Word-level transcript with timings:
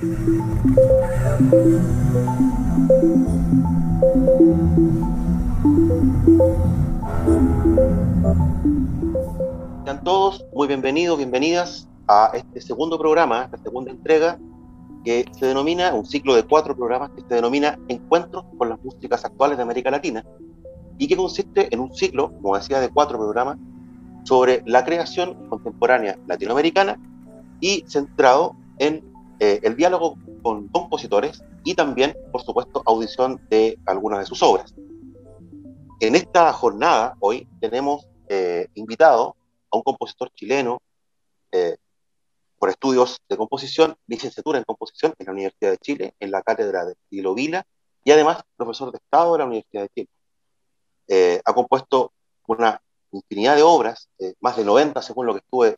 Sean 0.00 0.14
todos 10.04 10.44
muy 10.54 10.68
bienvenidos, 10.68 11.18
bienvenidas 11.18 11.88
a 12.06 12.30
este 12.34 12.60
segundo 12.60 12.96
programa, 12.96 13.46
esta 13.46 13.58
segunda 13.58 13.90
entrega, 13.90 14.38
que 15.04 15.24
se 15.36 15.46
denomina, 15.46 15.92
un 15.92 16.06
ciclo 16.06 16.36
de 16.36 16.44
cuatro 16.44 16.76
programas 16.76 17.10
que 17.10 17.22
se 17.22 17.34
denomina 17.34 17.76
Encuentros 17.88 18.44
con 18.56 18.68
las 18.68 18.80
músicas 18.84 19.24
actuales 19.24 19.56
de 19.56 19.64
América 19.64 19.90
Latina, 19.90 20.24
y 20.96 21.08
que 21.08 21.16
consiste 21.16 21.74
en 21.74 21.80
un 21.80 21.92
ciclo, 21.92 22.32
como 22.40 22.56
decía, 22.56 22.78
de 22.78 22.88
cuatro 22.88 23.18
programas 23.18 23.58
sobre 24.22 24.62
la 24.64 24.84
creación 24.84 25.48
contemporánea 25.48 26.16
latinoamericana 26.28 27.00
y 27.58 27.82
centrado 27.88 28.54
en 28.78 29.17
eh, 29.40 29.60
el 29.62 29.76
diálogo 29.76 30.16
con 30.42 30.68
compositores 30.68 31.44
y 31.64 31.74
también, 31.74 32.16
por 32.32 32.42
supuesto, 32.42 32.82
audición 32.86 33.40
de 33.48 33.78
algunas 33.86 34.20
de 34.20 34.26
sus 34.26 34.42
obras. 34.42 34.74
En 36.00 36.14
esta 36.14 36.52
jornada, 36.52 37.16
hoy, 37.20 37.48
tenemos 37.60 38.08
eh, 38.28 38.68
invitado 38.74 39.36
a 39.70 39.76
un 39.76 39.82
compositor 39.82 40.30
chileno 40.34 40.80
eh, 41.52 41.76
por 42.58 42.70
estudios 42.70 43.20
de 43.28 43.36
composición, 43.36 43.96
licenciatura 44.06 44.58
en 44.58 44.64
composición 44.64 45.14
en 45.18 45.26
la 45.26 45.32
Universidad 45.32 45.70
de 45.70 45.78
Chile, 45.78 46.14
en 46.18 46.30
la 46.30 46.42
cátedra 46.42 46.84
de 46.84 46.92
Estilo 46.92 47.34
Vila, 47.34 47.64
y 48.04 48.10
además 48.10 48.42
profesor 48.56 48.90
de 48.90 48.98
Estado 48.98 49.32
de 49.32 49.38
la 49.38 49.44
Universidad 49.44 49.82
de 49.82 49.88
Chile. 49.88 50.08
Eh, 51.06 51.40
ha 51.44 51.52
compuesto 51.52 52.12
una 52.46 52.80
infinidad 53.12 53.56
de 53.56 53.62
obras, 53.62 54.08
más 54.40 54.56
de 54.56 54.64
90 54.64 55.00
según 55.02 55.26
lo 55.26 55.34
que 55.34 55.40
estuve, 55.40 55.76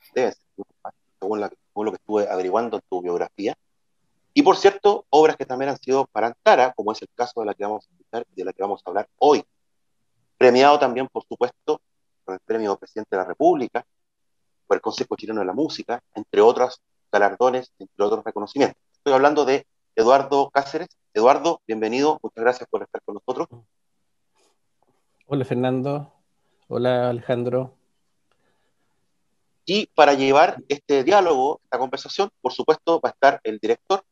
según, 1.20 1.50
según 1.72 1.86
lo 1.86 1.92
que 1.92 1.96
estuve 1.96 2.28
averiguando 2.28 2.76
en 2.76 2.82
tu 2.88 3.00
biografía, 3.00 3.56
y 4.32 4.42
por 4.42 4.56
cierto, 4.56 5.06
obras 5.10 5.36
que 5.36 5.44
también 5.44 5.70
han 5.70 5.78
sido 5.78 6.06
para 6.06 6.28
Antara, 6.28 6.72
como 6.74 6.92
es 6.92 7.02
el 7.02 7.08
caso 7.14 7.40
de 7.40 7.46
la 7.46 7.54
que 7.54 7.64
vamos 7.64 7.86
a 7.86 7.90
escuchar 7.90 8.26
y 8.32 8.36
de 8.36 8.44
la 8.44 8.52
que 8.52 8.62
vamos 8.62 8.80
a 8.84 8.90
hablar 8.90 9.08
hoy. 9.18 9.44
Premiado 10.38 10.78
también, 10.78 11.08
por 11.08 11.24
supuesto, 11.24 11.80
con 12.24 12.34
el 12.34 12.40
premio 12.40 12.76
Presidente 12.76 13.16
de 13.16 13.22
la 13.22 13.28
República, 13.28 13.84
por 14.66 14.76
el 14.76 14.80
Consejo 14.80 15.16
Chileno 15.16 15.40
de 15.40 15.46
la 15.46 15.52
Música, 15.52 16.00
entre 16.14 16.40
otros 16.40 16.80
galardones, 17.10 17.72
entre 17.78 18.04
otros 18.04 18.24
reconocimientos. 18.24 18.80
Estoy 18.92 19.14
hablando 19.14 19.44
de 19.44 19.66
Eduardo 19.96 20.48
Cáceres. 20.50 20.88
Eduardo, 21.12 21.60
bienvenido, 21.66 22.20
muchas 22.22 22.44
gracias 22.44 22.68
por 22.68 22.82
estar 22.82 23.02
con 23.02 23.14
nosotros. 23.14 23.48
Hola 25.26 25.44
Fernando, 25.44 26.12
hola 26.68 27.10
Alejandro. 27.10 27.79
Y 29.72 29.86
para 29.94 30.14
llevar 30.14 30.56
este 30.66 31.04
diálogo, 31.04 31.60
esta 31.62 31.78
conversación, 31.78 32.28
por 32.40 32.52
supuesto, 32.52 33.00
va 33.00 33.10
a 33.10 33.12
estar 33.12 33.40
el 33.44 33.60
director 33.60 34.02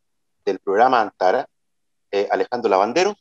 del 0.44 0.60
programa 0.60 1.00
Antara, 1.00 1.48
eh, 2.12 2.28
Alejandro 2.30 2.70
Lavanderos, 2.70 3.16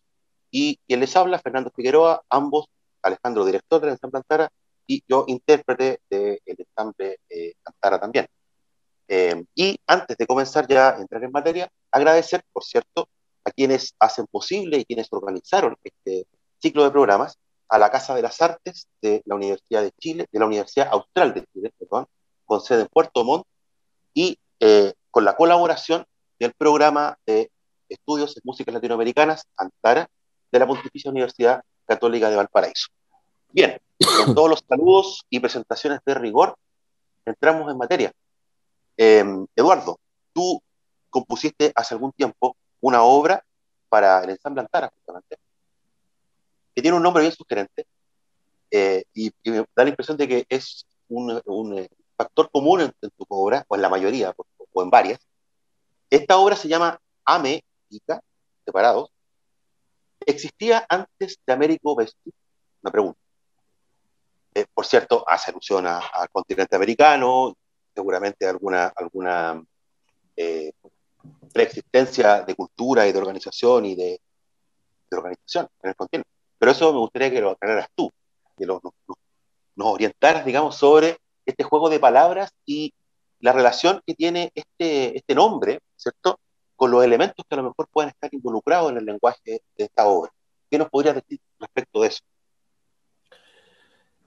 y 0.52 0.78
quien 0.88 1.00
les 1.00 1.16
habla, 1.16 1.40
Fernando 1.40 1.72
Figueroa, 1.76 2.22
ambos, 2.30 2.68
Alejandro, 3.02 3.44
director 3.44 3.82
del 3.82 3.90
ensamble 3.90 4.20
Antara, 4.20 4.52
y 4.86 5.04
yo, 5.08 5.26
intérprete 5.28 6.00
del 6.12 6.40
ensamble 6.46 7.18
eh, 7.28 7.56
Antara 7.66 8.00
también. 8.00 8.28
Eh, 9.08 9.44
y 9.56 9.80
antes 9.88 10.16
de 10.16 10.28
comenzar 10.28 10.68
ya 10.68 10.90
a 10.90 11.02
entrar 11.02 11.24
en 11.24 11.32
materia, 11.32 11.68
agradecer, 11.90 12.44
por 12.54 12.64
cierto, 12.64 13.10
a 13.46 13.50
quienes 13.50 13.96
hacen 14.00 14.28
posible 14.28 14.78
y 14.78 14.86
quienes 14.86 15.08
organizaron 15.10 15.76
este 15.84 16.28
ciclo 16.62 16.84
de 16.84 16.92
programas, 16.92 17.40
a 17.68 17.80
la 17.80 17.90
Casa 17.90 18.14
de 18.14 18.22
las 18.22 18.40
Artes 18.44 18.88
de 19.02 19.24
la 19.26 19.34
Universidad 19.34 19.82
de 19.82 19.92
Chile, 20.00 20.28
de 20.32 20.40
la 20.40 20.46
Universidad 20.46 20.90
Austral 20.92 21.34
de 21.34 21.44
Chile, 21.52 21.74
perdón, 21.80 22.08
con 22.48 22.62
sede 22.62 22.82
en 22.82 22.88
Puerto 22.88 23.24
Montt, 23.24 23.46
y 24.16 24.40
con 25.12 25.26
la 25.26 25.36
colaboración 25.36 26.06
del 26.40 26.54
programa 26.54 27.18
de 27.26 27.52
estudios 27.90 28.36
en 28.36 28.42
músicas 28.44 28.74
latinoamericanas, 28.74 29.46
Antara, 29.56 30.10
de 30.52 30.60
la 30.60 30.66
Pontificia 30.66 31.12
Universidad 31.12 31.62
Católica 31.86 32.30
de 32.30 32.36
Valparaíso. 32.36 32.88
Bien, 33.52 33.80
con 34.26 34.36
todos 34.36 34.50
los 34.50 34.64
saludos 34.68 35.26
y 35.30 35.40
presentaciones 35.40 36.00
de 36.06 36.14
rigor, 36.16 36.56
entramos 37.26 37.72
en 37.72 37.78
materia. 37.78 38.12
Em, 38.96 39.46
Eduardo, 39.56 40.00
tú 40.34 40.62
compusiste 41.10 41.72
hace 41.76 41.94
algún 41.94 42.12
tiempo 42.12 42.56
una 42.82 43.04
obra 43.04 43.44
para 43.90 44.24
el 44.24 44.32
ensamble 44.32 44.62
Antara, 44.62 44.92
justamente, 44.94 45.38
que 46.76 46.82
tiene 46.82 46.98
un 46.98 47.04
nombre 47.04 47.22
bien 47.22 47.34
sugerente, 47.34 47.86
eh, 48.70 49.04
y, 49.14 49.32
me 49.46 49.66
da 49.76 49.84
la 49.84 49.90
impresión 49.90 50.18
de 50.18 50.28
que 50.28 50.46
es 50.50 50.86
un, 51.10 51.42
un 51.46 51.80
eh, 51.80 51.90
factor 52.18 52.50
común 52.52 52.82
en, 52.82 52.92
tu 53.00 53.26
obra, 53.30 53.64
o 53.68 53.76
en 53.76 53.82
la 53.82 53.90
mayoría, 53.90 54.34
o 54.74 54.84
en 54.84 54.90
varias, 54.90 55.20
esta 56.10 56.38
obra 56.38 56.56
se 56.56 56.68
llama 56.68 57.00
Ame, 57.26 57.64
Ica, 57.90 58.22
separados. 58.66 59.12
¿Existía 60.26 60.86
antes 60.88 61.38
de 61.46 61.54
Américo 61.54 61.96
Vespucci? 61.96 62.34
Una 62.82 62.92
pregunta. 62.92 63.20
Eh, 64.54 64.66
por 64.74 64.86
cierto, 64.86 65.24
hace 65.28 65.52
alusión 65.52 65.86
al 65.86 66.30
continente 66.32 66.76
americano, 66.76 67.54
seguramente 67.94 68.48
alguna, 68.48 68.88
alguna 68.88 69.62
eh, 70.36 70.72
preexistencia 71.54 72.42
de 72.42 72.56
cultura 72.56 73.06
y 73.08 73.12
de 73.12 73.20
organización 73.20 73.86
y 73.86 73.96
de, 73.96 74.20
organización 75.12 75.68
en 75.84 75.90
el 75.90 75.96
continente. 75.96 76.30
Pero 76.58 76.72
eso 76.72 76.92
me 76.92 77.00
gustaría 77.00 77.32
que 77.32 77.42
lo 77.42 77.52
aclararas 77.52 77.90
tú, 77.96 78.12
que 78.58 78.66
nos, 78.66 78.82
nos 78.82 79.88
orientaras, 79.88 80.46
digamos, 80.46 80.76
sobre 80.76 81.18
este 81.48 81.64
juego 81.64 81.90
de 81.90 82.00
palabras 82.00 82.54
y 82.66 82.94
la 83.40 83.54
relación 83.54 84.02
que 84.06 84.14
tiene 84.14 84.52
este, 84.54 85.18
este 85.18 85.34
nombre, 85.34 85.80
¿cierto?, 85.96 86.40
con 86.76 86.92
los 86.92 87.04
elementos 87.04 87.44
que 87.50 87.56
a 87.56 87.58
lo 87.58 87.70
mejor 87.70 87.88
pueden 87.92 88.10
estar 88.10 88.32
involucrados 88.32 88.92
en 88.92 88.98
el 88.98 89.06
lenguaje 89.06 89.62
de 89.78 89.84
esta 89.84 90.06
obra. 90.06 90.32
¿Qué 90.70 90.78
nos 90.78 90.90
podrías 90.90 91.16
decir 91.16 91.40
respecto 91.60 92.02
de 92.02 92.08
eso? 92.08 92.24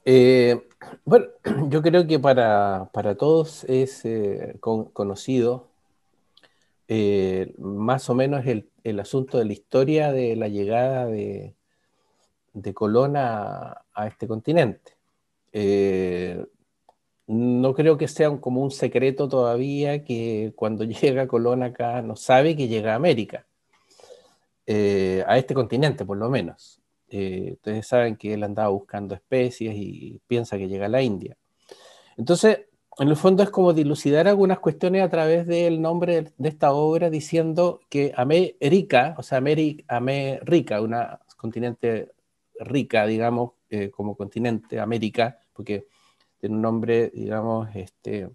Eh, 0.05 0.69
bueno, 1.05 1.27
yo 1.69 1.83
creo 1.83 2.07
que 2.07 2.19
para, 2.19 2.91
todos 3.19 3.65
es 3.65 4.05
eh, 4.05 4.57
conocido 4.59 5.69
eh, 6.89 7.55
más 7.59 8.11
o 8.11 8.15
menos 8.15 8.45
el, 8.47 8.99
asunto 8.99 9.39
de 9.39 9.45
la 9.45 9.53
historia 9.53 10.11
de 10.11 10.35
la 10.35 10.49
llegada 10.49 11.07
de, 11.07 11.55
de 12.55 12.75
Colón 12.75 13.17
a, 13.17 13.83
a 13.95 14.07
este 14.09 14.27
continente 14.27 14.97
no 17.31 17.75
creo 17.75 17.97
que 17.97 18.09
sea 18.09 18.37
como 18.41 18.61
un 18.61 18.73
secreto 18.73 19.29
todavía 19.29 20.03
que 20.03 20.53
cuando 20.57 20.83
llega 20.85 21.29
Colón 21.29 21.63
acá 21.63 22.03
no 22.03 22.17
sabe 22.17 22.57
que 22.57 22.67
llega 22.67 22.93
a 22.93 22.97
América, 22.97 23.47
eh, 24.67 25.25
a 25.27 25.39
este 25.39 25.55
continente 25.55 26.05
por 26.05 26.17
lo 26.17 26.29
menos. 26.29 26.81
Eh, 27.09 27.53
ustedes 27.53 27.87
saben 27.87 28.17
que 28.17 28.35
él 28.35 28.43
andaba 28.43 28.69
buscando 28.71 29.15
especies 29.15 29.75
y 29.77 30.21
piensa 30.27 30.59
que 30.59 30.69
llega 30.69 30.87
a 30.87 30.89
la 30.89 31.03
India. 31.03 31.37
Entonces, 32.17 32.63
en 32.99 33.09
el 33.09 33.17
fondo 33.17 33.45
es 33.45 33.51
como 33.51 33.73
dilucidar 33.73 34.27
algunas 34.27 34.59
cuestiones 34.59 35.03
a 35.03 35.09
través 35.09 35.47
del 35.47 35.81
nombre 35.81 36.33
de 36.37 36.49
esta 36.49 36.73
obra 36.73 37.11
diciendo 37.11 37.81
que 37.89 38.13
América, 38.17 39.15
o 39.19 39.23
sea, 39.23 39.39
América, 39.39 40.81
una 40.81 41.21
continente 41.37 42.11
rica, 42.59 43.07
digamos, 43.07 43.53
eh, 43.71 43.91
como 43.91 44.17
continente 44.17 44.81
América, 44.81 45.39
porque 45.53 45.87
tiene 46.41 46.57
un 46.57 46.63
nombre, 46.63 47.11
digamos, 47.15 47.69
este, 47.75 48.29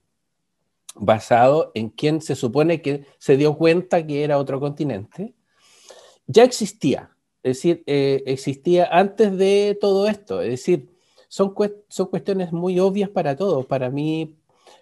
basado 0.96 1.72
en 1.74 1.90
quien 1.90 2.22
se 2.22 2.36
supone 2.36 2.82
que 2.82 3.06
se 3.18 3.38
dio 3.38 3.58
cuenta 3.58 4.06
que 4.06 4.24
era 4.24 4.38
otro 4.38 4.60
continente, 4.60 5.34
ya 6.28 6.44
existía. 6.44 7.12
Es 7.44 7.58
decir, 7.58 7.84
eh, 7.86 8.24
existía 8.26 8.88
antes 8.92 9.38
de 9.38 9.78
todo 9.80 10.08
esto. 10.08 10.42
Es 10.42 10.52
decir, 10.52 10.90
son, 11.28 11.54
son 11.90 12.08
cuestiones 12.08 12.52
muy 12.52 12.80
obvias 12.80 13.10
para 13.10 13.36
todos, 13.36 13.66
para 13.66 13.90
mí, 13.90 14.36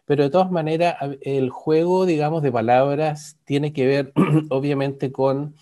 pero 0.05 0.23
de 0.23 0.29
todas 0.29 0.51
maneras 0.51 0.95
el 1.21 1.49
juego, 1.49 2.05
digamos, 2.05 2.43
de 2.43 2.51
palabras 2.51 3.37
tiene 3.45 3.73
que 3.73 3.85
ver 3.85 4.13
obviamente 4.49 5.11
con 5.11 5.55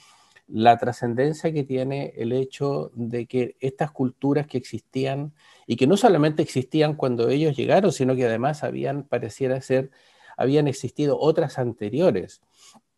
la 0.54 0.78
trascendencia 0.78 1.54
que 1.54 1.64
tiene 1.64 2.14
el 2.18 2.34
hecho 2.34 2.92
de 2.94 3.26
que 3.26 3.56
estas 3.60 3.92
culturas 3.92 4.48
que 4.48 4.58
existían 4.58 5.34
y 5.66 5.76
que 5.76 5.88
no 5.88 5.98
solamente 5.98 6.44
existían 6.44 6.96
cuando 6.96 7.30
ellos 7.30 7.56
llegaron, 7.56 7.92
sino 7.92 8.16
que 8.16 8.26
además 8.26 8.64
habían, 8.64 9.04
pareciera 9.04 9.62
ser, 9.62 9.92
habían 10.38 10.68
existido 10.68 11.18
otras 11.20 11.58
anteriores. 11.58 12.42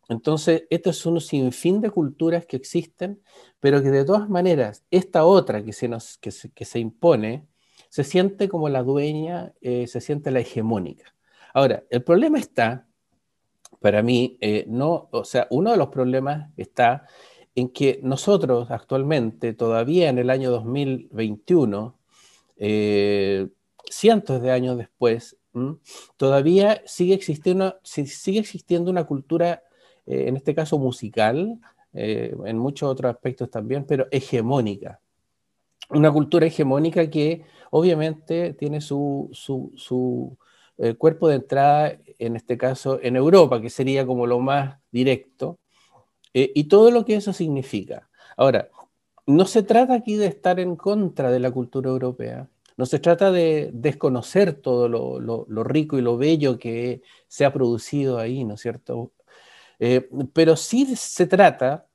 Entonces, 0.08 0.64
esto 0.70 0.90
es 0.90 1.06
un 1.06 1.20
sinfín 1.20 1.80
de 1.80 1.90
culturas 1.90 2.46
que 2.46 2.56
existen, 2.56 3.22
pero 3.60 3.82
que 3.82 3.90
de 3.90 4.04
todas 4.04 4.28
maneras, 4.28 4.84
esta 4.90 5.24
otra 5.24 5.64
que 5.64 5.72
se, 5.72 5.88
nos, 5.88 6.18
que 6.18 6.30
se, 6.30 6.78
impone, 6.78 7.46
se 7.88 8.04
siente 8.04 8.48
como 8.48 8.68
la 8.68 8.82
dueña, 8.82 9.54
eh, 9.60 9.86
se 9.86 10.00
siente 10.00 10.30
la 10.30 10.40
hegemónica. 10.40 11.14
Ahora, 11.54 11.84
el 11.88 12.02
problema 12.02 12.38
está, 12.38 12.86
para 13.80 14.02
mí, 14.02 14.36
eh, 14.40 14.64
no, 14.68 15.08
o 15.10 15.24
sea, 15.24 15.46
uno 15.50 15.70
de 15.70 15.76
los 15.76 15.88
problemas 15.88 16.50
está 16.56 17.06
en 17.54 17.68
que 17.68 18.00
nosotros 18.02 18.70
actualmente, 18.70 19.52
todavía 19.52 20.08
en 20.08 20.18
el 20.18 20.30
año 20.30 20.50
2021, 20.50 21.96
eh, 22.56 23.48
cientos 23.88 24.42
de 24.42 24.50
años 24.50 24.76
después, 24.76 25.36
todavía 26.16 26.82
sigue 26.84 27.14
existiendo, 27.14 27.80
una 28.90 29.04
cultura 29.04 29.62
en 30.06 30.36
este 30.36 30.54
caso 30.54 30.78
musical, 30.78 31.60
en 31.92 32.58
muchos 32.58 32.90
otros 32.90 33.14
aspectos 33.14 33.50
también, 33.50 33.84
pero 33.86 34.08
hegemónica. 34.10 35.00
Una 35.90 36.10
cultura 36.10 36.46
hegemónica 36.46 37.08
que 37.08 37.44
obviamente 37.70 38.52
tiene 38.54 38.80
su, 38.80 39.30
cuerpo 40.98 41.28
de 41.28 41.36
entrada, 41.36 41.98
en 42.18 42.34
este 42.34 42.58
caso 42.58 42.98
en 43.00 43.14
Europa, 43.14 43.60
que 43.60 43.70
sería 43.70 44.04
como 44.04 44.26
lo 44.26 44.40
más 44.40 44.78
directo, 44.90 45.58
y 46.34 46.64
todo 46.64 46.90
lo 46.90 47.04
que 47.04 47.16
eso 47.16 47.32
significa. 47.32 48.10
Ahora, 48.36 48.68
no 49.26 49.46
se 49.46 49.62
trata 49.62 49.94
aquí 49.94 50.16
de 50.16 50.26
estar 50.26 50.60
en 50.60 50.76
contra 50.76 51.30
de 51.30 51.40
la 51.40 51.50
cultura 51.50 51.90
europea, 51.90 52.48
no 52.76 52.86
se 52.86 52.98
trata 52.98 53.30
de 53.30 53.70
desconocer 53.72 54.54
todo 54.54 54.88
lo, 54.88 55.64
rico 55.64 55.98
y 55.98 56.02
lo 56.02 56.16
bello 56.16 56.58
que 56.58 57.02
se 57.28 57.44
ha 57.44 57.52
producido 57.52 58.18
ahí, 58.18 58.44
¿no 58.44 58.54
es 58.54 58.60
cierto? 58.60 59.12
Eh, 59.78 60.08
pero 60.32 60.56
sí 60.56 60.96
se 60.96 61.26
trata 61.26 61.86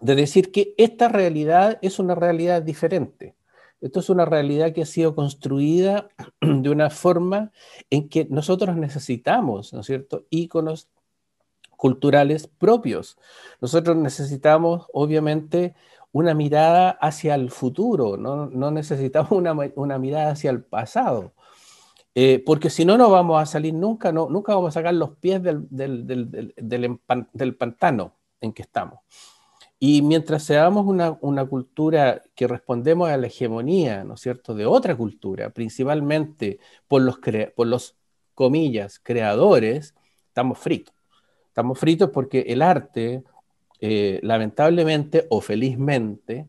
de 0.00 0.14
decir 0.14 0.52
que 0.52 0.74
esta 0.78 1.08
realidad 1.08 1.78
es 1.82 1.98
una 1.98 2.14
realidad 2.14 2.62
diferente. 2.62 3.34
Esto 3.80 4.00
es 4.00 4.10
una 4.10 4.24
realidad 4.24 4.72
que 4.72 4.82
ha 4.82 4.86
sido 4.86 5.14
construida 5.14 6.08
de 6.40 6.70
una 6.70 6.90
forma 6.90 7.52
en 7.90 8.08
que 8.08 8.26
nosotros 8.30 8.76
necesitamos, 8.76 9.72
¿no 9.72 9.80
es 9.80 9.86
cierto?, 9.86 10.26
íconos 10.30 10.88
culturales 11.78 12.48
propios. 12.48 13.16
Nosotros 13.62 13.96
necesitamos, 13.96 14.86
obviamente, 14.92 15.76
una 16.12 16.34
mirada 16.34 16.90
hacia 16.90 17.36
el 17.36 17.50
futuro, 17.50 18.16
no, 18.16 18.70
necesitamos 18.70 19.30
una, 19.30 19.98
mirada 19.98 20.32
hacia 20.32 20.50
el 20.50 20.64
pasado. 20.64 21.32
Eh, 22.14 22.42
porque 22.44 22.68
si 22.68 22.84
no, 22.84 22.98
no 22.98 23.10
vamos 23.10 23.40
a 23.40 23.46
salir 23.46 23.74
nunca, 23.74 24.10
no, 24.10 24.28
nunca 24.28 24.54
vamos 24.54 24.70
a 24.70 24.80
sacar 24.80 24.94
los 24.94 25.16
pies 25.18 25.40
del, 25.40 25.68
del, 25.70 27.54
pantano 27.56 28.14
en 28.40 28.52
que 28.52 28.62
estamos. 28.62 28.98
Y 29.78 30.02
mientras 30.02 30.42
seamos 30.42 30.84
una, 30.84 31.16
una, 31.20 31.44
cultura 31.44 32.24
que 32.34 32.48
respondemos 32.48 33.08
a 33.08 33.16
la 33.16 33.28
hegemonía, 33.28 34.02
¿no 34.02 34.14
es 34.14 34.20
cierto?, 34.20 34.54
de 34.56 34.66
otra 34.66 34.96
cultura, 34.96 35.50
principalmente 35.50 36.58
por 36.88 37.02
los, 37.02 37.20
por 37.54 37.68
los 37.68 37.96
comillas, 38.34 38.98
creadores, 38.98 39.94
estamos 40.26 40.58
fritos. 40.58 40.97
Estamos 41.58 41.80
fritos 41.80 42.10
porque 42.10 42.42
el 42.46 42.62
arte 42.62 43.24
eh, 43.80 44.20
lamentablemente 44.22 45.26
o 45.28 45.40
felizmente, 45.40 46.46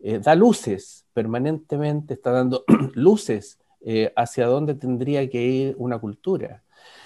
eh, 0.00 0.18
da 0.18 0.34
luces 0.34 1.04
permanentemente, 1.12 2.14
está 2.14 2.30
dando 2.30 2.64
luces 2.94 3.58
eh, 3.82 4.14
hacia 4.16 4.46
dónde 4.46 4.74
tendría 4.74 5.28
que 5.28 5.42
ir 5.42 5.74
una 5.76 5.98
cultura. 5.98 6.62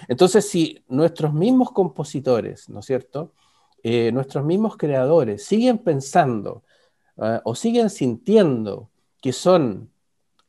Entonces, 0.07 0.47
si 0.47 0.81
nuestros 0.87 1.33
mismos 1.33 1.71
compositores, 1.71 2.69
¿no 2.69 2.79
es 2.79 2.85
cierto? 2.85 3.33
nuestros 3.83 4.45
mismos 4.45 4.77
creadores 4.77 5.43
siguen 5.43 5.79
pensando 5.79 6.63
ah, 7.17 7.41
o 7.43 7.53
siguen 7.53 7.89
sintiendo 7.89 8.91
que 9.21 9.33
son 9.33 9.89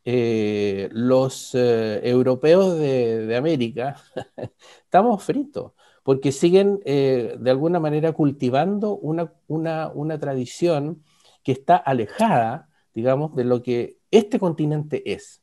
los 0.04 1.52
europeos 1.54 2.78
de, 2.78 3.26
de 3.26 3.36
América, 3.36 3.96
estamos 4.84 5.24
fritos 5.24 5.72
porque 6.02 6.32
siguen 6.32 6.80
eh, 6.84 7.36
de 7.38 7.50
alguna 7.50 7.80
manera 7.80 8.12
cultivando 8.12 8.96
una, 8.96 9.32
una, 9.48 10.18
tradición 10.18 11.02
que 11.44 11.52
está 11.52 11.76
alejada, 11.76 12.68
digamos, 12.94 13.34
de 13.36 13.44
lo 13.44 13.62
que 13.62 13.98
este 14.10 14.38
continente 14.38 15.12
es, 15.12 15.42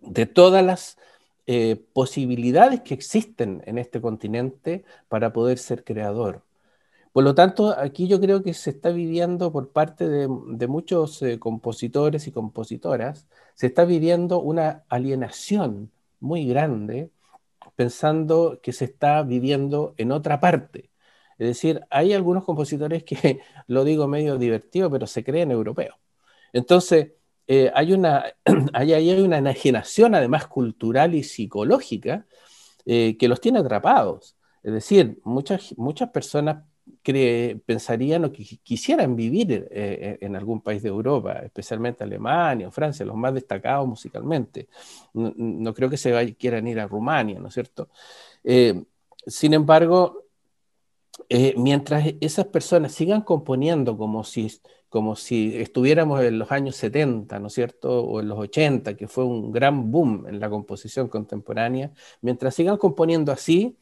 de 0.00 0.26
todas 0.26 0.64
las 0.64 0.98
eh, 1.46 1.84
posibilidades 1.92 2.82
que 2.82 2.94
existen 2.94 3.62
en 3.66 3.78
este 3.78 4.00
continente 4.00 4.84
para 5.08 5.32
poder 5.32 5.58
ser 5.58 5.84
creador. 5.84 6.42
Por 7.12 7.24
lo 7.24 7.34
tanto, 7.34 7.78
aquí 7.78 8.08
yo 8.08 8.20
creo 8.20 8.42
que 8.42 8.54
se 8.54 8.70
está 8.70 8.90
viviendo 8.90 9.52
por 9.52 9.70
parte 9.70 10.08
de, 10.08 10.28
muchos 10.66 11.20
eh, 11.22 11.38
compositores 11.38 12.26
y 12.26 12.32
compositoras, 12.32 13.26
se 13.54 13.66
está 13.66 13.84
viviendo 13.84 14.40
una 14.40 14.84
alienación 14.88 15.90
muy 16.20 16.46
grande 16.46 17.10
pensando 17.76 18.60
que 18.62 18.72
se 18.72 18.86
está 18.86 19.22
viviendo 19.22 19.94
en 19.98 20.12
otra 20.12 20.40
parte. 20.40 20.90
Es 21.38 21.48
decir, 21.48 21.80
hay 21.90 22.12
algunos 22.12 22.44
compositores 22.44 23.04
que, 23.04 23.40
lo 23.66 23.84
digo 23.84 24.06
medio 24.08 24.38
divertido, 24.38 24.90
pero 24.90 25.06
se 25.06 25.24
creen 25.24 25.50
europeos. 25.50 25.96
Entonces, 26.52 27.12
eh, 27.46 27.70
hay, 27.74 27.92
una, 27.92 28.24
hay, 28.72 28.92
hay, 28.92 29.20
una 29.20 29.38
enajenación 29.38 30.14
además 30.14 30.46
cultural 30.46 31.14
y 31.14 31.24
psicológica 31.24 32.26
eh, 32.86 33.16
que 33.18 33.28
los 33.28 33.40
tiene 33.40 33.60
atrapados. 33.60 34.36
Es 34.62 34.72
decir, 34.72 35.20
muchas, 35.24 35.74
muchas 35.76 36.10
personas 36.10 36.64
pensarían 37.66 38.24
o 38.24 38.32
que 38.32 38.44
quisieran 38.62 39.16
vivir 39.16 39.52
eh, 39.52 39.68
eh, 39.70 40.18
en 40.20 40.36
algún 40.36 40.60
país 40.60 40.82
de 40.82 40.88
Europa, 40.88 41.40
especialmente 41.44 42.04
Alemania 42.04 42.68
o 42.68 42.70
Francia, 42.70 43.04
los 43.04 43.16
más 43.16 43.34
destacados 43.34 43.86
musicalmente. 43.86 44.68
No, 45.14 45.74
creo 45.74 45.90
que 45.90 45.96
se 45.96 46.34
quieran 46.36 46.66
ir 46.66 46.80
a 46.80 46.86
Rumania, 46.86 47.38
¿no 47.40 47.48
es 47.48 47.54
cierto? 47.54 47.88
Eh, 48.44 48.82
sin 49.26 49.54
embargo, 49.54 50.24
mientras 51.56 52.06
esas 52.20 52.46
personas 52.46 52.92
sigan 52.92 53.22
componiendo 53.22 53.96
como 53.96 54.24
si, 54.24 54.50
como 54.88 55.16
si 55.16 55.56
estuviéramos 55.56 56.22
en 56.22 56.38
los 56.38 56.50
años 56.52 56.76
70, 56.76 57.38
¿no 57.38 57.46
es 57.46 57.52
cierto? 57.54 58.00
O 58.00 58.20
en 58.20 58.28
los 58.28 58.38
80, 58.38 58.96
que 58.96 59.08
fue 59.08 59.24
un 59.24 59.52
gran 59.52 59.90
boom 59.90 60.26
en 60.28 60.40
la 60.40 60.50
composición 60.50 61.08
contemporánea, 61.08 61.92
mientras 62.20 62.54
sigan 62.54 62.76
componiendo 62.76 63.32
así, 63.32 63.76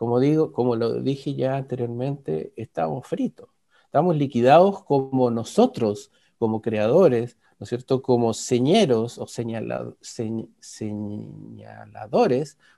como 0.00 0.18
digo, 0.18 0.50
como 0.52 0.76
lo 0.76 1.02
dije 1.02 1.34
ya 1.34 1.56
anteriormente, 1.58 2.54
estamos 2.56 3.06
fritos, 3.06 3.50
estamos 3.84 4.16
liquidados 4.16 4.82
como 4.82 5.30
nosotros, 5.30 6.10
como 6.38 6.62
creadores, 6.62 7.36
¿no 7.58 7.64
es 7.64 7.68
cierto? 7.68 8.00
Como 8.00 8.32
señeros 8.32 9.18
o 9.18 9.26
señaladores 9.26 10.16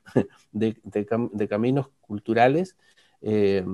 de, 0.51 1.47
caminos 1.49 1.91
culturales 2.01 2.77
eh, 3.21 3.65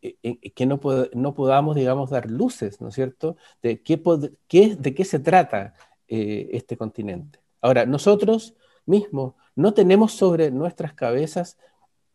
eh, 0.00 0.16
eh, 0.22 0.50
que 0.52 0.64
no, 0.64 0.80
podamos, 0.80 1.76
digamos, 1.76 2.08
dar 2.08 2.30
luces, 2.30 2.80
¿no 2.80 2.88
es 2.88 2.94
cierto? 2.94 3.36
De 3.62 3.82
qué 3.82 5.04
se 5.04 5.18
trata 5.18 5.74
este 6.08 6.78
continente. 6.78 7.40
Ahora, 7.60 7.84
nosotros 7.84 8.54
mismos 8.86 9.34
no 9.54 9.74
tenemos 9.74 10.12
sobre 10.12 10.50
nuestras 10.50 10.94
cabezas 10.94 11.58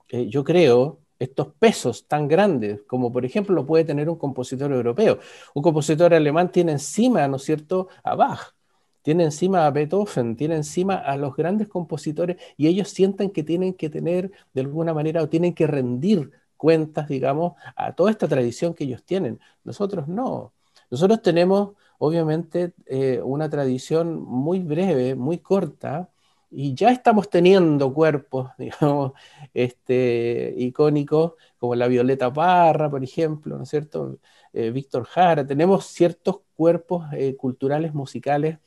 eh, 0.09 0.27
yo 0.29 0.43
creo, 0.43 0.99
estos 1.19 1.47
pesos 1.59 2.07
tan 2.07 2.27
grandes, 2.27 2.81
como 2.87 3.11
por 3.11 3.25
ejemplo 3.25 3.55
lo 3.55 3.65
puede 3.65 3.85
tener 3.85 4.09
un 4.09 4.17
compositor 4.17 4.71
europeo. 4.71 5.19
Un 5.53 5.63
compositor 5.63 6.13
alemán 6.13 6.51
tiene 6.51 6.73
encima, 6.73 7.27
¿no 7.27 7.37
es 7.37 7.43
cierto?, 7.43 7.87
a 8.03 8.15
Bach, 8.15 8.53
tiene 9.01 9.23
encima 9.25 9.65
a 9.67 9.71
Beethoven, 9.71 10.35
tiene 10.35 10.55
encima 10.55 10.95
a 10.95 11.15
los 11.17 11.35
grandes 11.35 11.67
compositores 11.67 12.37
y 12.57 12.67
ellos 12.67 12.89
sienten 12.89 13.29
que 13.29 13.43
tienen 13.43 13.75
que 13.75 13.89
tener 13.89 14.31
de 14.53 14.61
alguna 14.61 14.93
manera 14.93 15.21
o 15.21 15.29
tienen 15.29 15.53
que 15.53 15.67
rendir 15.67 16.31
cuentas, 16.57 17.07
digamos, 17.07 17.53
a 17.75 17.93
toda 17.93 18.11
esta 18.11 18.27
tradición 18.27 18.73
que 18.73 18.85
ellos 18.85 19.03
tienen. 19.03 19.39
Nosotros 19.63 20.07
no. 20.07 20.53
Nosotros 20.89 21.21
tenemos, 21.21 21.73
obviamente, 21.99 22.73
eh, 22.87 23.21
una 23.23 23.49
tradición 23.49 24.23
muy 24.23 24.59
breve, 24.59 25.15
muy 25.15 25.37
corta, 25.37 26.09
y 26.55 26.73
ya 26.73 26.89
estamos 26.89 27.29
teniendo 27.29 27.93
cuerpos, 27.93 28.51
digamos, 28.57 29.11
este, 29.53 30.53
icónicos, 30.57 31.33
como 31.57 31.75
la 31.75 31.87
Violeta 31.87 32.31
Parra, 32.31 32.89
por 32.89 33.03
ejemplo, 33.03 33.57
¿no 33.57 33.63
es 33.63 33.69
cierto? 33.69 34.19
Eh, 34.53 34.71
Víctor 34.71 35.03
Jara, 35.05 35.45
tenemos 35.45 35.85
ciertos 35.87 36.37
cuerpos 36.55 37.07
eh, 37.13 37.35
culturales, 37.35 37.93
musicales 37.93 38.59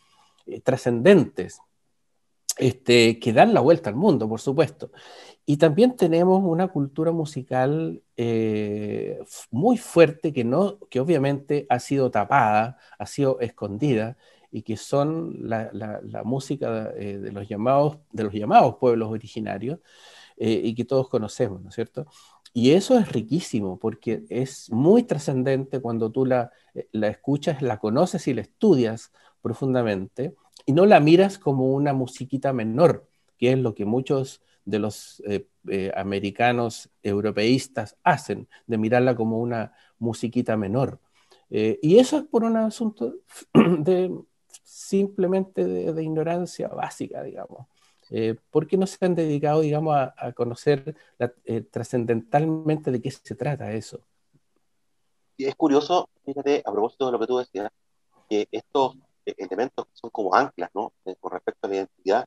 eh, 0.46 0.60
trascendentes, 0.60 1.60
este, 2.58 3.18
que 3.18 3.32
dan 3.32 3.54
la 3.54 3.60
vuelta 3.60 3.88
al 3.88 3.96
mundo, 3.96 4.28
por 4.28 4.40
supuesto. 4.40 4.90
Y 5.46 5.56
también 5.56 5.96
tenemos 5.96 6.42
una 6.44 6.68
cultura 6.68 7.10
musical 7.10 8.02
muy 9.50 9.78
fuerte 9.78 10.32
que, 10.32 10.44
no, 10.44 10.78
que 10.90 11.00
obviamente 11.00 11.66
ha 11.70 11.78
sido 11.78 12.10
tapada, 12.10 12.76
ha 12.98 13.06
sido 13.06 13.40
escondida, 13.40 14.18
y 14.50 14.62
que 14.62 14.76
son 14.76 15.36
la, 15.42 15.70
música 16.24 16.92
eh, 16.96 17.18
de, 17.18 17.32
los 17.32 17.48
llamados, 17.48 17.98
de 18.12 18.24
los 18.24 18.32
llamados 18.32 18.76
pueblos 18.76 19.10
originarios 19.10 19.80
eh, 20.36 20.60
y 20.64 20.74
que 20.74 20.84
todos 20.84 21.08
conocemos, 21.08 21.62
¿no 21.62 21.68
es 21.68 21.74
cierto? 21.74 22.06
Y 22.54 22.70
eso 22.70 22.98
es 22.98 23.12
riquísimo 23.12 23.78
porque 23.78 24.24
es 24.30 24.70
muy 24.72 25.02
trascendente 25.02 25.80
cuando 25.80 26.10
tú 26.10 26.24
la, 26.24 26.50
eh, 26.74 26.88
la 26.92 27.08
escuchas, 27.08 27.60
la 27.62 27.78
conoces 27.78 28.26
y 28.28 28.34
la 28.34 28.40
estudias 28.40 29.12
profundamente 29.42 30.34
y 30.64 30.72
no 30.72 30.86
la 30.86 31.00
miras 31.00 31.38
como 31.38 31.72
una 31.72 31.92
musiquita 31.92 32.52
menor, 32.52 33.06
que 33.38 33.52
es 33.52 33.58
lo 33.58 33.74
que 33.74 33.84
muchos 33.84 34.42
de 34.64 34.78
los 34.78 35.22
americanos 35.96 36.90
europeístas 37.02 37.96
hacen, 38.02 38.48
de 38.66 38.76
mirarla 38.76 39.16
como 39.16 39.38
una 39.38 39.72
musiquita 39.98 40.58
menor. 40.58 41.00
y 41.48 41.98
eso 41.98 42.18
es 42.18 42.24
por 42.24 42.44
un 42.44 42.58
asunto 42.58 43.14
de, 43.54 44.10
simplemente 44.68 45.64
de, 45.64 46.02
ignorancia 46.02 46.68
básica, 46.68 47.22
digamos. 47.22 47.66
Eh, 48.10 48.36
¿Por 48.50 48.66
qué 48.66 48.76
no 48.76 48.86
se 48.86 49.04
han 49.04 49.14
dedicado, 49.14 49.60
digamos, 49.60 49.96
a, 49.96 50.32
conocer 50.32 50.94
eh, 51.44 51.62
trascendentalmente 51.62 52.90
de 52.90 53.00
qué 53.00 53.10
se 53.10 53.34
trata 53.34 53.72
eso? 53.72 54.00
es 55.38 55.54
curioso, 55.54 56.08
fíjate, 56.24 56.62
a 56.66 56.72
propósito 56.72 57.06
de 57.06 57.12
lo 57.12 57.18
que 57.20 57.26
tú 57.26 57.38
decías, 57.38 57.70
que 58.28 58.48
estos 58.50 58.96
elementos 59.24 59.86
que 59.86 59.92
son 59.94 60.10
como 60.10 60.34
anclas, 60.34 60.68
¿no? 60.74 60.92
con 61.20 61.32
respecto 61.32 61.66
a 61.66 61.70
la 61.70 61.76
identidad, 61.76 62.26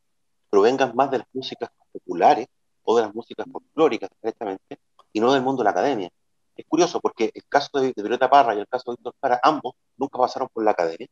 provengan 0.50 0.96
más 0.96 1.12
de 1.12 1.20
las 1.20 1.28
músicas 1.34 1.70
populares 1.92 2.48
o 2.84 2.96
de 2.96 3.04
las 3.04 3.14
músicas 3.14 3.46
folclóricas, 3.52 4.10
directamente, 4.22 4.80
y 5.12 5.20
no 5.20 5.34
del 5.34 5.44
mundo 5.44 5.62
de 5.62 5.66
la 5.66 5.72
academia. 5.72 6.10
Es 6.56 6.66
curioso 6.68 7.00
porque 7.02 7.32
el 7.34 7.44
caso 7.48 7.70
de, 7.80 7.94
Violeta 7.96 8.30
Parra 8.30 8.56
y 8.56 8.60
el 8.60 8.68
caso 8.68 8.92
de 8.92 8.96
Víctor 8.98 9.14
Jara, 9.22 9.40
ambos 9.44 9.74
nunca 9.98 10.18
pasaron 10.18 10.48
por 10.54 10.64
la 10.64 10.72
academia. 10.72 11.08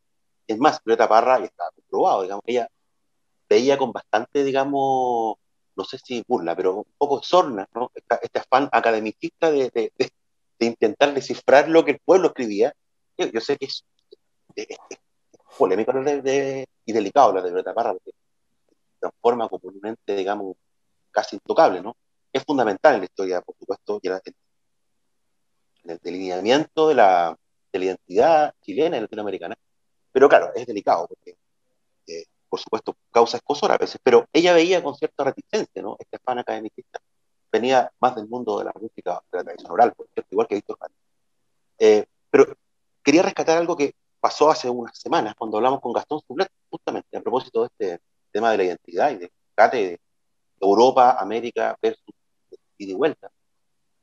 Es 0.49 0.57
más, 0.57 0.83
Violeta 0.83 1.07
Parra, 1.07 1.39
y 1.39 1.43
está 1.43 1.69
comprobado, 1.75 2.23
digamos, 2.23 2.43
ella 2.47 2.67
veía 3.47 3.77
con 3.77 3.91
bastante, 3.91 4.43
digamos, 4.43 5.37
no 5.75 5.83
sé 5.85 5.99
si 5.99 6.23
burla, 6.27 6.55
pero 6.55 6.77
un 6.77 6.93
poco 6.97 7.21
sorna, 7.21 7.67
¿no? 7.75 7.91
Este, 7.93 8.39
afán 8.39 8.67
academicista 8.71 9.51
de, 9.51 9.69
de, 9.69 10.01
intentar 10.59 11.13
descifrar 11.13 11.69
lo 11.69 11.85
que 11.85 11.91
el 11.91 11.99
pueblo 11.99 12.29
escribía. 12.29 12.73
Yo, 13.15 13.41
sé 13.41 13.57
que 13.57 13.65
es, 13.67 13.85
polémico 15.55 15.91
y 16.85 16.93
delicado 16.93 17.31
la 17.31 17.43
de 17.43 17.49
Violeta 17.49 17.75
Parra, 17.75 17.93
porque 17.93 18.11
se 18.11 18.99
transforma 18.99 19.47
comúnmente, 19.49 20.15
digamos, 20.15 20.57
casi 21.11 21.35
intocable, 21.35 21.83
¿no? 21.83 21.95
Es 22.33 22.43
fundamental 22.43 22.95
en 22.95 23.01
la 23.01 23.05
historia, 23.05 23.41
por 23.41 23.55
supuesto, 23.55 23.99
y 24.01 24.07
en, 24.07 24.19
el 25.83 25.99
delineamiento 26.01 26.87
de 26.87 26.95
la, 26.95 27.37
de 27.71 27.79
la 27.79 27.85
identidad 27.85 28.55
chilena 28.61 28.97
y 28.97 29.01
latinoamericana. 29.01 29.55
Pero 30.11 30.29
claro, 30.29 30.51
es 30.55 30.65
delicado, 30.65 31.07
porque, 31.07 31.37
eh, 32.07 32.25
por 32.49 32.59
supuesto, 32.59 32.95
causa 33.11 33.37
escosor 33.37 33.71
a 33.71 33.77
veces, 33.77 33.99
pero 34.03 34.25
ella 34.33 34.53
veía 34.53 34.83
con 34.83 34.95
cierta 34.95 35.23
reticencia, 35.23 35.81
¿no? 35.81 35.95
Este 35.99 36.17
afán 36.17 36.39
academicista 36.39 36.99
venía 37.51 37.91
más 37.99 38.15
del 38.15 38.27
mundo 38.27 38.59
de 38.59 38.65
la 38.65 38.73
música, 38.79 39.21
de 39.31 39.37
la 39.37 39.43
tradición 39.43 39.71
oral, 39.71 39.93
por 39.93 40.07
cierto, 40.13 40.29
igual 40.31 40.47
que 40.47 40.55
Víctor. 40.55 40.77
Eh, 41.79 42.05
pero 42.29 42.55
quería 43.03 43.23
rescatar 43.23 43.57
algo 43.57 43.75
que 43.75 43.93
pasó 44.19 44.49
hace 44.49 44.69
unas 44.69 44.97
semanas, 44.97 45.35
cuando 45.37 45.57
hablamos 45.57 45.81
con 45.81 45.93
Gastón 45.93 46.21
Sublet, 46.27 46.49
justamente 46.69 47.17
a 47.17 47.21
propósito 47.21 47.61
de 47.61 47.67
este 47.67 48.03
tema 48.31 48.51
de 48.51 48.57
la 48.57 48.63
identidad 48.65 49.11
y 49.11 49.15
de, 49.17 49.31
de 49.57 49.99
Europa, 50.61 51.17
América 51.19 51.77
versus 51.81 52.13
y 52.77 52.85
de 52.87 52.93
vuelta. 52.95 53.31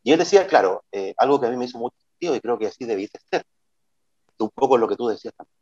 Y 0.02 0.12
él 0.12 0.18
decía, 0.18 0.46
claro, 0.46 0.84
eh, 0.92 1.14
algo 1.16 1.40
que 1.40 1.46
a 1.46 1.50
mí 1.50 1.56
me 1.56 1.64
hizo 1.64 1.78
mucho 1.78 1.96
sentido 2.10 2.36
y 2.36 2.40
creo 2.40 2.58
que 2.58 2.66
así 2.66 2.84
debiese 2.84 3.18
ser, 3.28 3.44
un 4.38 4.50
poco 4.50 4.78
lo 4.78 4.86
que 4.86 4.96
tú 4.96 5.08
decías 5.08 5.34
también. 5.34 5.55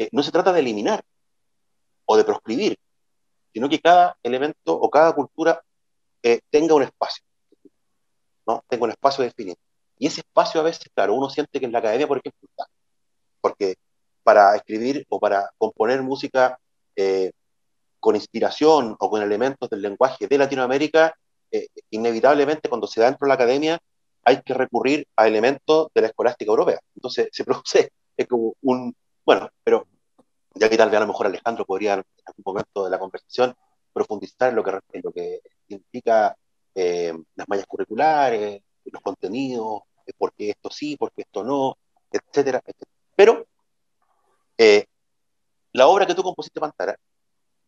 Eh, 0.00 0.08
no 0.12 0.22
se 0.22 0.32
trata 0.32 0.50
de 0.50 0.60
eliminar 0.60 1.02
o 2.06 2.16
de 2.16 2.24
proscribir, 2.24 2.78
sino 3.52 3.68
que 3.68 3.80
cada 3.80 4.16
elemento 4.22 4.72
o 4.72 4.88
cada 4.88 5.12
cultura 5.14 5.62
eh, 6.22 6.40
tenga 6.48 6.74
un 6.74 6.84
espacio, 6.84 7.22
¿no? 8.46 8.64
Tenga 8.66 8.84
un 8.84 8.92
espacio 8.92 9.22
definido. 9.24 9.58
Y 9.98 10.06
ese 10.06 10.22
espacio 10.22 10.58
a 10.62 10.64
veces, 10.64 10.88
claro, 10.94 11.12
uno 11.12 11.28
siente 11.28 11.60
que 11.60 11.66
en 11.66 11.72
la 11.72 11.80
academia, 11.80 12.08
por 12.08 12.16
ejemplo, 12.16 12.48
está. 12.48 12.64
Porque 13.42 13.74
para 14.22 14.56
escribir 14.56 15.04
o 15.10 15.20
para 15.20 15.50
componer 15.58 16.00
música 16.02 16.58
con 17.98 18.16
inspiración 18.16 18.96
o 18.98 19.10
con 19.10 19.22
elementos 19.22 19.68
del 19.68 19.82
lenguaje 19.82 20.26
de 20.26 20.38
Latinoamérica, 20.38 21.14
eh, 21.52 21.68
inevitablemente 21.90 22.70
cuando 22.70 22.86
se 22.86 23.00
da 23.00 23.06
dentro 23.08 23.26
de 23.26 23.28
la 23.28 23.34
academia 23.34 23.78
hay 24.24 24.40
que 24.42 24.54
recurrir 24.54 25.06
a 25.16 25.26
elementos 25.26 25.88
de 25.94 26.00
la 26.00 26.06
escolástica 26.06 26.50
europea. 26.50 26.80
Entonces 26.94 27.28
se 27.32 27.44
produce 27.44 27.92
es 28.16 28.26
como 28.26 28.54
un, 28.62 28.94
bueno, 29.30 29.48
pero 29.62 29.86
ya 30.56 30.68
que 30.68 30.76
tal 30.76 30.90
vez 30.90 30.96
a 30.96 31.00
lo 31.02 31.06
mejor 31.06 31.26
Alejandro 31.26 31.64
podría 31.64 31.94
en 31.94 32.04
algún 32.26 32.42
momento 32.44 32.84
de 32.84 32.90
la 32.90 32.98
conversación 32.98 33.54
profundizar 33.92 34.48
en 34.48 34.56
lo 34.56 34.64
que, 34.64 34.70
en 34.92 35.02
lo 35.04 35.12
que 35.12 35.40
significa 35.68 36.36
eh, 36.74 37.14
las 37.36 37.48
mallas 37.48 37.66
curriculares, 37.66 38.60
los 38.86 39.02
contenidos, 39.02 39.82
eh, 40.04 40.12
por 40.18 40.32
qué 40.32 40.50
esto 40.50 40.68
sí, 40.68 40.96
por 40.96 41.12
qué 41.12 41.22
esto 41.22 41.44
no, 41.44 41.78
etcétera, 42.10 42.58
etcétera. 42.58 42.90
Pero 43.14 43.46
la 45.74 45.86
obra 45.86 46.06
que 46.06 46.14
tú 46.16 46.24
compusiste, 46.24 46.58
Pantara, 46.58 46.98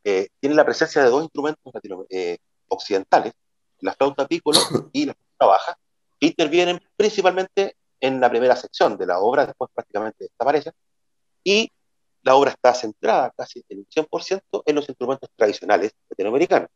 eh, 0.02 0.31
tiene 0.40 0.57
la 0.57 0.64
presencia 0.64 1.00
de 1.04 1.11
dos 1.11 1.23
instrumentos 1.23 1.73
eh, 2.11 2.38
occidentales, 2.66 3.35
la 3.78 3.92
flauta 3.95 4.26
piccolo 4.26 4.59
y 4.92 5.07
la 5.07 5.14
flauta 5.14 5.47
baja, 5.47 5.78
que 6.19 6.26
intervienen 6.26 6.81
principalmente 6.97 7.76
en 8.00 8.21
la 8.21 8.28
primera 8.28 8.57
sección 8.57 8.99
de 8.99 9.07
la 9.07 9.21
obra, 9.21 9.47
después 9.47 9.71
prácticamente 9.73 10.25
desaparecen, 10.25 10.73
y 11.45 11.71
la 12.23 12.37
obra 12.37 12.51
está 12.53 12.75
centrada 12.75 13.33
casi 13.37 13.65
en 13.69 13.79
un 13.79 13.87
100% 13.87 14.63
en 14.65 14.75
los 14.75 14.89
instrumentos 14.89 15.29
tradicionales 15.35 15.93
latinoamericanos. 16.09 16.69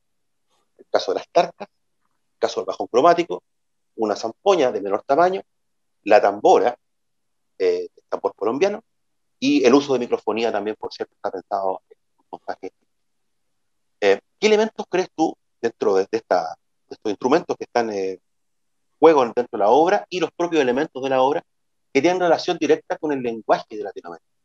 El 0.79 0.87
caso 0.91 1.13
de 1.13 1.21
las 1.21 1.29
tarcas, 1.31 1.69
el 1.69 2.39
caso 2.39 2.61
del 2.61 2.67
bajón 2.67 2.89
cromático, 2.89 3.43
una 3.97 4.17
zampoña 4.17 4.73
de 4.73 4.81
menor 4.81 5.03
tamaño, 5.05 5.43
la 6.05 6.21
tambora, 6.21 6.77
eh, 7.59 7.89
tambor 8.09 8.35
colombiano, 8.35 8.83
y 9.39 9.65
el 9.65 9.75
uso 9.75 9.93
de 9.93 10.01
microfonía 10.01 10.51
también, 10.51 10.77
por 10.79 10.93
cierto, 10.93 11.15
está 11.15 11.31
pensado 11.31 11.83
en 11.89 11.99
un 12.19 12.27
montaje 12.31 12.73
eh, 14.01 14.21
¿Qué 14.39 14.47
elementos 14.47 14.87
crees 14.89 15.09
tú 15.15 15.35
dentro 15.61 15.95
de, 15.95 16.07
estos 16.11 16.57
instrumentos 17.05 17.57
que 17.57 17.65
están 17.65 17.91
en 17.91 18.21
juego 18.99 19.25
dentro 19.25 19.47
de 19.53 19.59
la 19.59 19.69
obra 19.69 20.07
y 20.11 20.21
los 20.21 20.31
propios 20.37 20.63
elementos 20.63 21.03
de 21.03 21.09
la 21.09 21.23
obra 21.23 21.43
que 21.93 22.03
tienen 22.03 22.21
relación 22.21 22.59
directa 22.59 22.99
con 22.99 23.13
el 23.13 23.23
lenguaje 23.23 23.77
de 23.77 23.83
Latinoamérica? 23.83 24.36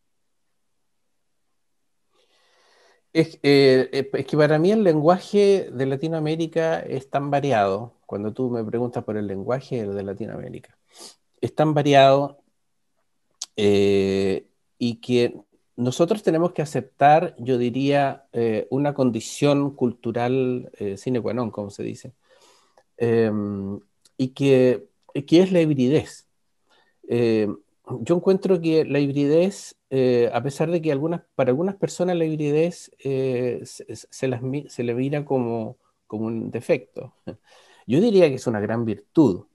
Es, 3.13 3.39
eh, 3.43 4.09
es, 4.13 4.25
que 4.25 4.37
para 4.37 4.57
mí 4.57 4.71
el 4.71 4.83
lenguaje 4.83 5.69
de 5.71 5.85
Latinoamérica 5.85 6.79
es 6.79 7.09
tan 7.09 7.29
variado, 7.29 7.93
cuando 8.05 8.33
tú 8.33 8.49
me 8.49 8.63
preguntas 8.63 9.03
por 9.03 9.17
el 9.17 9.27
lenguaje 9.27 9.85
de 9.85 10.03
Latinoamérica, 10.03 10.77
es 11.41 11.53
tan 11.53 11.73
variado 11.73 12.37
y 13.55 14.95
que 14.95 15.35
nosotros 15.75 16.23
tenemos 16.23 16.53
que 16.53 16.61
aceptar, 16.61 17.35
yo 17.39 17.57
diría, 17.57 18.25
eh, 18.33 18.67
una 18.69 18.93
condición 18.93 19.75
cultural 19.75 20.71
eh, 20.77 20.97
sine 20.97 21.21
qua 21.21 21.33
non, 21.33 21.49
como 21.49 21.69
se 21.69 21.83
dice, 21.83 22.13
em, 22.97 23.79
y 24.17 24.29
que, 24.29 24.87
es 25.13 25.51
la 25.51 25.61
hibridez. 25.61 26.27
Eh, 27.93 27.97
yo 28.01 28.15
encuentro 28.15 28.59
que 28.61 28.85
la 28.85 28.99
hibridez, 28.99 29.75
a 30.33 30.43
pesar 30.43 30.71
de 30.71 30.81
que 30.81 30.91
algunas, 30.91 31.21
para 31.35 31.49
algunas 31.49 31.75
personas 31.75 32.15
la 32.15 32.25
hibridez 32.25 32.91
se, 32.99 34.27
las, 34.27 34.41
se, 34.67 34.83
le 34.83 34.93
mira 34.93 35.25
como, 35.25 35.77
como 36.07 36.27
un 36.27 36.51
defecto, 36.51 37.13
yo 37.87 37.99
diría 37.99 38.29
que 38.29 38.35
es 38.35 38.47
una 38.47 38.59
gran 38.59 38.85
virtud. 38.85 39.45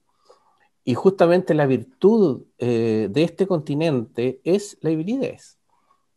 Y 0.84 0.94
justamente 0.94 1.54
la 1.54 1.66
virtud 1.66 2.44
de 2.58 3.10
este 3.14 3.46
continente 3.48 4.40
es 4.44 4.78
la 4.82 4.90
hibridez. 4.90 5.58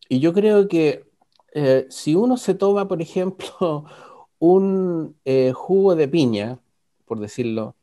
Y 0.09 0.19
yo 0.19 0.33
creo 0.33 0.67
que 0.67 1.09
eh, 1.53 1.87
si 1.89 2.15
uno 2.15 2.37
se 2.37 2.53
toma, 2.55 2.87
por 2.87 3.01
ejemplo, 3.01 3.85
un 4.39 5.15
eh, 5.25 5.51
jugo 5.53 5.95
de 5.95 6.07
piña, 6.07 6.59
por 7.05 7.19
decirlo, 7.19 7.75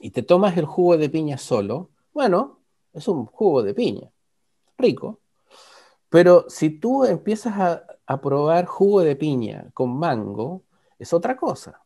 y 0.00 0.10
te 0.10 0.22
tomas 0.22 0.56
el 0.56 0.66
jugo 0.66 0.96
de 0.96 1.08
piña 1.08 1.38
solo, 1.38 1.90
bueno, 2.12 2.60
es 2.94 3.08
un 3.08 3.26
jugo 3.26 3.62
de 3.62 3.74
piña, 3.74 4.10
rico. 4.78 5.20
Pero 6.08 6.46
si 6.48 6.70
tú 6.70 7.04
empiezas 7.04 7.54
a, 8.06 8.20
probar 8.20 8.66
jugo 8.66 9.00
de 9.00 9.16
piña 9.16 9.70
con 9.74 9.96
mango, 9.98 10.62
es 10.98 11.12
otra 11.12 11.36
cosa. 11.36 11.82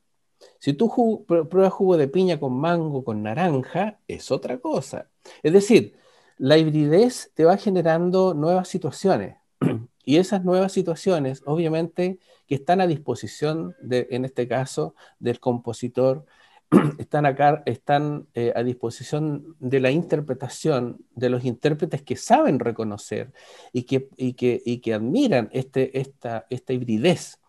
Si 0.58 0.74
tú 0.74 1.24
pruebas 1.26 1.72
jugo 1.72 1.96
de 1.96 2.08
piña 2.08 2.38
con 2.38 2.58
mango, 2.58 3.04
con 3.04 3.22
naranja, 3.22 4.00
es 4.06 4.30
otra 4.30 4.58
cosa. 4.58 5.08
Es 5.42 5.52
decir, 5.52 5.96
la 6.36 6.58
hibridez 6.58 7.32
te 7.34 7.44
va 7.44 7.56
generando 7.56 8.34
nuevas 8.34 8.68
situaciones. 8.68 9.36
Y 10.04 10.16
esas 10.16 10.42
nuevas 10.42 10.72
situaciones, 10.72 11.42
obviamente, 11.44 12.18
que 12.46 12.54
están 12.54 12.80
a 12.80 12.86
disposición, 12.86 13.76
de, 13.82 14.08
en 14.10 14.24
este 14.24 14.48
caso, 14.48 14.94
del 15.18 15.38
compositor, 15.38 16.24
están 16.98 17.26
acá, 17.26 17.62
están 17.66 18.26
eh, 18.34 18.52
a 18.54 18.62
disposición 18.62 19.56
de 19.58 19.80
la 19.80 19.90
interpretación 19.90 20.98
de 21.14 21.30
los 21.30 21.44
intérpretes 21.44 22.02
que 22.02 22.16
saben 22.16 22.58
reconocer 22.58 23.32
y 23.72 23.84
que, 23.84 24.08
y 24.16 24.34
que, 24.34 24.60
y 24.64 24.78
que 24.78 24.94
admiran 24.94 25.48
este, 25.52 25.98
esta, 25.98 26.46
esta 26.50 26.72
hibridez. 26.72 27.40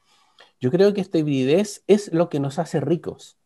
Yo 0.59 0.71
creo 0.71 0.93
que 0.93 1.01
esta 1.01 1.17
hibridez 1.17 1.83
es 1.87 2.11
lo 2.13 2.29
que 2.29 2.39
nos 2.39 2.59
hace 2.59 2.79
ricos. 2.79 3.37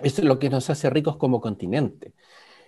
Es 0.00 0.22
lo 0.22 0.38
que 0.38 0.50
nos 0.50 0.70
hace 0.70 0.90
ricos 0.90 1.16
como 1.16 1.40
continente. 1.40 2.14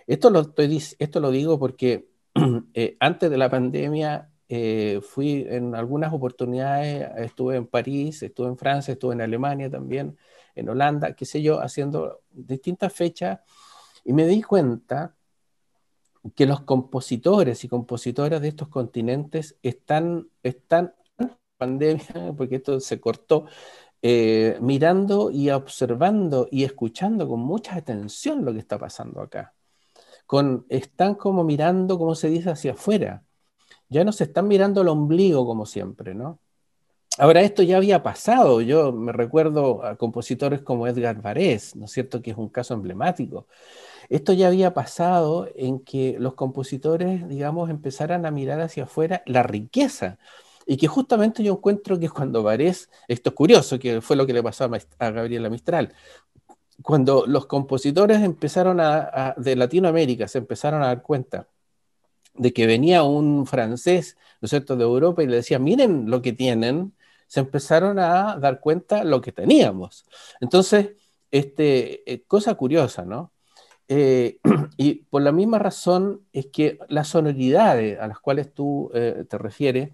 Esto 0.05 0.29
lo, 0.29 0.41
estoy, 0.41 0.81
esto 0.99 1.19
lo 1.19 1.31
digo 1.31 1.59
porque 1.59 2.09
eh, 2.73 2.95
antes 2.99 3.29
de 3.29 3.37
la 3.37 3.49
pandemia 3.49 4.29
eh, 4.49 5.01
fui 5.01 5.45
en 5.49 5.75
algunas 5.75 6.13
oportunidades, 6.13 7.09
estuve 7.17 7.57
en 7.57 7.67
París, 7.67 8.23
estuve 8.23 8.47
en 8.47 8.57
Francia, 8.57 8.93
estuve 8.93 9.13
en 9.13 9.21
Alemania 9.21 9.69
también, 9.69 10.17
en 10.57 10.69
Holanda, 10.69 11.13
qué 11.15 11.25
sé 11.25 11.41
yo, 11.41 11.61
haciendo 11.61 12.21
distintas 12.31 12.93
fechas 12.93 13.39
y 14.03 14.13
me 14.13 14.25
di 14.25 14.41
cuenta 14.41 15.15
que 16.35 16.45
los 16.45 16.61
compositores 16.61 17.63
y 17.63 17.67
compositoras 17.67 18.41
de 18.41 18.49
estos 18.49 18.67
continentes 18.67 19.57
están, 19.61 20.29
están 20.43 20.93
pandemia, 21.57 22.33
porque 22.37 22.55
esto 22.55 22.79
se 22.79 22.99
cortó, 22.99 23.45
eh, 24.01 24.57
mirando 24.61 25.31
y 25.31 25.49
observando 25.49 26.47
y 26.51 26.63
escuchando 26.63 27.27
con 27.27 27.39
mucha 27.39 27.75
atención 27.75 28.45
lo 28.45 28.53
que 28.53 28.59
está 28.59 28.77
pasando 28.77 29.21
acá. 29.21 29.53
Están 30.69 31.15
como 31.15 31.43
mirando, 31.43 31.97
como 31.97 32.13
se 32.13 32.29
dice, 32.29 32.49
hacia 32.51 32.73
afuera. 32.73 33.23
Ya 33.89 34.03
no 34.03 34.11
se 34.11 34.25
están 34.25 34.47
mirando 34.47 34.81
el 34.81 34.89
ombligo 34.89 35.45
como 35.45 35.65
siempre, 35.65 36.13
¿no? 36.13 36.39
Ahora, 37.19 37.41
esto 37.41 37.63
ya 37.63 37.77
había 37.77 38.03
pasado. 38.03 38.61
Yo 38.61 38.91
me 38.91 39.11
recuerdo 39.11 39.83
a 39.83 39.95
compositores 39.97 40.61
como 40.61 40.87
Edgar 40.87 41.21
Varese, 41.21 41.77
¿no 41.77 41.85
es 41.85 41.91
cierto? 41.91 42.21
Que 42.21 42.31
es 42.31 42.37
un 42.37 42.49
caso 42.49 42.75
emblemático. 42.75 43.47
Esto 44.09 44.33
ya 44.33 44.47
había 44.47 44.73
pasado 44.73 45.49
en 45.55 45.79
que 45.79 46.17
los 46.19 46.35
compositores, 46.35 47.27
digamos, 47.27 47.69
empezaran 47.69 48.25
a 48.25 48.31
mirar 48.31 48.61
hacia 48.61 48.83
afuera 48.83 49.23
la 49.25 49.43
riqueza. 49.43 50.19
Y 50.67 50.77
que 50.77 50.87
justamente 50.87 51.43
yo 51.43 51.53
encuentro 51.53 51.99
que 51.99 52.09
cuando 52.09 52.43
Varese, 52.43 52.87
esto 53.07 53.29
es 53.31 53.35
curioso, 53.35 53.79
que 53.79 54.01
fue 54.01 54.15
lo 54.15 54.27
que 54.27 54.33
le 54.33 54.43
pasó 54.43 54.65
a, 54.99 55.11
Gabriela 55.11 55.49
Mistral, 55.49 55.93
cuando 56.83 57.25
los 57.27 57.47
compositores 57.47 58.21
empezaron 58.21 58.79
a, 58.79 59.33
de 59.37 59.55
Latinoamérica 59.55 60.27
se 60.27 60.39
empezaron 60.39 60.83
a 60.83 60.87
dar 60.87 61.01
cuenta 61.01 61.47
de 62.35 62.53
que 62.53 62.67
venía 62.67 63.03
un 63.03 63.47
francés, 63.47 64.17
¿no 64.41 64.45
es 64.45 64.51
cierto?, 64.51 64.75
de 64.75 64.83
Europa 64.83 65.23
y 65.23 65.27
le 65.27 65.37
decía, 65.37 65.59
miren 65.59 66.09
lo 66.09 66.21
que 66.21 66.33
tienen, 66.33 66.93
se 67.27 67.41
empezaron 67.41 67.99
a 67.99 68.37
dar 68.37 68.59
cuenta 68.59 69.03
lo 69.03 69.21
que 69.21 69.31
teníamos. 69.31 70.05
Entonces, 70.39 70.91
este, 71.31 72.11
eh, 72.11 72.23
cosa 72.25 72.55
curiosa, 72.55 73.05
¿no? 73.05 73.33
Eh, 73.87 74.39
y 74.77 75.05
por 75.05 75.21
la 75.21 75.31
misma 75.31 75.59
razón 75.59 76.25
es 76.33 76.47
que 76.47 76.79
las 76.89 77.09
sonoridades 77.09 77.99
a 77.99 78.07
las 78.07 78.19
cuales 78.19 78.53
tú 78.53 78.91
eh, 78.93 79.25
te 79.29 79.37
refieres 79.37 79.91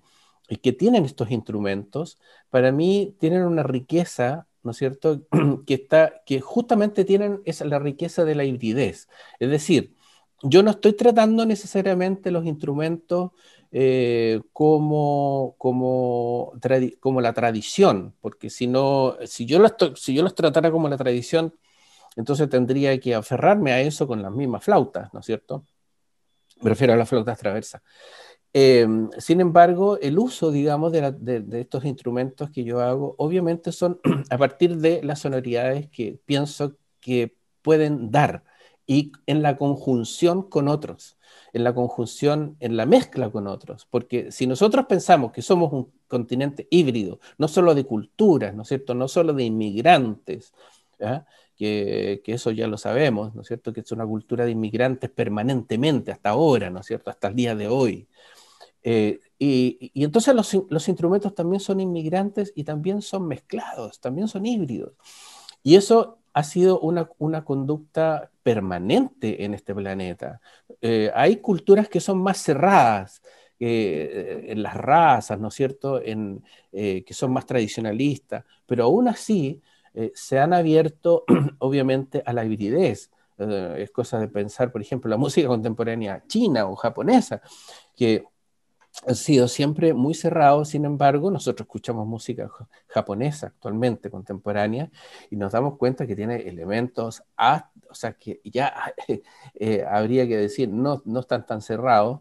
y 0.49 0.57
que 0.57 0.73
tienen 0.73 1.05
estos 1.05 1.31
instrumentos, 1.31 2.19
para 2.49 2.71
mí 2.71 3.15
tienen 3.19 3.43
una 3.43 3.63
riqueza, 3.63 4.47
¿no 4.61 4.71
es 4.71 4.77
cierto?, 4.77 5.21
que, 5.67 5.73
está, 5.75 6.23
que 6.25 6.41
justamente 6.41 7.05
tienen 7.05 7.41
esa, 7.45 7.65
la 7.65 7.79
riqueza 7.79 8.25
de 8.25 8.35
la 8.35 8.43
hibridez. 8.43 9.07
Es 9.39 9.49
decir, 9.49 9.95
yo 10.43 10.61
no 10.61 10.71
estoy 10.71 10.93
tratando 10.93 11.45
necesariamente 11.45 12.31
los 12.31 12.45
instrumentos 12.45 13.31
eh, 13.75 14.39
como, 14.53 15.55
como, 15.57 16.53
la 17.21 17.33
tradición, 17.33 18.15
porque 18.21 18.51
si, 18.51 18.67
no, 18.67 19.17
si, 19.25 19.47
yo 19.47 19.57
los, 19.57 19.73
si 19.95 20.13
yo 20.13 20.23
tratara 20.29 20.69
como 20.69 20.87
la 20.89 20.97
tradición, 20.97 21.55
entonces 22.15 22.47
tendría 22.49 22.99
que 22.99 23.15
aferrarme 23.15 23.71
a 23.71 23.81
eso 23.81 24.07
con 24.07 24.21
las 24.21 24.31
mismas 24.31 24.63
flautas, 24.63 25.11
¿no 25.11 25.21
es 25.21 25.25
cierto? 25.25 25.65
Me 26.61 26.69
refiero 26.69 26.93
a 26.93 26.97
las 26.97 27.09
flautas 27.09 27.39
traversas. 27.39 27.81
Eh, 28.53 28.87
sin 29.17 29.41
embargo, 29.41 29.97
el 29.99 30.19
uso, 30.19 30.51
digamos, 30.51 30.91
de, 30.91 31.43
estos 31.53 31.83
instrumentos 31.85 32.51
que 32.51 32.63
yo 32.63 32.79
hago, 32.79 33.15
obviamente 33.17 33.71
son 33.71 33.99
a 34.29 34.37
partir 34.37 34.77
de 34.77 35.01
las 35.01 35.21
sonoridades 35.21 35.89
que 35.89 36.19
pienso 36.27 36.77
que 36.99 37.35
pueden 37.63 38.11
dar 38.11 38.43
y 38.85 39.11
en 39.25 39.41
la 39.41 39.57
conjunción 39.57 40.43
con 40.43 40.67
otros 40.67 41.17
en 41.53 41.63
la 41.63 41.73
conjunción, 41.73 42.57
en 42.59 42.75
la 42.75 42.85
mezcla 42.85 43.29
con 43.29 43.47
otros, 43.47 43.87
porque 43.89 44.31
si 44.31 44.47
nosotros 44.47 44.87
pensamos 44.87 45.31
que 45.31 45.43
somos 45.43 45.71
un 45.71 45.91
continente 46.07 46.67
híbrido, 46.71 47.19
no 47.37 47.47
solo 47.47 47.75
de 47.75 47.85
culturas, 47.85 48.55
¿no 48.55 48.63
es 48.63 48.67
cierto?, 48.67 48.95
no 48.95 49.07
solo 49.07 49.33
de 49.33 49.43
inmigrantes, 49.43 50.53
que, 51.55 52.21
eso 52.25 52.51
ya 52.51 52.67
lo 52.67 52.77
sabemos, 52.77 53.35
¿no 53.35 53.41
es 53.41 53.47
cierto?, 53.47 53.71
que 53.71 53.81
es 53.81 53.91
una 53.91 54.05
cultura 54.05 54.45
de 54.45 54.51
inmigrantes 54.51 55.11
permanentemente 55.11 56.11
hasta 56.11 56.31
ahora, 56.31 56.71
¿no 56.71 56.79
es 56.79 56.87
cierto?, 56.87 57.11
hasta 57.11 57.27
el 57.27 57.35
día 57.35 57.55
de 57.55 57.67
hoy. 57.67 58.07
Eh, 58.81 59.19
y, 59.37 59.91
entonces 60.03 60.33
los, 60.33 60.51
los 60.69 60.87
instrumentos 60.89 61.35
también 61.35 61.59
son 61.59 61.79
inmigrantes 61.79 62.51
y 62.55 62.63
también 62.63 63.01
son 63.03 63.27
mezclados, 63.27 63.99
también 63.99 64.27
son 64.27 64.45
híbridos. 64.47 64.93
Y 65.61 65.75
eso 65.75 66.17
ha 66.33 66.43
sido 66.43 66.79
una, 66.79 67.09
una 67.19 67.45
conducta 67.45 68.31
permanente 68.41 69.45
en 69.45 69.53
este 69.53 69.73
planeta. 69.73 70.41
Eh, 70.81 71.11
hay 71.13 71.37
culturas 71.37 71.87
que 71.87 71.99
son 71.99 72.21
más 72.21 72.41
cerradas, 72.41 73.21
eh, 73.59 74.47
en 74.49 74.61
las 74.61 74.75
razas, 74.75 75.39
¿no 75.39 75.47
es 75.47 75.53
cierto?, 75.53 76.01
en, 76.01 76.43
eh, 76.71 77.03
que 77.05 77.13
son 77.13 77.31
más 77.31 77.45
tradicionalistas, 77.45 78.43
pero 78.65 78.85
aún 78.85 79.07
así 79.07 79.61
se 80.15 80.39
han 80.39 80.53
abierto, 80.53 81.23
obviamente, 81.59 82.23
a 82.25 82.33
la 82.33 82.43
hibridez. 82.43 83.11
es 83.37 83.91
cosa 83.91 84.19
de 84.19 84.27
pensar, 84.27 84.71
por 84.71 84.81
ejemplo, 84.81 85.09
la 85.09 85.17
música 85.25 85.47
contemporánea 85.47 86.23
china 86.27 86.65
o 86.67 86.75
japonesa, 86.75 87.41
que 87.95 88.25
han 89.05 89.15
sido 89.15 89.47
siempre 89.47 89.93
muy 89.93 90.13
cerrados, 90.13 90.69
sin 90.69 90.85
embargo, 90.85 91.31
nosotros 91.31 91.65
escuchamos 91.65 92.07
música 92.07 92.49
japonesa 92.87 93.47
actualmente, 93.47 94.09
contemporánea, 94.09 94.91
y 95.29 95.35
nos 95.35 95.51
damos 95.51 95.77
cuenta 95.77 96.05
que 96.05 96.15
tiene 96.15 96.35
elementos, 96.47 97.23
o 97.89 97.95
sea, 97.95 98.13
que 98.13 98.39
ya 98.43 98.93
eh, 99.55 99.85
habría 99.89 100.27
que 100.27 100.37
decir, 100.37 100.69
no, 100.69 101.01
no 101.05 101.21
están 101.21 101.45
tan 101.45 101.61
cerrados 101.61 102.19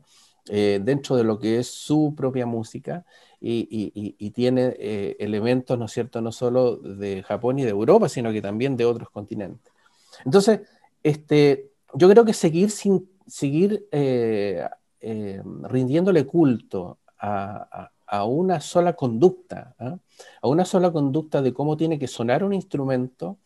eh, 0.49 0.81
dentro 0.83 1.17
de 1.17 1.25
lo 1.25 1.39
que 1.39 1.59
es 1.59 1.69
su 1.69 2.15
propia 2.17 2.47
música, 2.47 3.05
y, 3.45 4.31
tiene 4.31 4.77
eh, 4.79 5.17
elementos, 5.19 5.77
¿no 5.77 5.87
es 5.87 5.93
cierto?, 5.93 6.21
no 6.21 6.31
solo 6.31 6.77
de 6.77 7.25
Japón 7.25 7.59
y 7.59 7.65
de 7.65 7.71
Europa, 7.71 8.09
sino 8.09 8.33
que 8.33 8.41
también 8.41 8.77
de 8.77 8.85
otros 8.85 9.11
continentes. 9.11 9.73
Entonces, 10.25 10.61
este, 11.03 11.73
yo 11.95 12.09
creo 12.09 12.25
que 12.25 12.35
seguir 12.35 12.71
sin 12.71 13.11
seguir 13.27 13.89
rindiéndole 15.03 16.27
culto 16.27 16.99
a, 17.19 17.91
una 18.27 18.61
sola 18.61 18.93
conducta, 18.95 19.75
¿ah? 19.79 19.97
a 20.43 20.49
una 20.49 20.65
sola 20.65 20.93
conducta 20.93 21.41
de 21.41 21.55
cómo 21.55 21.77
tiene 21.77 21.99
que 21.99 22.07
sonar 22.07 22.45
un 22.45 22.53
instrumento, 22.53 23.39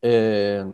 eh, 0.00 0.64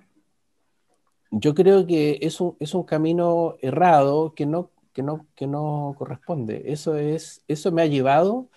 yo 1.31 1.55
creo 1.55 1.87
que 1.87 2.19
es 2.21 2.41
un, 2.41 2.57
es 2.61 2.75
un 2.75 2.83
camino 2.85 3.57
errado 3.63 4.35
que 4.35 4.45
no, 4.45 4.71
que 4.93 5.03
no, 5.03 5.27
que 5.35 5.47
no 5.47 5.95
corresponde. 5.97 6.65
Eso, 6.67 6.97
es, 6.97 7.43
eso 7.49 7.73
me 7.73 7.83
ha 7.83 7.87
llevado 7.87 8.51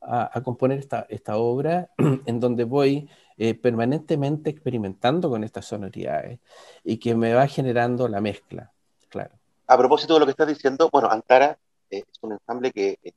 a, 0.00 0.40
componer 0.42 0.78
esta, 0.78 1.06
esta, 1.10 1.36
obra 1.36 1.90
en 2.26 2.40
donde 2.40 2.64
voy 2.64 3.08
eh, 3.36 3.54
permanentemente 3.54 4.50
experimentando 4.50 5.28
con 5.28 5.44
estas 5.44 5.66
sonoridades 5.66 6.38
y 6.84 6.98
que 6.98 7.14
me 7.16 7.34
va 7.34 7.48
generando 7.48 8.08
la 8.08 8.20
mezcla, 8.20 8.72
claro 9.08 9.39
a 9.70 9.78
propósito 9.78 10.14
de 10.14 10.20
lo 10.20 10.26
que 10.26 10.32
estás 10.32 10.48
diciendo, 10.48 10.90
bueno, 10.92 11.08
Antara 11.08 11.56
eh, 11.90 11.98
es 11.98 12.18
un 12.22 12.32
ensamble 12.32 12.72
que 12.72 12.98
eh, 13.04 13.12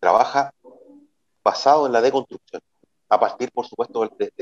trabaja 0.00 0.50
basado 1.44 1.84
en 1.84 1.92
la 1.92 2.00
deconstrucción, 2.00 2.62
a 3.10 3.20
partir, 3.20 3.52
por 3.52 3.66
supuesto, 3.66 4.08
de, 4.18 4.32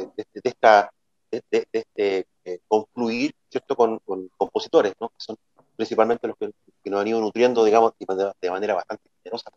esta, 0.44 0.92
de, 1.33 1.66
este 1.72 2.26
eh, 2.44 2.61
concluir, 2.68 3.35
¿cierto?, 3.50 3.74
con, 3.74 4.00
compositores, 4.37 4.94
¿no?, 5.00 5.09
que 5.09 5.16
son 5.18 5.37
principalmente 5.74 6.28
los 6.28 6.37
que, 6.38 6.52
nos 6.88 7.00
han 7.00 7.09
ido 7.09 7.20
nutriendo, 7.20 7.64
digamos, 7.64 7.92
de, 7.98 8.50
manera 8.50 8.74
bastante 8.74 9.02
generosa, 9.24 9.50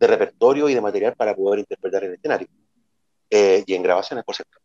de 0.00 0.06
repertorio 0.08 0.68
y 0.68 0.74
de 0.74 0.80
material 0.80 1.14
para 1.14 1.36
poder 1.36 1.60
interpretar 1.60 2.02
en 2.02 2.10
el 2.10 2.16
escenario. 2.16 2.48
y 3.30 3.74
en 3.74 3.82
grabaciones, 3.84 4.24
por 4.24 4.34
cierto. 4.34 4.58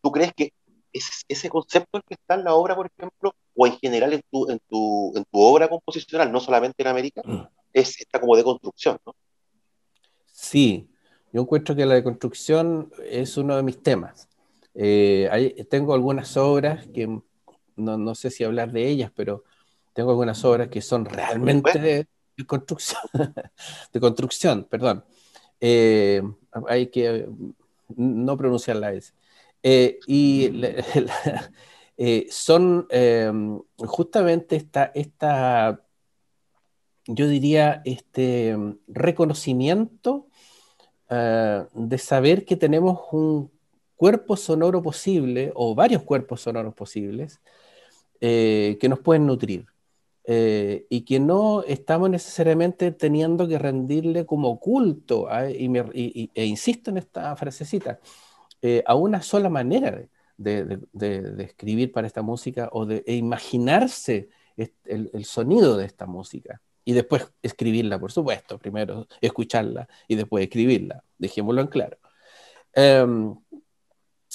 ¿Tú 0.00 0.10
crees 0.10 0.32
que 0.34 0.52
ese, 0.92 1.12
ese 1.28 1.48
concepto 1.48 2.00
que 2.02 2.14
está 2.14 2.34
en 2.34 2.42
la 2.42 2.54
obra, 2.54 2.74
por 2.74 2.90
ejemplo, 2.98 3.36
o 3.54 3.66
en 3.66 3.78
general 3.78 4.12
en 4.12 4.22
tu, 4.30 4.50
en 4.50 4.60
tu, 4.68 5.12
en 5.16 5.24
tu 5.24 5.40
obra 5.40 5.68
composicional, 5.68 6.30
no 6.32 6.40
solamente 6.40 6.82
en 6.82 6.88
América, 6.88 7.22
mm. 7.24 7.42
es 7.72 8.00
esta 8.00 8.20
como 8.20 8.36
de 8.36 8.44
construcción, 8.44 8.98
¿no? 9.06 9.14
Sí, 10.26 10.88
yo 11.32 11.42
encuentro 11.42 11.74
que 11.74 11.86
la 11.86 11.94
deconstrucción 11.94 12.92
es 13.04 13.36
uno 13.36 13.56
de 13.56 13.62
mis 13.62 13.82
temas. 13.82 14.28
Eh, 14.74 15.66
tengo 15.70 15.94
algunas 15.94 16.36
obras 16.36 16.86
que 16.88 17.06
no, 17.76 17.98
no, 17.98 18.14
sé 18.14 18.30
si 18.30 18.44
hablar 18.44 18.72
de 18.72 18.88
ellas, 18.88 19.12
pero 19.14 19.44
tengo 19.92 20.10
algunas 20.10 20.44
obras 20.44 20.68
que 20.68 20.80
son 20.80 21.04
realmente 21.04 21.78
de, 21.78 22.06
construcción, 22.46 23.00
de 23.92 24.00
construcción, 24.00 24.64
perdón. 24.64 25.04
Eh, 25.60 26.22
hay 26.66 26.88
que 26.88 27.28
no 27.96 28.36
pronunciar 28.36 28.76
la 28.76 28.92
S. 28.92 29.12
Eh, 29.62 29.98
y 30.06 30.50
eh, 32.04 32.26
son 32.30 32.88
em, 32.90 33.60
justamente 33.76 34.56
esta, 34.56 34.90
esta, 34.92 35.84
yo 37.06 37.28
diría, 37.28 37.80
este 37.84 38.48
em, 38.48 38.78
reconocimiento 38.88 40.26
eh, 41.10 41.64
de 41.72 41.98
saber 41.98 42.44
que 42.44 42.56
tenemos 42.56 42.98
un 43.12 43.52
cuerpo 43.94 44.36
sonoro 44.36 44.82
posible 44.82 45.52
o 45.54 45.76
varios 45.76 46.02
cuerpos 46.02 46.40
sonoros 46.40 46.74
posibles 46.74 47.40
que 48.20 48.86
nos 48.88 49.00
pueden 49.00 49.26
nutrir. 49.26 49.66
y 50.26 51.00
que 51.02 51.20
no 51.20 51.62
estamos 51.64 52.10
necesariamente 52.10 52.92
teniendo 52.92 53.48
que 53.48 53.58
rendirle 53.58 54.26
como 54.26 54.58
culto, 54.60 55.28
y, 55.50 56.30
e 56.34 56.44
insisto 56.46 56.90
en 56.90 56.98
esta 56.98 57.36
frasecita, 57.36 58.00
eh, 58.64 58.84
a 58.86 58.94
una 58.94 59.22
sola 59.22 59.48
manera 59.48 60.08
de, 60.36 60.78
escribir 61.38 61.92
para 61.92 62.06
esta 62.06 62.22
música 62.22 62.68
o 62.72 62.86
de 62.86 63.04
e 63.06 63.14
imaginarse 63.14 64.28
el, 64.56 65.24
sonido 65.24 65.76
de 65.76 65.86
esta 65.86 66.06
música 66.06 66.60
y 66.84 66.92
después 66.92 67.32
escribirla, 67.42 67.98
por 67.98 68.12
supuesto, 68.12 68.58
primero 68.58 69.06
escucharla 69.20 69.88
y 70.08 70.16
después 70.16 70.44
escribirla, 70.44 71.04
dejémoslo 71.18 71.60
en 71.60 71.66
claro. 71.68 71.98
Em, 72.74 73.34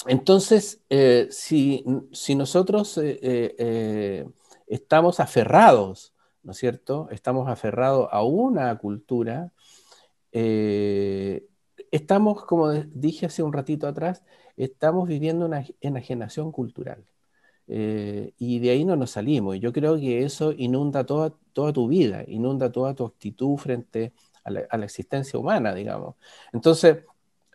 entonces, 0.06 0.80
eh, 0.88 1.28
si, 1.30 1.84
nosotros 2.36 3.00
estamos 4.66 5.20
aferrados, 5.20 6.14
¿no 6.42 6.52
es 6.52 6.58
cierto? 6.58 7.08
Estamos 7.10 7.48
aferrados 7.48 8.08
a 8.10 8.22
una 8.22 8.76
cultura, 8.78 9.52
estamos, 11.90 12.44
como 12.44 12.72
dije 12.72 13.26
hace 13.26 13.42
un 13.42 13.52
ratito 13.52 13.86
atrás, 13.86 14.22
estamos 14.58 15.08
viviendo 15.08 15.46
una 15.46 15.64
enajenación 15.80 16.52
cultural. 16.52 17.04
Eh, 17.68 18.32
y 18.38 18.60
de 18.60 18.70
ahí 18.70 18.84
no 18.84 18.96
nos 18.96 19.12
salimos. 19.12 19.56
Y 19.56 19.60
yo 19.60 19.72
creo 19.72 19.96
que 19.96 20.24
eso 20.24 20.52
inunda 20.52 21.04
toda, 21.04 21.34
toda 21.52 21.72
tu 21.72 21.88
vida, 21.88 22.24
inunda 22.26 22.72
toda 22.72 22.94
tu 22.94 23.04
actitud 23.04 23.56
frente 23.56 24.12
a 24.44 24.50
la, 24.50 24.84
existencia 24.84 25.38
humana, 25.38 25.74
digamos. 25.74 26.16
Entonces, 26.52 27.04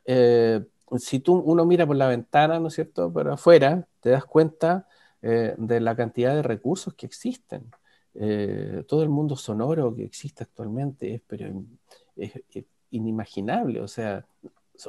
eh, 0.05 0.63
si 0.97 1.19
tú 1.19 1.35
uno 1.35 1.65
mira 1.65 1.87
por 1.87 1.95
la 1.95 2.07
ventana, 2.07 2.59
¿no 2.59 2.67
es 2.67 2.75
cierto? 2.75 3.11
Pero 3.11 3.33
afuera, 3.33 3.87
te 3.99 4.11
das 4.11 4.25
cuenta 4.25 4.87
eh, 5.21 5.55
de 5.57 5.79
la 5.79 5.95
cantidad 5.95 6.35
de 6.35 6.43
recursos 6.43 6.93
que 6.93 7.05
existen. 7.05 7.71
todo 8.87 9.01
el 9.03 9.09
mundo 9.09 9.35
sonoro 9.35 9.95
que 9.95 10.03
existe 10.03 10.43
actualmente 10.43 11.15
es, 11.15 11.21
pero 11.27 11.63
es 12.15 12.33
inimaginable. 12.91 13.81
O 13.81 13.87
sea, 13.87 14.25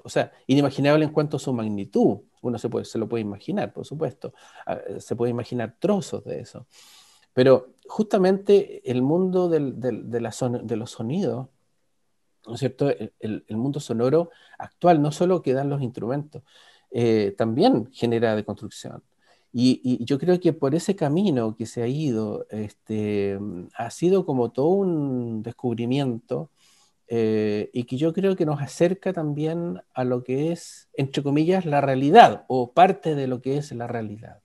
o 0.02 0.08
sea, 0.08 0.32
inimaginable 0.46 1.04
en 1.04 1.12
cuanto 1.12 1.36
a 1.36 1.40
su 1.40 1.52
magnitud. 1.52 2.18
Uno 2.42 2.58
se, 2.58 2.68
puede, 2.68 2.84
se 2.84 2.98
lo 2.98 3.08
puede 3.08 3.22
imaginar, 3.22 3.72
por 3.72 3.86
supuesto. 3.86 4.34
Ah, 4.66 4.78
se 4.98 5.16
puede 5.16 5.30
imaginar 5.30 5.76
trozos 5.78 6.24
de 6.24 6.40
eso. 6.40 6.66
Pero 7.32 7.74
justamente 7.86 8.88
el 8.90 9.02
mundo 9.02 9.48
del, 9.48 9.80
de, 9.80 10.20
los 10.20 10.90
sonidos, 10.90 11.48
¿no 12.46 12.54
es 12.54 12.60
cierto? 12.60 12.88
El, 13.18 13.44
mundo 13.50 13.80
sonoro 13.80 14.30
actual 14.58 15.02
no 15.02 15.12
solo 15.12 15.42
quedan 15.42 15.68
los 15.68 15.82
instrumentos, 15.82 16.42
eh, 16.90 17.34
también 17.36 17.90
genera 17.92 18.36
deconstrucción. 18.36 19.02
Y, 19.52 19.80
y, 19.84 20.04
yo 20.04 20.18
creo 20.18 20.40
que 20.40 20.52
por 20.52 20.74
ese 20.74 20.96
camino 20.96 21.56
que 21.56 21.66
se 21.66 21.82
ha 21.82 21.86
ido, 21.88 22.46
este, 22.50 23.38
ha 23.76 23.90
sido 23.90 24.26
como 24.26 24.50
todo 24.52 24.68
un 24.68 25.42
descubrimiento 25.42 26.50
eh, 27.06 27.70
y 27.72 27.84
que 27.84 27.96
yo 27.96 28.12
creo 28.14 28.34
que 28.34 28.46
nos 28.46 28.60
acerca 28.60 29.12
también 29.12 29.82
a 29.92 30.04
lo 30.04 30.24
que 30.24 30.52
es, 30.52 30.88
entre 30.94 31.22
comillas, 31.22 31.66
la 31.66 31.80
realidad 31.80 32.44
o 32.48 32.72
parte 32.72 33.14
de 33.14 33.26
lo 33.26 33.42
que 33.42 33.58
es 33.58 33.72
la 33.72 33.86
realidad. 33.86 34.40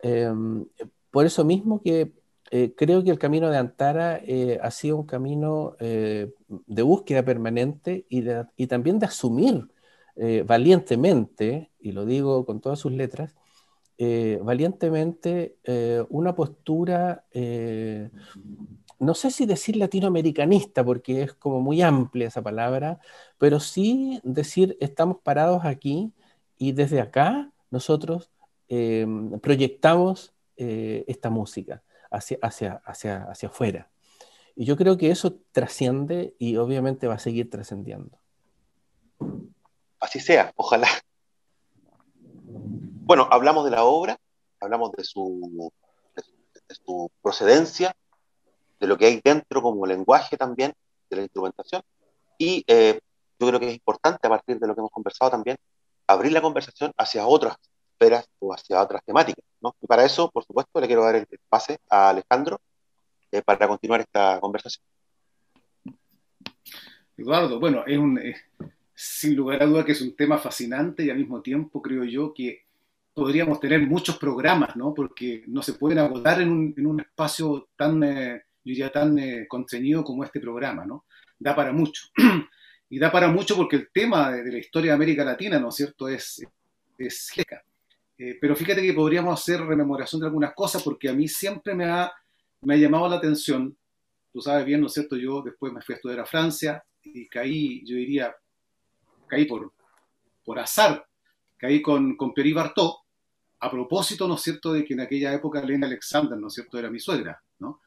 Em, 0.00 0.66
por 1.10 1.26
eso 1.26 1.44
mismo 1.44 1.82
que 1.82 2.12
eh, 2.50 2.74
creo 2.76 3.02
que 3.02 3.10
el 3.10 3.18
camino 3.18 3.50
de 3.50 3.58
Antara 3.58 4.20
eh, 4.24 4.58
ha 4.62 4.70
sido 4.70 4.96
un 4.96 5.06
camino 5.06 5.76
de 5.78 6.82
búsqueda 6.82 7.24
permanente 7.24 8.06
y, 8.08 8.24
y, 8.56 8.66
también 8.66 8.98
de 8.98 9.06
asumir 9.06 9.68
valientemente, 10.46 11.70
y 11.78 11.92
lo 11.92 12.04
digo 12.04 12.44
con 12.44 12.60
todas 12.60 12.80
sus 12.80 12.92
letras, 12.92 13.36
valientemente 14.42 15.56
una 16.08 16.34
postura 16.34 17.24
no 18.98 19.14
sé 19.14 19.30
si 19.30 19.46
decir 19.46 19.76
latinoamericanista, 19.76 20.84
porque 20.84 21.22
es 21.22 21.34
como 21.34 21.60
muy 21.60 21.82
amplia 21.82 22.28
esa 22.28 22.42
palabra, 22.42 22.98
pero 23.38 23.60
sí 23.60 24.20
decir 24.24 24.76
estamos 24.80 25.18
parados 25.22 25.64
aquí 25.64 26.12
y 26.56 26.72
desde 26.72 27.00
acá 27.00 27.52
nosotros 27.70 28.30
em, 28.68 29.38
proyectamos 29.40 30.34
eh, 30.56 31.04
esta 31.06 31.30
música 31.30 31.82
hacia, 32.10 32.38
hacia, 32.42 32.82
hacia, 32.84 33.22
hacia 33.24 33.48
afuera. 33.48 33.88
Y 34.56 34.64
yo 34.64 34.76
creo 34.76 34.98
que 34.98 35.10
eso 35.10 35.38
trasciende 35.52 36.34
y 36.38 36.56
obviamente 36.56 37.06
va 37.06 37.14
a 37.14 37.20
seguir 37.20 37.48
trascendiendo. 37.48 38.18
Así 40.00 40.18
sea, 40.18 40.52
ojalá. 40.56 40.88
Bueno, 42.44 43.28
hablamos 43.30 43.64
de 43.64 43.70
la 43.70 43.84
obra, 43.84 44.18
hablamos 44.60 44.90
de 44.92 45.04
su, 45.04 45.72
de 46.16 46.74
su 46.74 47.10
procedencia, 47.22 47.94
de 48.78 48.86
lo 48.86 48.96
que 48.96 49.06
hay 49.06 49.20
dentro 49.22 49.62
como 49.62 49.86
lenguaje 49.86 50.36
también 50.36 50.72
de 51.10 51.16
la 51.16 51.22
instrumentación. 51.22 51.82
Y 52.38 52.64
eh, 52.66 53.00
yo 53.38 53.48
creo 53.48 53.60
que 53.60 53.68
es 53.68 53.74
importante, 53.74 54.26
a 54.26 54.30
partir 54.30 54.58
de 54.58 54.66
lo 54.66 54.74
que 54.74 54.80
hemos 54.80 54.90
conversado 54.90 55.30
también, 55.30 55.56
abrir 56.06 56.32
la 56.32 56.40
conversación 56.40 56.92
hacia 56.96 57.26
otras 57.26 57.56
esferas 57.92 58.28
o 58.38 58.52
hacia 58.52 58.80
otras 58.80 59.02
temáticas. 59.04 59.44
¿no? 59.60 59.74
Y 59.80 59.86
para 59.86 60.04
eso, 60.04 60.30
por 60.30 60.44
supuesto, 60.44 60.80
le 60.80 60.86
quiero 60.86 61.04
dar 61.04 61.16
el 61.16 61.26
pase 61.48 61.78
a 61.90 62.10
Alejandro 62.10 62.60
eh, 63.30 63.42
para 63.42 63.68
continuar 63.68 64.00
esta 64.00 64.40
conversación. 64.40 64.84
Eduardo, 67.16 67.58
bueno, 67.58 67.84
es 67.84 67.98
un, 67.98 68.20
sin 68.94 69.34
lugar 69.34 69.62
a 69.62 69.66
duda 69.66 69.84
que 69.84 69.92
es 69.92 70.00
un 70.00 70.14
tema 70.14 70.38
fascinante 70.38 71.04
y 71.04 71.10
al 71.10 71.18
mismo 71.18 71.42
tiempo 71.42 71.82
creo 71.82 72.04
yo 72.04 72.32
que 72.32 72.66
podríamos 73.12 73.58
tener 73.58 73.80
muchos 73.86 74.16
programas, 74.16 74.76
¿no? 74.76 74.94
Porque 74.94 75.42
no 75.48 75.60
se 75.62 75.72
pueden 75.72 75.98
agotar 75.98 76.40
en 76.40 76.50
un, 76.50 76.74
en 76.76 76.86
un 76.86 77.00
espacio 77.00 77.68
tan 77.76 78.02
eh, 78.04 78.42
yo 78.68 78.72
diría, 78.72 78.92
tan 78.92 79.18
eh, 79.18 79.46
contenido 79.48 80.04
como 80.04 80.24
este 80.24 80.40
programa, 80.40 80.84
¿no? 80.84 81.06
Da 81.38 81.56
para 81.56 81.72
mucho. 81.72 82.02
y 82.90 82.98
da 82.98 83.10
para 83.10 83.28
mucho 83.28 83.56
porque 83.56 83.76
el 83.76 83.88
tema 83.90 84.30
de, 84.30 84.52
la 84.52 84.58
historia 84.58 84.90
de 84.90 84.96
América 84.96 85.24
Latina, 85.24 85.58
¿no 85.58 85.70
es 85.70 85.74
cierto?, 85.74 86.06
es, 86.08 86.44
es 86.98 87.32
eh, 88.18 88.36
pero 88.40 88.54
fíjate 88.54 88.82
que 88.82 88.92
podríamos 88.92 89.40
hacer 89.40 89.60
rememoración 89.60 90.20
de 90.20 90.26
algunas 90.26 90.52
cosas 90.54 90.82
porque 90.82 91.08
a 91.08 91.14
mí 91.14 91.28
siempre 91.28 91.74
me 91.74 91.86
ha, 91.86 92.12
me 92.62 92.74
ha 92.74 92.76
llamado 92.76 93.08
la 93.08 93.16
atención, 93.16 93.74
tú 94.32 94.40
sabes 94.40 94.66
bien, 94.66 94.80
¿no 94.80 94.88
es 94.88 94.92
cierto?, 94.92 95.16
yo 95.16 95.40
después 95.40 95.72
me 95.72 95.80
fui 95.80 95.94
a 95.94 95.96
estudiar 95.96 96.20
a 96.20 96.26
Francia 96.26 96.84
y 97.02 97.26
caí, 97.26 97.82
yo 97.86 97.96
diría, 97.96 98.34
caí 99.26 99.46
por, 99.46 99.72
por 100.44 100.58
azar, 100.58 101.06
caí 101.56 101.80
con, 101.80 102.16
con 102.16 102.34
Pierre 102.34 102.52
Bartot, 102.52 102.96
a 103.60 103.70
propósito, 103.70 104.28
¿no 104.28 104.34
es 104.34 104.42
cierto?, 104.42 104.74
de 104.74 104.84
que 104.84 104.92
en 104.92 105.00
aquella 105.00 105.32
época 105.32 105.60
Elena 105.60 105.86
Alexander, 105.86 106.36
¿no 106.36 106.48
es 106.48 106.54
cierto?, 106.54 106.78
era 106.78 106.90
mi 106.90 107.00
suegra, 107.00 107.42
¿no? 107.60 107.80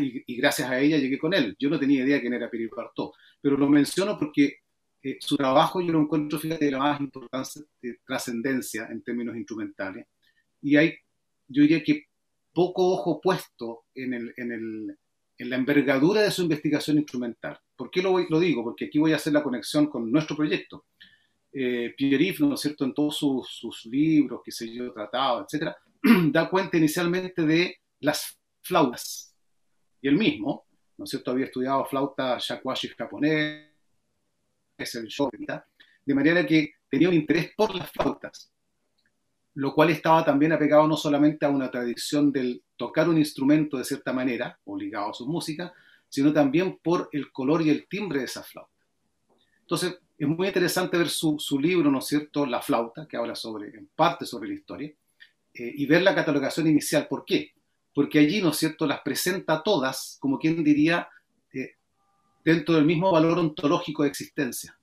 Y, 0.00 0.36
gracias 0.36 0.68
a 0.70 0.78
ella 0.78 0.98
llegué 0.98 1.18
con 1.18 1.34
él. 1.34 1.56
Yo 1.58 1.70
no 1.70 1.78
tenía 1.78 2.04
idea 2.04 2.20
quién 2.20 2.34
era 2.34 2.50
Pierre 2.50 2.70
Bartot, 2.74 3.12
pero 3.40 3.56
lo 3.56 3.68
menciono 3.68 4.18
porque 4.18 4.58
eh, 5.02 5.18
su 5.20 5.36
trabajo 5.36 5.80
yo 5.80 5.92
lo 5.92 6.00
encuentro, 6.00 6.38
fíjate, 6.38 6.66
de 6.66 6.70
la 6.70 6.78
más 6.78 7.00
importante 7.00 7.60
trascendencia 8.06 8.88
en 8.90 9.02
términos 9.02 9.36
instrumentales. 9.36 10.06
Y 10.60 10.76
hay, 10.76 10.94
yo 11.48 11.62
diría 11.62 11.82
que 11.82 12.04
poco 12.52 12.92
ojo 12.92 13.20
puesto 13.20 13.84
en, 13.94 14.14
el, 14.14 14.34
en, 14.36 14.52
el, 14.52 14.98
en 15.38 15.50
la 15.50 15.56
envergadura 15.56 16.22
de 16.22 16.30
su 16.30 16.42
investigación 16.42 16.98
instrumental. 16.98 17.58
¿Por 17.74 17.90
qué 17.90 18.02
lo, 18.02 18.18
lo 18.18 18.40
digo? 18.40 18.62
Porque 18.62 18.86
aquí 18.86 18.98
voy 18.98 19.12
a 19.12 19.16
hacer 19.16 19.32
la 19.32 19.42
conexión 19.42 19.86
con 19.86 20.10
nuestro 20.10 20.36
proyecto. 20.36 20.84
Eh, 21.52 21.94
Pierre-Yves, 21.96 22.40
¿no 22.40 22.54
es 22.54 22.60
cierto?, 22.60 22.84
en 22.84 22.94
todos 22.94 23.16
sus, 23.16 23.48
sus 23.48 23.84
libros, 23.86 24.40
que 24.44 24.52
se 24.52 24.72
yo, 24.72 24.92
tratado, 24.92 25.44
etcétera, 25.44 25.76
da 26.30 26.48
cuenta 26.48 26.78
inicialmente 26.78 27.42
de 27.42 27.76
las 28.00 28.38
flautas, 28.62 29.31
y 30.02 30.08
él 30.08 30.16
mismo, 30.16 30.66
¿no 30.98 31.04
es 31.04 31.10
cierto?, 31.10 31.30
había 31.30 31.46
estudiado 31.46 31.86
flauta 31.86 32.36
shakuhachi 32.38 32.88
japonés, 32.88 33.68
es 34.76 34.94
el 34.96 35.06
show, 35.06 35.30
de 36.04 36.14
manera 36.14 36.44
que 36.44 36.74
tenía 36.90 37.08
un 37.08 37.14
interés 37.14 37.52
por 37.56 37.74
las 37.74 37.90
flautas, 37.90 38.52
lo 39.54 39.72
cual 39.72 39.90
estaba 39.90 40.24
también 40.24 40.52
apegado 40.52 40.86
no 40.88 40.96
solamente 40.96 41.46
a 41.46 41.50
una 41.50 41.70
tradición 41.70 42.32
del 42.32 42.62
tocar 42.76 43.08
un 43.08 43.18
instrumento 43.18 43.78
de 43.78 43.84
cierta 43.84 44.12
manera, 44.12 44.58
o 44.64 44.76
ligado 44.76 45.10
a 45.10 45.14
su 45.14 45.26
música, 45.26 45.72
sino 46.08 46.32
también 46.32 46.78
por 46.82 47.08
el 47.12 47.30
color 47.30 47.62
y 47.62 47.70
el 47.70 47.86
timbre 47.86 48.18
de 48.18 48.24
esa 48.24 48.42
flauta. 48.42 48.70
Entonces, 49.60 49.98
es 50.18 50.28
muy 50.28 50.48
interesante 50.48 50.98
ver 50.98 51.08
su, 51.08 51.38
libro, 51.60 51.90
¿no 51.90 52.00
es 52.00 52.06
cierto?, 52.06 52.44
La 52.44 52.60
flauta, 52.60 53.06
que 53.06 53.16
habla 53.16 53.34
sobre, 53.34 53.68
en 53.68 53.88
parte 53.94 54.26
sobre 54.26 54.48
la 54.48 54.54
historia, 54.54 54.92
eh, 55.54 55.72
y 55.76 55.86
ver 55.86 56.02
la 56.02 56.14
catalogación 56.14 56.66
inicial. 56.66 57.06
¿Por 57.08 57.24
qué? 57.24 57.52
Porque 57.94 58.18
allí, 58.18 58.40
¿no 58.40 58.50
es 58.50 58.56
cierto?, 58.56 58.86
las 58.86 59.00
presenta 59.00 59.62
todas, 59.62 60.16
como 60.20 60.38
quien 60.38 60.64
diría, 60.64 61.08
eh, 61.52 61.76
dentro 62.44 62.74
del 62.74 62.84
mismo 62.84 63.12
valor 63.12 63.38
ontológico 63.38 64.02
de 64.02 64.08
existencia. 64.08 64.78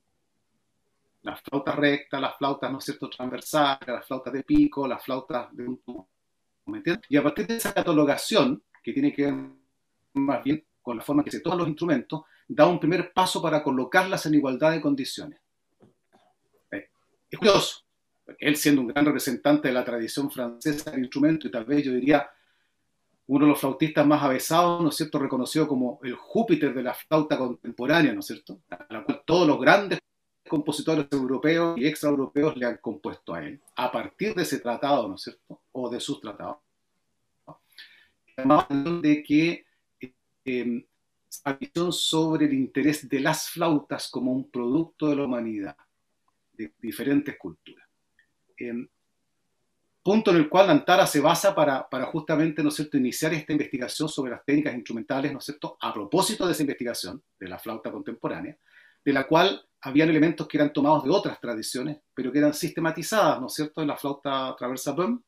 Las 1.22 1.40
flautas 1.42 1.76
rectas, 1.76 2.20
las 2.20 2.36
flautas, 2.36 2.70
¿no 2.70 2.78
es 2.78 2.84
cierto?, 2.84 3.10
transversales, 3.10 3.88
las 3.88 4.06
flautas 4.06 4.32
de 4.32 4.42
pico, 4.42 4.86
las 4.86 5.04
flautas 5.04 5.54
de 5.54 5.66
un 5.66 5.78
tubo. 5.78 6.08
Y 7.08 7.16
a 7.16 7.22
partir 7.22 7.46
de 7.46 7.56
esa 7.56 7.74
catalogación, 7.74 8.62
que 8.82 8.92
tiene 8.92 9.12
que 9.12 9.24
ver 9.24 9.34
más 10.14 10.44
bien 10.44 10.64
con 10.80 10.96
la 10.96 11.02
forma 11.02 11.24
que 11.24 11.30
se 11.30 11.40
toman 11.40 11.58
los 11.58 11.68
instrumentos, 11.68 12.22
da 12.46 12.66
un 12.66 12.80
primer 12.80 13.12
paso 13.12 13.42
para 13.42 13.62
colocarlas 13.62 14.24
en 14.26 14.34
igualdad 14.34 14.72
de 14.72 14.80
condiciones. 14.80 15.40
Eh, 16.70 16.88
es 17.30 17.38
curioso, 17.38 17.84
porque 18.24 18.46
él 18.46 18.56
siendo 18.56 18.80
un 18.82 18.88
gran 18.88 19.04
representante 19.04 19.68
de 19.68 19.74
la 19.74 19.84
tradición 19.84 20.30
francesa 20.30 20.90
del 20.90 21.00
instrumento, 21.00 21.48
y 21.48 21.50
tal 21.50 21.64
vez 21.64 21.84
yo 21.84 21.92
diría 21.92 22.30
uno 23.30 23.44
de 23.44 23.50
los 23.52 23.60
flautistas 23.60 24.04
más 24.04 24.24
avesados, 24.24 24.82
¿no 24.82 24.88
es 24.88 24.96
cierto?, 24.96 25.20
reconocido 25.20 25.68
como 25.68 26.00
el 26.02 26.16
Júpiter 26.16 26.74
de 26.74 26.82
la 26.82 26.94
flauta 26.94 27.38
contemporánea, 27.38 28.12
¿no 28.12 28.20
es 28.20 28.26
cierto?, 28.26 28.60
a 28.68 28.86
la 28.90 29.04
cual 29.04 29.22
todos 29.24 29.46
los 29.46 29.60
grandes 29.60 30.00
compositores 30.48 31.06
europeos 31.12 31.78
y 31.78 31.86
extraeuropeos 31.86 32.56
le 32.56 32.66
han 32.66 32.78
compuesto 32.78 33.32
a 33.32 33.44
él, 33.44 33.60
a 33.76 33.92
partir 33.92 34.34
de 34.34 34.42
ese 34.42 34.58
tratado, 34.58 35.06
¿no 35.06 35.14
es 35.14 35.22
cierto?, 35.22 35.62
o 35.70 35.88
de 35.88 36.00
sus 36.00 36.20
tratados. 36.20 36.58
de 39.00 39.22
que 39.22 39.64
eh, 40.44 40.86
sobre 41.92 42.46
el 42.46 42.54
interés 42.54 43.08
de 43.08 43.20
las 43.20 43.48
flautas 43.48 44.10
como 44.10 44.32
un 44.32 44.50
producto 44.50 45.08
de 45.08 45.14
la 45.14 45.24
humanidad, 45.26 45.76
de 46.52 46.72
diferentes 46.80 47.38
culturas. 47.38 47.86
Punto 50.02 50.30
en 50.30 50.38
el 50.38 50.48
cual 50.48 50.70
Antara 50.70 51.06
se 51.06 51.20
basa 51.20 51.54
para, 51.54 51.88
para, 51.88 52.06
justamente, 52.06 52.62
¿no 52.62 52.70
es 52.70 52.76
cierto?, 52.76 52.96
iniciar 52.96 53.34
esta 53.34 53.52
investigación 53.52 54.08
sobre 54.08 54.32
las 54.32 54.44
técnicas 54.44 54.74
instrumentales, 54.74 55.32
¿no 55.32 55.38
es 55.38 55.44
cierto?, 55.44 55.76
a 55.80 55.92
propósito 55.92 56.46
de 56.46 56.52
esa 56.52 56.62
investigación 56.62 57.22
de 57.38 57.48
la 57.48 57.58
flauta 57.58 57.90
contemporánea, 57.92 58.56
de 59.04 59.12
la 59.12 59.26
cual 59.26 59.66
habían 59.82 60.10
elementos 60.10 60.46
que 60.48 60.58
eran 60.58 60.72
tomados 60.72 61.04
de 61.04 61.10
otras 61.10 61.40
tradiciones, 61.40 61.98
pero 62.14 62.32
que 62.32 62.38
eran 62.38 62.54
sistematizadas, 62.54 63.40
¿no 63.40 63.46
es 63.46 63.54
cierto?, 63.54 63.82
en 63.82 63.88
la 63.88 63.96
flauta 63.96 64.54
traversa 64.58 64.92
Böhm, 64.92 65.22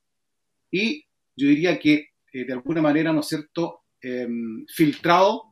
y 0.70 1.04
yo 1.36 1.48
diría 1.48 1.78
que, 1.78 2.10
eh, 2.32 2.44
de 2.44 2.52
alguna 2.52 2.82
manera, 2.82 3.12
¿no 3.12 3.20
es 3.20 3.26
cierto?, 3.28 3.84
em, 4.00 4.64
filtrado 4.66 5.51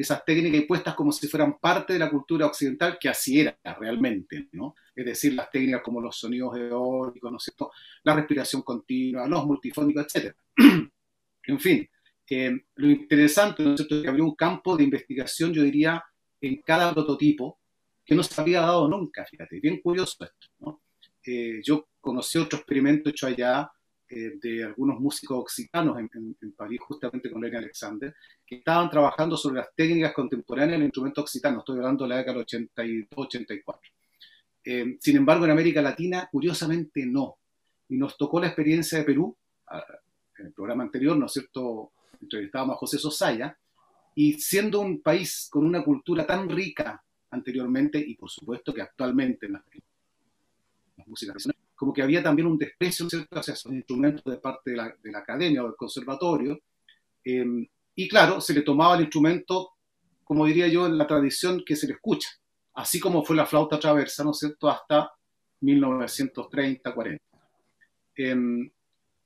esas 0.00 0.24
técnicas 0.24 0.60
y 0.60 0.64
puestas 0.66 0.94
como 0.94 1.12
si 1.12 1.28
fueran 1.28 1.58
parte 1.58 1.92
de 1.92 1.98
la 1.98 2.10
cultura 2.10 2.46
occidental, 2.46 2.98
que 2.98 3.08
así 3.08 3.40
era 3.40 3.58
realmente, 3.78 4.48
¿no? 4.52 4.74
Es 4.94 5.04
decir, 5.04 5.34
las 5.34 5.50
técnicas 5.50 5.82
como 5.82 6.00
los 6.00 6.16
sonidos 6.16 6.56
eólicos, 6.56 7.30
¿no 7.30 7.36
es 7.36 7.44
cierto?, 7.44 7.70
la 8.04 8.14
respiración 8.14 8.62
continua, 8.62 9.26
los 9.28 9.44
multifónicos, 9.44 10.06
etc. 10.14 10.34
en 11.46 11.60
fin, 11.60 11.88
em, 12.28 12.62
lo 12.76 12.90
interesante, 12.90 13.62
¿no 13.62 13.74
es 13.74 13.76
cierto?, 13.76 13.96
es 13.96 14.02
que 14.02 14.08
abrió 14.08 14.24
un 14.24 14.34
campo 14.34 14.76
de 14.76 14.84
investigación, 14.84 15.52
yo 15.52 15.62
diría, 15.62 16.02
en 16.40 16.62
cada 16.62 16.92
prototipo, 16.92 17.60
que 18.04 18.14
no 18.14 18.22
se 18.22 18.40
había 18.40 18.62
dado 18.62 18.88
nunca, 18.88 19.24
fíjate, 19.26 19.60
bien 19.60 19.80
curioso 19.80 20.24
esto, 20.24 20.46
¿no? 20.60 20.82
Eh, 21.24 21.60
yo 21.62 21.88
conocí 22.00 22.38
otro 22.38 22.58
experimento 22.58 23.10
hecho 23.10 23.26
allá 23.26 23.70
eh, 24.10 24.32
de 24.42 24.64
algunos 24.64 24.98
músicos 24.98 25.38
occitanos 25.38 25.96
en, 25.98 26.52
París, 26.56 26.80
justamente 26.80 27.30
con 27.30 27.40
Lenny 27.40 27.56
Alexander, 27.56 28.14
que 28.44 28.56
estaban 28.56 28.90
trabajando 28.90 29.36
sobre 29.36 29.60
las 29.60 29.68
técnicas 29.74 30.12
contemporáneas 30.12 30.78
del 30.78 30.86
instrumento 30.86 31.20
occitano, 31.20 31.60
estoy 31.60 31.76
hablando 31.76 32.04
de 32.04 32.10
la 32.10 32.16
década 32.18 32.38
del 32.38 32.46
82-84. 33.08 33.78
Eh, 34.64 34.96
sin 35.00 35.16
embargo, 35.16 35.44
en 35.44 35.52
América 35.52 35.80
Latina, 35.80 36.28
curiosamente 36.30 37.06
no. 37.06 37.38
Y 37.88 37.96
nos 37.96 38.16
tocó 38.16 38.40
la 38.40 38.48
experiencia 38.48 38.98
de 38.98 39.04
Perú, 39.04 39.36
en 40.38 40.46
el 40.46 40.52
programa 40.52 40.82
anterior, 40.82 41.16
¿no 41.16 41.26
es 41.26 41.32
cierto? 41.32 41.92
Entrevistábamos 42.20 42.74
a 42.74 42.78
José 42.78 42.98
Sosaya, 42.98 43.56
y 44.14 44.34
siendo 44.34 44.80
un 44.80 45.00
país 45.00 45.48
con 45.50 45.64
una 45.64 45.84
cultura 45.84 46.26
tan 46.26 46.48
rica 46.48 47.02
anteriormente 47.30 47.98
y 47.98 48.16
por 48.16 48.28
supuesto 48.28 48.74
que 48.74 48.82
actualmente 48.82 49.46
en 49.46 49.52
las, 49.52 49.62
músicas 51.06 51.48
como 51.80 51.94
que 51.94 52.02
había 52.02 52.22
también 52.22 52.46
un 52.46 52.58
desprecio 52.58 53.06
hacia 53.30 53.54
esos 53.54 53.72
instrumentos 53.72 54.22
de 54.30 54.38
parte 54.38 54.72
de 54.72 54.76
la, 54.76 54.94
de 55.02 55.10
la 55.10 55.20
academia 55.20 55.62
o 55.62 55.66
del 55.66 55.76
conservatorio. 55.76 56.60
Eh, 57.24 57.66
y 57.94 58.06
claro, 58.06 58.38
se 58.42 58.52
le 58.52 58.60
tomaba 58.60 58.96
el 58.96 59.00
instrumento, 59.00 59.70
como 60.22 60.44
diría 60.44 60.68
yo, 60.68 60.84
en 60.84 60.98
la 60.98 61.06
tradición 61.06 61.62
que 61.64 61.76
se 61.76 61.86
le 61.86 61.94
escucha, 61.94 62.28
así 62.74 63.00
como 63.00 63.24
fue 63.24 63.34
la 63.34 63.46
flauta 63.46 63.80
traversa, 63.80 64.22
¿no 64.22 64.32
es 64.32 64.40
cierto?, 64.40 64.68
hasta 64.68 65.10
1930, 65.62 66.94
40. 66.94 67.24
Eh, 68.18 68.36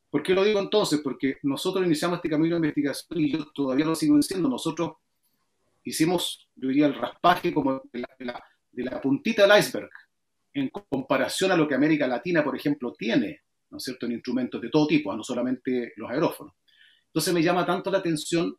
¿Por 0.08 0.22
qué 0.22 0.32
lo 0.32 0.44
digo 0.44 0.60
entonces? 0.60 1.00
Porque 1.02 1.38
nosotros 1.42 1.84
iniciamos 1.84 2.18
este 2.18 2.30
camino 2.30 2.54
de 2.54 2.68
investigación 2.68 3.18
y 3.18 3.32
yo 3.32 3.46
todavía 3.52 3.84
lo 3.84 3.96
sigo 3.96 4.16
diciendo, 4.16 4.48
nosotros 4.48 4.92
hicimos, 5.82 6.48
yo 6.54 6.68
diría, 6.68 6.86
el 6.86 6.94
raspaje 6.94 7.52
como 7.52 7.82
de 7.92 8.06
la, 8.76 9.00
puntita 9.02 9.44
del 9.44 9.58
iceberg 9.58 9.90
en 10.54 10.70
comparación 10.70 11.52
a 11.52 11.56
lo 11.56 11.68
que 11.68 11.74
América 11.74 12.06
Latina, 12.06 12.42
por 12.42 12.56
ejemplo, 12.56 12.94
tiene, 12.96 13.42
¿no 13.70 13.78
es 13.78 13.84
cierto?, 13.84 14.06
en 14.06 14.12
instrumentos 14.12 14.60
de 14.62 14.70
todo 14.70 14.86
tipo, 14.86 15.14
no 15.14 15.22
solamente 15.22 15.92
los 15.96 16.10
aerófonos. 16.10 16.54
Entonces 17.06 17.34
me 17.34 17.42
llama 17.42 17.66
tanto 17.66 17.90
la 17.90 17.98
atención 17.98 18.56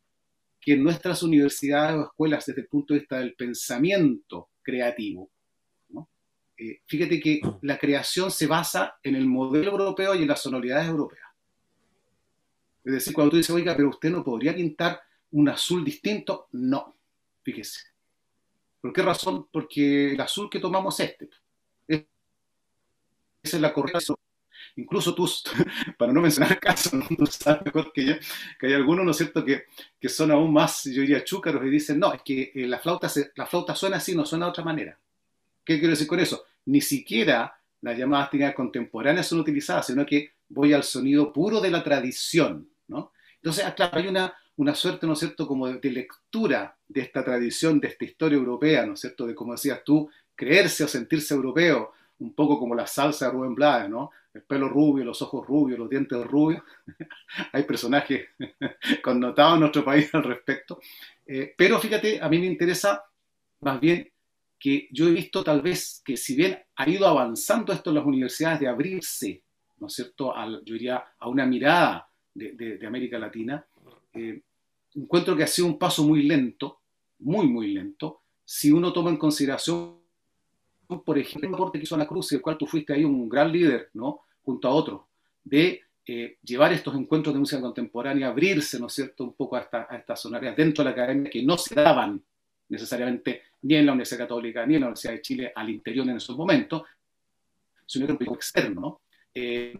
que 0.60 0.74
en 0.74 0.84
nuestras 0.84 1.24
universidades 1.24 1.98
o 1.98 2.04
escuelas, 2.04 2.46
desde 2.46 2.62
el 2.62 2.68
punto 2.68 2.94
de 2.94 3.00
vista 3.00 3.20
del 3.20 3.36
pensamiento 3.36 4.50
creativo, 4.62 5.32
eh, 6.58 6.82
fíjate 6.88 7.20
que 7.20 7.42
la 7.64 7.78
creación 7.78 8.32
se 8.32 8.48
basa 8.48 8.96
en 9.04 9.16
el 9.16 9.26
modelo 9.26 9.72
europeo 9.72 10.16
y 10.16 10.22
en 10.22 10.28
las 10.30 10.42
sonoridades 10.42 10.88
europeas. 10.88 11.28
Es 12.84 12.94
decir, 12.94 13.14
cuando 13.14 13.32
tú 13.32 13.38
dices, 13.38 13.54
oiga, 13.54 13.76
pero 13.76 13.90
usted 13.90 14.10
no 14.10 14.24
podría 14.24 14.56
pintar 14.56 15.02
un 15.32 15.50
azul 15.50 15.84
distinto, 15.84 16.48
no. 16.54 16.98
Fíjese. 17.44 17.82
¿Por 18.80 18.94
qué 18.94 19.02
razón? 19.02 19.48
Porque 19.52 20.14
el 20.14 20.22
azul 20.22 20.50
que 20.50 20.60
tomamos 20.60 21.00
es 21.00 21.10
este. 21.10 21.30
Esa 23.46 23.58
es 23.58 23.62
la 23.62 23.72
correcta. 23.74 24.00
Incluso 24.78 25.16
tú, 25.16 25.30
para 25.98 26.12
no 26.12 26.22
mencionar 26.22 26.60
casos, 26.60 26.94
tú 27.16 27.26
sabes 27.28 27.64
mejor 27.64 27.94
que 27.94 28.06
yo, 28.06 28.14
que 28.60 28.68
hay 28.68 28.74
algunos, 28.74 29.06
¿no 29.06 29.12
es 29.12 29.18
cierto?, 29.18 29.46
que, 29.46 29.66
que 30.00 30.10
son 30.10 30.32
aún 30.32 30.52
más, 30.52 30.84
yo 30.86 31.02
diría, 31.02 31.24
chúcaros 31.24 31.66
y 31.66 31.70
dicen, 31.70 32.00
no, 32.00 32.12
es 32.14 32.22
que 32.24 32.52
eh, 32.54 32.68
la, 32.68 32.80
flauta 32.80 33.10
la 33.36 33.46
flauta 33.46 33.76
suena 33.76 33.98
así, 33.98 34.16
no 34.16 34.26
suena 34.26 34.46
de 34.46 34.50
otra 34.50 34.64
manera. 34.64 34.98
¿Qué 35.64 35.80
quiero 35.80 35.92
decir 35.92 36.08
con 36.08 36.20
eso? 36.20 36.44
Ni 36.66 36.82
siquiera 36.82 37.56
las 37.82 37.98
llamadas 37.98 38.32
técnicas 38.32 38.56
contemporáneas 38.56 39.28
son 39.28 39.40
utilizadas, 39.40 39.88
sino 39.88 40.06
que 40.06 40.32
voy 40.50 40.74
al 40.74 40.84
sonido 40.84 41.32
puro 41.32 41.62
de 41.62 41.72
la 41.72 41.84
tradición, 41.84 42.68
¿no? 42.88 43.12
Entonces, 43.36 43.64
ah, 43.66 43.76
claro, 43.76 43.98
hay 43.98 44.08
una, 44.08 44.34
una 44.58 44.74
suerte, 44.74 45.06
¿no 45.06 45.14
es 45.14 45.20
cierto?, 45.20 45.48
como 45.48 45.68
de, 45.68 45.92
lectura 45.92 46.76
de 46.88 47.02
esta 47.02 47.24
tradición, 47.24 47.80
de 47.80 47.90
esta 47.90 48.06
historia 48.06 48.38
europea, 48.38 48.86
¿no 48.86 48.94
es 48.94 49.02
cierto?, 49.02 49.28
de 49.28 49.36
como 49.36 49.54
decías 49.54 49.84
tú, 49.84 50.10
creerse 50.36 50.84
o 50.84 50.88
sentirse 50.88 51.34
europeo, 51.34 51.94
un 52.20 52.34
poco 52.34 52.58
como 52.58 52.76
la 52.76 52.88
salsa 52.88 53.26
de 53.26 53.32
Rubén 53.32 53.56
Blades, 53.56 53.90
¿no? 53.90 54.12
El 54.34 54.44
pelo 54.44 54.68
rubio, 54.70 55.06
los 55.06 55.22
ojos 55.22 55.46
rubios, 55.46 55.80
los 55.80 55.90
dientes 55.90 56.26
rubios. 56.26 56.62
Hay 57.54 57.64
personajes 57.64 58.28
connotados 59.04 59.56
en 59.56 59.60
nuestro 59.62 59.84
país 59.84 60.14
al 60.14 60.24
respecto. 60.24 60.80
Eh, 61.26 61.54
pero 61.58 61.80
fíjate, 61.80 62.22
a 62.22 62.30
mí 62.30 62.40
me 62.40 62.46
interesa 62.46 63.04
más 63.62 63.80
bien 63.80 64.12
que 64.60 64.88
yo 64.92 65.08
he 65.08 65.12
visto 65.12 65.44
tal 65.44 65.62
vez 65.62 66.02
que 66.04 66.18
si 66.18 66.36
bien 66.36 66.58
ha 66.76 66.90
ido 66.90 67.08
avanzando 67.08 67.74
esto 67.74 67.90
en 67.90 67.96
las 67.96 68.06
universidades 68.06 68.60
de 68.60 68.68
abrirse, 68.68 69.44
¿no 69.78 69.88
es 69.88 69.94
cierto?, 69.94 70.34
yo 70.66 70.74
diría 70.74 71.04
a 71.20 71.28
una 71.28 71.46
mirada 71.46 72.10
de, 72.34 72.54
de 72.54 72.88
América 72.88 73.20
Latina, 73.20 73.66
eh, 74.14 74.42
encuentro 74.96 75.36
que 75.36 75.44
ha 75.44 75.48
sido 75.48 75.68
un 75.68 75.78
paso 75.78 76.04
muy 76.04 76.24
lento, 76.24 76.82
muy, 77.20 77.48
muy 77.48 77.74
lento, 77.74 78.22
si 78.44 78.72
uno 78.72 78.94
toma 78.94 79.10
en 79.10 79.18
consideración, 79.18 80.00
por 80.88 81.18
ejemplo, 81.18 81.48
el 81.48 81.52
deporte 81.54 81.80
que 81.80 81.84
hizo 81.84 81.96
Ana 81.96 82.08
Cruz, 82.08 82.32
el 82.32 82.42
cual 82.42 82.58
tú 82.58 82.66
fuiste 82.66 82.94
ahí 82.94 83.04
un 83.04 83.28
gran 83.28 83.52
líder, 83.52 83.90
¿no? 83.94 84.22
Junto 84.44 84.68
a 84.68 84.72
otros, 84.72 85.02
de 85.44 85.82
eh, 86.06 86.38
llevar 86.44 86.72
estos 86.72 86.96
encuentros 86.96 87.34
de 87.34 87.40
música 87.40 87.62
contemporánea, 87.62 88.28
abrirse, 88.28 88.80
¿no 88.80 88.88
es 88.88 88.94
cierto?, 88.94 89.24
un 89.24 89.34
poco 89.34 89.56
a, 89.56 89.62
esta, 89.62 89.88
a 89.90 89.98
estas 89.98 90.26
áreas 90.28 90.56
dentro 90.56 90.84
de 90.84 90.90
la 90.90 90.94
academia 90.94 91.32
que 91.32 91.42
no 91.44 91.58
se 91.58 91.74
daban 91.74 92.22
necesariamente 92.70 93.42
ni 93.64 93.76
en 93.76 93.86
la 93.86 93.94
Universidad 93.94 94.20
Católica 94.20 94.66
ni 94.66 94.76
en 94.76 94.82
la 94.82 94.88
Universidad 94.88 95.14
de 95.14 95.22
Chile 95.22 95.52
al 95.56 95.70
interior 95.70 96.08
en 96.08 96.18
esos 96.18 96.38
momentos, 96.38 96.84
sino 97.86 98.06
que 98.06 98.12
un 98.12 98.18
poco 98.20 98.36
externo, 98.36 98.82
¿no? 98.82 99.02
Eh, 99.34 99.78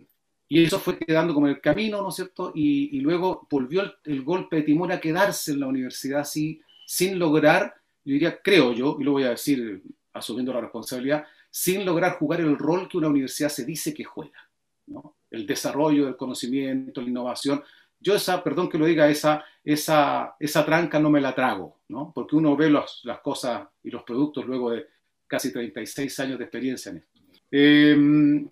y 0.48 0.64
eso 0.64 0.80
fue 0.80 0.98
quedando 0.98 1.34
como 1.34 1.48
el 1.48 1.60
camino, 1.60 2.02
¿no 2.02 2.10
es 2.10 2.16
cierto? 2.16 2.52
Y, 2.54 3.00
luego 3.00 3.48
volvió 3.50 3.84
el, 4.04 4.22
golpe 4.24 4.58
de 4.58 4.62
timón 4.62 4.92
a 4.92 5.00
quedarse 5.00 5.52
en 5.52 5.60
la 5.60 5.68
universidad 5.68 6.22
así, 6.22 6.62
sin 6.86 7.18
lograr, 7.18 7.74
yo 8.04 8.14
diría, 8.14 8.40
creo 8.42 8.74
yo, 8.74 8.98
y 9.00 9.04
lo 9.04 9.14
voy 9.14 9.24
a 9.24 9.32
decir 9.32 9.82
asumiendo 10.16 10.54
la 10.54 10.62
responsabilidad, 10.62 11.26
sin 11.52 11.86
lograr 11.86 12.18
jugar 12.18 12.42
el 12.42 12.58
rol 12.58 12.88
que 12.88 12.98
una 12.98 13.10
universidad 13.10 13.50
se 13.50 13.66
dice 13.66 13.94
que 13.94 14.04
juega, 14.04 14.50
¿no? 14.88 15.18
El 15.30 15.46
desarrollo 15.46 16.06
del 16.06 16.16
conocimiento, 16.16 17.02
la 17.02 17.10
innovación. 17.10 17.64
Yo 18.00 18.16
esa, 18.16 18.44
perdón 18.44 18.70
que 18.70 18.78
lo 18.78 18.86
diga, 18.86 19.10
esa, 19.10 19.44
esa, 19.64 20.36
esa 20.40 20.66
tranca 20.66 21.00
no 21.00 21.10
me 21.10 21.22
la 21.22 21.36
trago, 21.36 21.80
¿no? 21.90 22.12
Porque 22.16 22.36
uno 22.36 22.56
ve 22.56 22.70
las 22.70 23.20
cosas 23.22 23.68
y 23.84 23.90
los 23.90 24.04
productos 24.04 24.46
luego 24.46 24.72
de 24.72 24.88
casi 25.28 25.52
36 25.52 26.20
años 26.20 26.40
de 26.40 26.46
experiencia 26.46 26.92
en 26.92 26.98
esto. 26.98 27.20
Eh, 27.52 28.46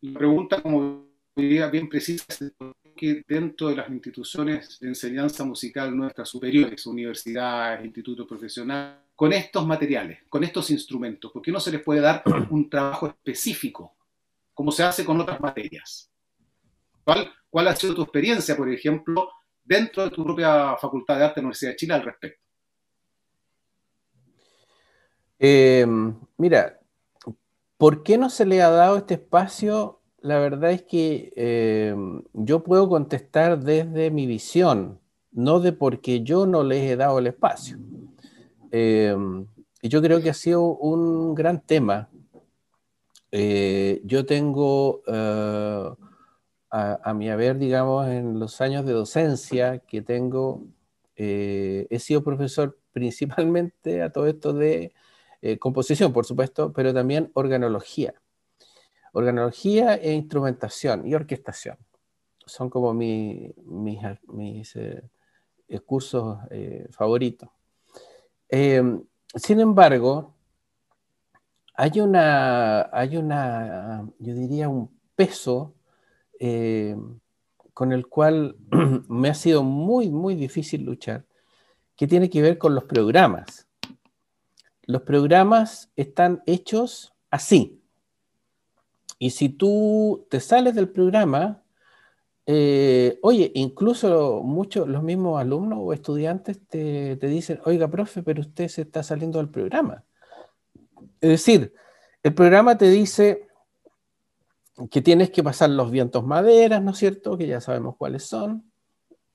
la 0.00 0.18
pregunta, 0.18 0.60
como 0.60 1.06
diría 1.34 1.68
bien 1.68 1.88
precisa, 1.88 2.26
es 2.28 2.52
que 2.96 3.24
dentro 3.26 3.68
de 3.68 3.76
las 3.76 3.88
instituciones 3.88 4.78
de 4.80 4.88
enseñanza 4.88 5.44
musical 5.44 5.96
nuestras 5.96 6.28
superiores, 6.28 6.86
universidades, 6.86 7.84
institutos 7.84 8.26
profesionales, 8.26 9.03
con 9.14 9.32
estos 9.32 9.66
materiales, 9.66 10.20
con 10.28 10.44
estos 10.44 10.70
instrumentos, 10.70 11.30
¿por 11.32 11.42
qué 11.42 11.52
no 11.52 11.60
se 11.60 11.70
les 11.70 11.82
puede 11.82 12.00
dar 12.00 12.22
un 12.50 12.68
trabajo 12.68 13.06
específico, 13.06 13.96
como 14.52 14.72
se 14.72 14.82
hace 14.82 15.04
con 15.04 15.20
otras 15.20 15.40
materias? 15.40 16.10
¿Cuál, 17.04 17.32
cuál 17.50 17.68
ha 17.68 17.76
sido 17.76 17.94
tu 17.94 18.02
experiencia, 18.02 18.56
por 18.56 18.68
ejemplo, 18.70 19.30
dentro 19.62 20.04
de 20.04 20.10
tu 20.10 20.24
propia 20.24 20.76
Facultad 20.76 21.18
de 21.18 21.24
Arte 21.24 21.34
de 21.36 21.42
la 21.42 21.46
Universidad 21.46 21.70
de 21.72 21.76
Chile 21.76 21.94
al 21.94 22.02
respecto? 22.02 22.40
Eh, 25.38 25.86
mira, 26.38 26.80
¿Por 27.76 28.02
qué 28.02 28.16
no 28.16 28.30
se 28.30 28.46
le 28.46 28.62
ha 28.62 28.70
dado 28.70 28.96
este 28.96 29.14
espacio? 29.14 30.00
La 30.20 30.38
verdad 30.38 30.70
es 30.70 30.82
que 30.82 31.32
eh, 31.36 31.94
yo 32.32 32.64
puedo 32.64 32.88
contestar 32.88 33.58
desde 33.58 34.10
mi 34.10 34.26
visión, 34.26 35.00
no 35.32 35.60
de 35.60 35.72
porque 35.72 36.22
yo 36.22 36.46
no 36.46 36.62
les 36.62 36.90
he 36.90 36.96
dado 36.96 37.18
el 37.18 37.26
espacio. 37.26 37.76
Eh, 38.76 39.16
yo 39.82 40.02
creo 40.02 40.20
que 40.20 40.30
ha 40.30 40.34
sido 40.34 40.64
un 40.64 41.32
gran 41.36 41.60
tema. 41.64 42.08
Eh, 43.30 44.00
yo 44.04 44.26
tengo 44.26 45.02
a, 45.06 45.96
a, 46.70 47.14
mi 47.14 47.30
haber, 47.30 47.58
digamos, 47.58 48.08
en 48.08 48.40
los 48.40 48.60
años 48.60 48.84
de 48.84 48.92
docencia 48.92 49.78
que 49.78 50.02
tengo, 50.02 50.64
he 51.14 51.98
sido 52.00 52.24
profesor 52.24 52.76
principalmente 52.92 54.02
a 54.02 54.10
todo 54.10 54.26
esto 54.26 54.52
de 54.52 54.92
eh, 55.40 55.56
composición, 55.58 56.12
por 56.12 56.26
supuesto, 56.26 56.72
pero 56.72 56.92
también 56.92 57.30
organología. 57.34 58.14
Organología 59.12 59.94
e 59.94 60.14
instrumentación 60.14 61.06
y 61.06 61.14
orquestación. 61.14 61.78
Son 62.44 62.68
como 62.70 62.92
mis, 62.92 63.54
eh, 64.74 65.00
cursos 65.86 66.38
favoritos. 66.90 67.50
Sin 69.34 69.60
embargo, 69.60 70.34
hay 71.74 72.00
una, 72.00 72.82
hay 72.92 73.16
una, 73.16 74.08
yo 74.18 74.34
diría, 74.34 74.68
un 74.68 74.90
peso 75.16 75.74
con 77.74 77.92
el 77.92 78.06
cual 78.06 78.56
me 79.08 79.28
ha 79.28 79.34
sido 79.34 79.62
muy, 79.62 80.10
muy 80.10 80.36
difícil 80.36 80.84
luchar, 80.84 81.26
que 81.96 82.06
tiene 82.06 82.30
que 82.30 82.40
ver 82.40 82.56
con 82.56 82.74
los 82.74 82.84
programas. 82.84 83.66
Los 84.82 85.02
programas 85.02 85.90
están 85.96 86.42
hechos 86.46 87.14
así. 87.30 87.80
Y 89.18 89.30
si 89.30 89.48
tú 89.48 90.26
te 90.30 90.40
sales 90.40 90.74
del 90.74 90.88
programa, 90.88 91.63
eh, 92.46 93.18
oye, 93.22 93.50
incluso 93.54 94.42
muchos, 94.42 94.88
los 94.88 95.02
mismos 95.02 95.40
alumnos 95.40 95.78
o 95.82 95.92
estudiantes 95.92 96.58
te, 96.68 97.16
te 97.16 97.26
dicen, 97.26 97.60
oiga, 97.64 97.88
profe, 97.88 98.22
pero 98.22 98.40
usted 98.40 98.68
se 98.68 98.82
está 98.82 99.02
saliendo 99.02 99.38
del 99.38 99.48
programa. 99.48 100.04
Es 101.20 101.30
decir, 101.30 101.74
el 102.22 102.34
programa 102.34 102.76
te 102.76 102.90
dice, 102.90 103.46
que 104.90 105.02
tienes 105.02 105.30
que 105.30 105.42
pasar 105.42 105.70
los 105.70 105.90
vientos 105.90 106.24
maderas, 106.24 106.82
¿no 106.82 106.90
es 106.90 106.98
cierto? 106.98 107.38
Que 107.38 107.46
ya 107.46 107.60
sabemos 107.60 107.96
cuáles 107.96 108.24
son. 108.24 108.70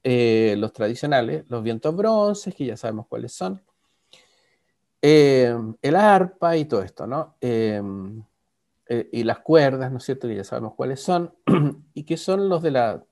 Eh, 0.03 0.55
los 0.57 0.71
tradicionales, 0.73 1.45
los 1.49 1.63
vientos 1.63 1.95
bronces, 1.95 2.53
que 2.53 2.65
ya 2.65 2.77
sabemos 2.77 3.07
cuáles 3.07 3.33
son. 3.33 3.61
Eh, 5.01 5.55
el 5.81 5.95
arpa 5.95 6.57
y 6.57 6.65
todo 6.65 6.83
esto, 6.83 7.07
¿no? 7.07 7.35
Eh, 8.89 9.07
y 9.11 9.23
las 9.23 9.39
cuerdas, 9.39 9.91
¿no 9.91 9.99
es 9.99 10.03
cierto? 10.03 10.27
Que 10.27 10.35
ya 10.35 10.43
sabemos 10.43 10.73
cuáles 10.75 10.99
son. 10.99 11.33
y 11.93 12.03
que 12.03 12.17
son 12.17 12.49
los 12.49 12.61
de 12.61 12.71
la 12.71 13.03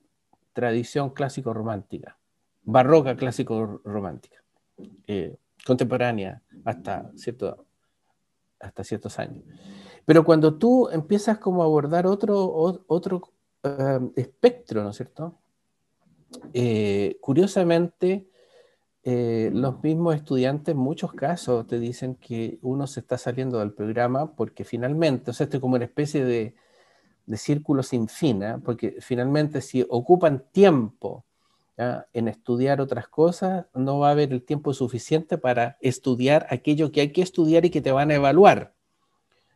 tradición 0.53 1.11
clásico-romántica, 1.11 2.17
barroca 2.63 3.15
clásico-romántica, 3.15 4.43
contemporánea 5.63 6.41
hasta, 6.65 7.11
cierto, 7.15 7.67
hasta 8.59 8.83
ciertos 8.83 9.19
años. 9.19 9.43
Pero 10.03 10.23
cuando 10.23 10.57
tú 10.57 10.89
empiezas 10.89 11.37
como 11.37 11.61
a 11.61 11.65
abordar 11.65 12.07
otro, 12.07 12.83
otro 12.87 13.21
eh, 13.63 13.99
espectro, 14.15 14.83
¿no 14.83 14.89
es 14.89 14.95
cierto? 14.95 15.37
Eh, 16.53 17.17
curiosamente, 17.21 18.29
eh, 19.09 19.51
los 19.53 19.81
mismos 19.83 20.15
estudiantes 20.15 20.73
en 20.75 20.79
muchos 20.79 21.13
casos 21.13 21.65
te 21.65 21.79
dicen 21.79 22.15
que 22.15 22.59
uno 22.61 22.87
se 22.87 22.99
está 22.99 23.17
saliendo 23.17 23.59
del 23.59 23.71
programa 23.71 24.35
porque 24.35 24.65
finalmente, 24.65 25.31
o 25.31 25.33
sea, 25.33 25.45
esto 25.45 25.55
es 25.55 25.61
como 25.61 25.75
una 25.75 25.85
especie 25.85 26.25
de, 26.25 26.55
de 27.25 27.37
círculo 27.37 27.83
sin 27.83 28.09
fin, 28.09 28.43
¿ah? 28.43 28.61
porque 28.61 28.97
finalmente 28.99 29.61
si 29.61 29.85
ocupan 29.89 30.43
tiempo 30.51 31.23
en 32.11 32.27
estudiar 32.27 32.81
otras 32.81 33.07
cosas, 33.07 33.67
no 33.73 33.99
va 33.99 34.09
a 34.09 34.11
haber 34.11 34.33
el 34.33 34.43
tiempo 34.43 34.73
suficiente 34.73 35.37
para 35.37 35.77
estudiar 35.79 36.45
aquello 36.49 36.91
que 36.91 36.99
hay 36.99 37.13
que 37.13 37.21
estudiar 37.21 37.63
y 37.63 37.69
que 37.69 37.79
te 37.79 37.93
van 37.93 38.11
a 38.11 38.15
evaluar. 38.15 38.73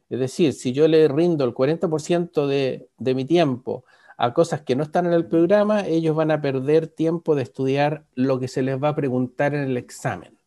Es 0.09 0.19
decir, 0.19 0.53
si 0.53 0.71
yo 0.71 0.87
le 0.87 1.09
rindo 1.09 1.43
el 1.43 1.53
40% 1.53 2.47
de, 2.47 2.87
de 2.97 3.15
mi 3.15 3.25
tiempo 3.25 3.83
a 4.23 4.35
cosas 4.35 4.61
que 4.61 4.75
no 4.75 4.83
están 4.83 5.07
en 5.07 5.13
el 5.13 5.25
programa, 5.25 5.87
ellos 5.87 6.15
van 6.15 6.29
a 6.29 6.41
perder 6.41 6.85
tiempo 6.85 7.33
de 7.33 7.41
estudiar 7.41 8.05
lo 8.13 8.39
que 8.39 8.47
se 8.47 8.61
les 8.61 8.81
va 8.81 8.89
a 8.89 8.95
preguntar 8.95 9.55
en 9.55 9.61
el 9.61 9.77
examen. 9.77 10.37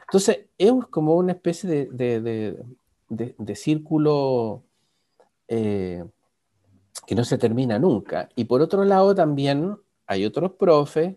Entonces, 0.00 0.46
es 0.58 0.72
como 0.90 1.14
una 1.14 1.30
especie 1.30 1.86
de, 1.92 3.54
círculo 3.54 4.64
eh, 5.46 6.04
que 7.06 7.14
no 7.14 7.22
se 7.22 7.38
termina 7.38 7.78
nunca. 7.78 8.30
Y 8.34 8.46
por 8.46 8.62
otro 8.62 8.84
lado, 8.84 9.14
también 9.14 9.76
hay 10.08 10.24
otros 10.24 10.54
profes 10.54 11.14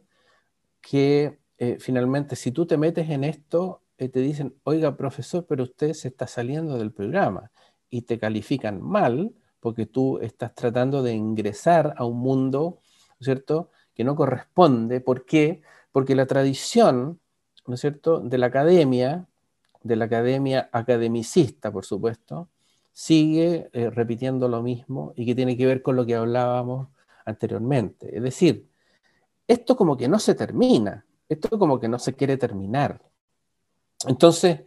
que 0.81 1.39
eh, 1.57 1.77
finalmente, 1.79 2.35
si 2.35 2.51
tú 2.51 2.67
te 2.67 2.77
metes 2.77 3.09
en 3.09 3.23
esto, 3.23 3.81
eh, 3.97 4.07
te 4.07 4.19
dicen, 4.19 4.53
oiga, 4.65 4.95
profesor, 4.95 5.47
pero 5.49 5.63
usted 5.63 5.93
se 5.93 6.09
está 6.09 6.27
saliendo 6.27 6.77
del 6.77 6.91
programa 6.91 7.49
y 7.89 8.03
te 8.03 8.19
califican 8.19 8.83
mal 8.83 9.33
porque 9.61 9.85
tú 9.85 10.19
estás 10.19 10.53
tratando 10.53 11.01
de 11.01 11.13
ingresar 11.13 11.93
a 11.97 12.03
un 12.03 12.17
mundo, 12.17 12.79
cierto?, 13.21 13.69
que 13.93 14.03
no 14.03 14.15
corresponde. 14.15 14.99
¿Por 14.99 15.25
qué? 15.25 15.61
Porque 15.91 16.15
la 16.15 16.25
tradición, 16.25 17.19
¿no 17.67 17.75
es 17.75 17.79
cierto?, 17.79 18.19
de 18.19 18.37
la 18.37 18.47
academia, 18.47 19.27
de 19.83 19.95
la 19.95 20.05
academia 20.05 20.69
academicista, 20.73 21.71
por 21.71 21.85
supuesto, 21.85 22.49
sigue 22.91 23.69
eh, 23.71 23.89
repitiendo 23.89 24.47
lo 24.49 24.61
mismo 24.61 25.13
y 25.15 25.25
que 25.25 25.35
tiene 25.35 25.55
que 25.55 25.65
ver 25.65 25.81
con 25.81 25.95
lo 25.95 26.05
que 26.05 26.15
hablábamos 26.15 26.89
anteriormente. 27.25 28.15
Es 28.15 28.23
decir, 28.23 28.67
esto 29.47 29.75
como 29.75 29.95
que 29.95 30.07
no 30.07 30.19
se 30.19 30.35
termina, 30.35 31.05
esto 31.29 31.57
como 31.57 31.79
que 31.79 31.87
no 31.87 31.99
se 31.99 32.13
quiere 32.13 32.37
terminar. 32.37 33.01
Entonces, 34.07 34.61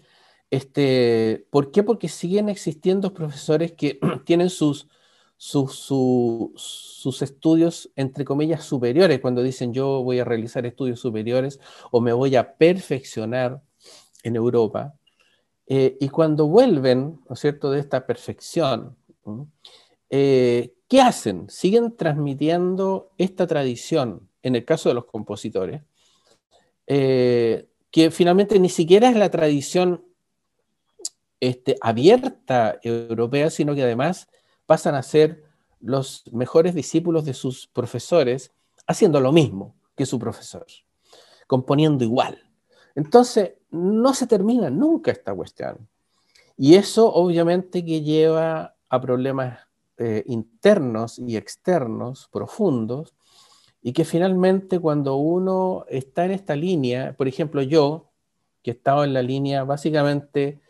este, 0.55 1.47
¿Por 1.51 1.73
qué? 1.73 1.83
Porque 1.83 2.09
siguen 2.09 2.49
existiendo 2.49 3.13
profesores 3.13 3.73
que 3.73 3.99
tienen 4.25 4.51
sus, 4.51 4.87
estudios, 7.21 7.91
entre 7.97 8.25
comillas, 8.25 8.65
superiores, 8.65 9.21
cuando 9.21 9.43
dicen 9.43 9.75
yo 9.75 10.05
voy 10.05 10.21
a 10.21 10.25
realizar 10.25 10.65
estudios 10.65 11.01
superiores 11.01 11.59
o 11.91 12.01
me 12.01 12.13
voy 12.13 12.37
a 12.37 12.55
perfeccionar 12.57 13.63
en 14.23 14.37
Europa. 14.37 14.95
Eh, 15.67 15.97
y 16.01 16.09
cuando 16.09 16.47
vuelven, 16.47 17.21
¿no 17.29 17.35
es 17.35 17.41
cierto?, 17.41 17.73
de 17.73 17.81
esta 17.81 18.07
perfección, 18.07 18.97
eh, 20.09 20.75
¿qué 20.87 21.01
hacen? 21.01 21.51
Siguen 21.51 21.97
transmitiendo 21.97 23.11
esta 23.19 23.49
tradición, 23.49 24.29
en 24.43 24.55
el 24.55 24.65
caso 24.65 24.89
de 24.89 24.95
los 24.95 25.07
compositores, 25.07 25.83
eh, 26.87 27.67
que 27.91 28.13
finalmente 28.13 28.61
ni 28.61 28.69
siquiera 28.69 29.09
es 29.09 29.17
la 29.17 29.31
tradición 29.31 30.14
este, 31.49 31.77
abierta 31.81 32.79
europea, 32.83 33.51
sino 33.51 33.75
que 33.75 33.83
además 33.83 34.29
pasan 34.67 34.95
a 34.95 35.03
ser 35.03 35.45
los 35.81 36.25
mejores 36.33 36.75
discípulos 36.75 37.25
de 37.25 37.35
sus 37.35 37.67
profesores, 37.67 38.53
haciendo 38.87 39.21
lo 39.21 39.33
mismo 39.33 39.75
que 39.95 40.07
su 40.07 40.19
profesor, 40.19 40.67
componiendo 41.47 42.03
igual. 42.03 42.39
Entonces, 42.95 43.53
no 43.71 44.15
se 44.15 44.27
termina 44.27 44.71
nunca 44.71 45.11
esta 45.11 45.35
cuestión. 45.35 45.87
Y 46.57 46.77
eso 46.77 47.13
obviamente 47.13 47.85
que 47.85 48.01
lleva 48.01 48.75
a 48.89 49.01
problemas 49.01 49.59
eh, 49.99 50.23
internos 50.27 51.19
y 51.19 51.37
externos 51.37 52.29
profundos, 52.33 53.15
y 53.83 53.93
que 53.93 54.07
finalmente 54.07 54.81
cuando 54.81 55.17
uno 55.17 55.85
está 55.89 56.25
en 56.25 56.31
esta 56.31 56.57
línea, 56.57 57.15
por 57.15 57.29
ejemplo 57.29 57.61
yo, 57.61 58.11
que 58.63 58.71
he 58.71 58.75
estado 58.75 59.05
en 59.05 59.13
la 59.13 59.21
línea 59.21 59.65
básicamente 59.65 60.63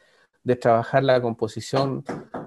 de 0.44 0.56
trabajar 0.56 1.02
la 1.02 1.20
composición 1.20 2.04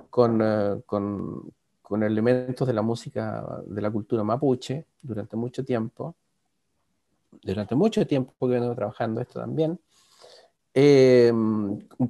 con, 0.10 0.42
eh, 0.42 0.82
con, 0.86 1.52
con, 1.82 2.04
elementos 2.04 2.68
de 2.68 2.74
la 2.74 2.82
música 2.82 3.62
de 3.66 3.82
la 3.82 3.92
cultura 3.92 4.24
mapuche 4.24 4.86
durante 5.02 5.36
mucho 5.36 5.66
tiempo. 5.66 6.16
Durante 7.42 7.76
mucho 7.76 8.06
tiempo 8.08 8.34
que 8.40 8.54
vengo 8.60 8.74
trabajando 8.76 9.20
esto 9.20 9.40
también. 9.40 9.80
Eh, 10.80 11.34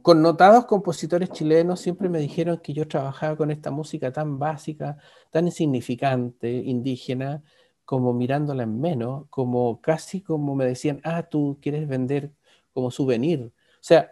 connotados 0.02 0.66
compositores 0.66 1.30
chilenos 1.32 1.80
siempre 1.80 2.10
me 2.10 2.20
dijeron 2.20 2.58
que 2.58 2.74
yo 2.74 2.86
trabajaba 2.86 3.38
con 3.38 3.50
esta 3.50 3.72
música 3.72 4.12
tan 4.12 4.40
básica, 4.40 4.98
tan 5.32 5.46
insignificante, 5.46 6.52
indígena, 6.52 7.44
como 7.86 8.14
mirándola 8.14 8.64
en 8.64 8.82
menos, 8.82 9.26
como 9.30 9.80
casi 9.80 10.22
como 10.22 10.54
me 10.54 10.66
decían, 10.66 11.00
ah, 11.06 11.24
tú 11.24 11.58
quieres 11.62 11.88
vender 11.88 12.34
como 12.74 12.92
souvenir. 12.92 13.46
O 13.46 13.80
sea, 13.80 14.12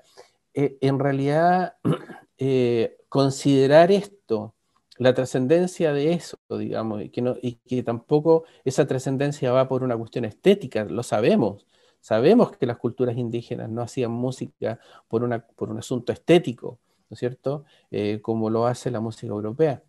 eh, 0.56 0.78
en 0.82 1.00
realidad 1.00 1.76
eh, 2.38 2.98
considerar 3.10 3.92
esto, 3.92 4.56
la 4.98 5.14
trascendencia 5.14 5.94
de 5.94 6.14
eso, 6.14 6.38
digamos, 6.50 7.04
y 7.04 7.10
que, 7.10 7.22
no, 7.22 7.36
y 7.42 7.56
que 7.56 7.84
tampoco 7.84 8.46
esa 8.64 8.88
trascendencia 8.88 9.52
va 9.52 9.68
por 9.68 9.84
una 9.84 9.98
cuestión 9.98 10.26
estética, 10.26 10.86
lo 10.86 11.04
sabemos. 11.04 11.66
Sabemos 12.00 12.56
que 12.56 12.66
las 12.66 12.78
culturas 12.78 13.18
indígenas 13.18 13.70
no 13.70 13.82
hacían 13.82 14.12
música 14.12 14.80
por, 15.08 15.24
un 15.24 15.78
asunto 15.78 16.14
estético, 16.14 16.80
¿no 17.10 17.16
es 17.16 17.20
cierto? 17.20 17.66
Eh, 17.92 18.22
como 18.22 18.50
lo 18.50 18.68
hace 18.68 18.92
la 18.92 19.00
música 19.02 19.28
europea. 19.34 19.84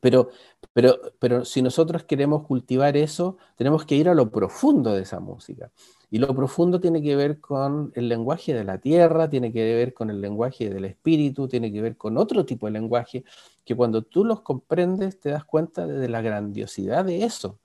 Pero, 0.00 0.30
pero, 0.72 0.98
pero 1.18 1.44
si 1.44 1.62
nosotros 1.62 2.04
queremos 2.04 2.46
cultivar 2.46 2.96
eso, 2.96 3.38
tenemos 3.56 3.84
que 3.86 3.94
ir 3.96 4.08
a 4.08 4.14
lo 4.14 4.30
profundo 4.30 4.92
de 4.94 5.02
esa 5.02 5.20
música. 5.20 5.70
Y 6.10 6.18
lo 6.18 6.34
profundo 6.34 6.80
tiene 6.80 7.02
que 7.02 7.16
ver 7.16 7.40
con 7.40 7.92
el 7.94 8.08
lenguaje 8.08 8.52
de 8.52 8.64
la 8.64 8.78
tierra, 8.78 9.30
tiene 9.30 9.52
que 9.52 9.74
ver 9.74 9.94
con 9.94 10.10
el 10.10 10.20
lenguaje 10.20 10.68
del 10.68 10.84
espíritu, 10.84 11.48
tiene 11.48 11.72
que 11.72 11.80
ver 11.80 11.96
con 11.96 12.18
otro 12.18 12.44
tipo 12.44 12.66
de 12.66 12.72
lenguaje 12.72 13.24
que 13.64 13.76
cuando 13.76 14.02
tú 14.02 14.24
los 14.24 14.42
comprendes 14.42 15.20
te 15.20 15.30
das 15.30 15.44
cuenta 15.44 15.86
de 15.86 16.08
la 16.08 16.20
grandiosidad 16.20 17.04
de 17.04 17.24
eso. 17.24 17.60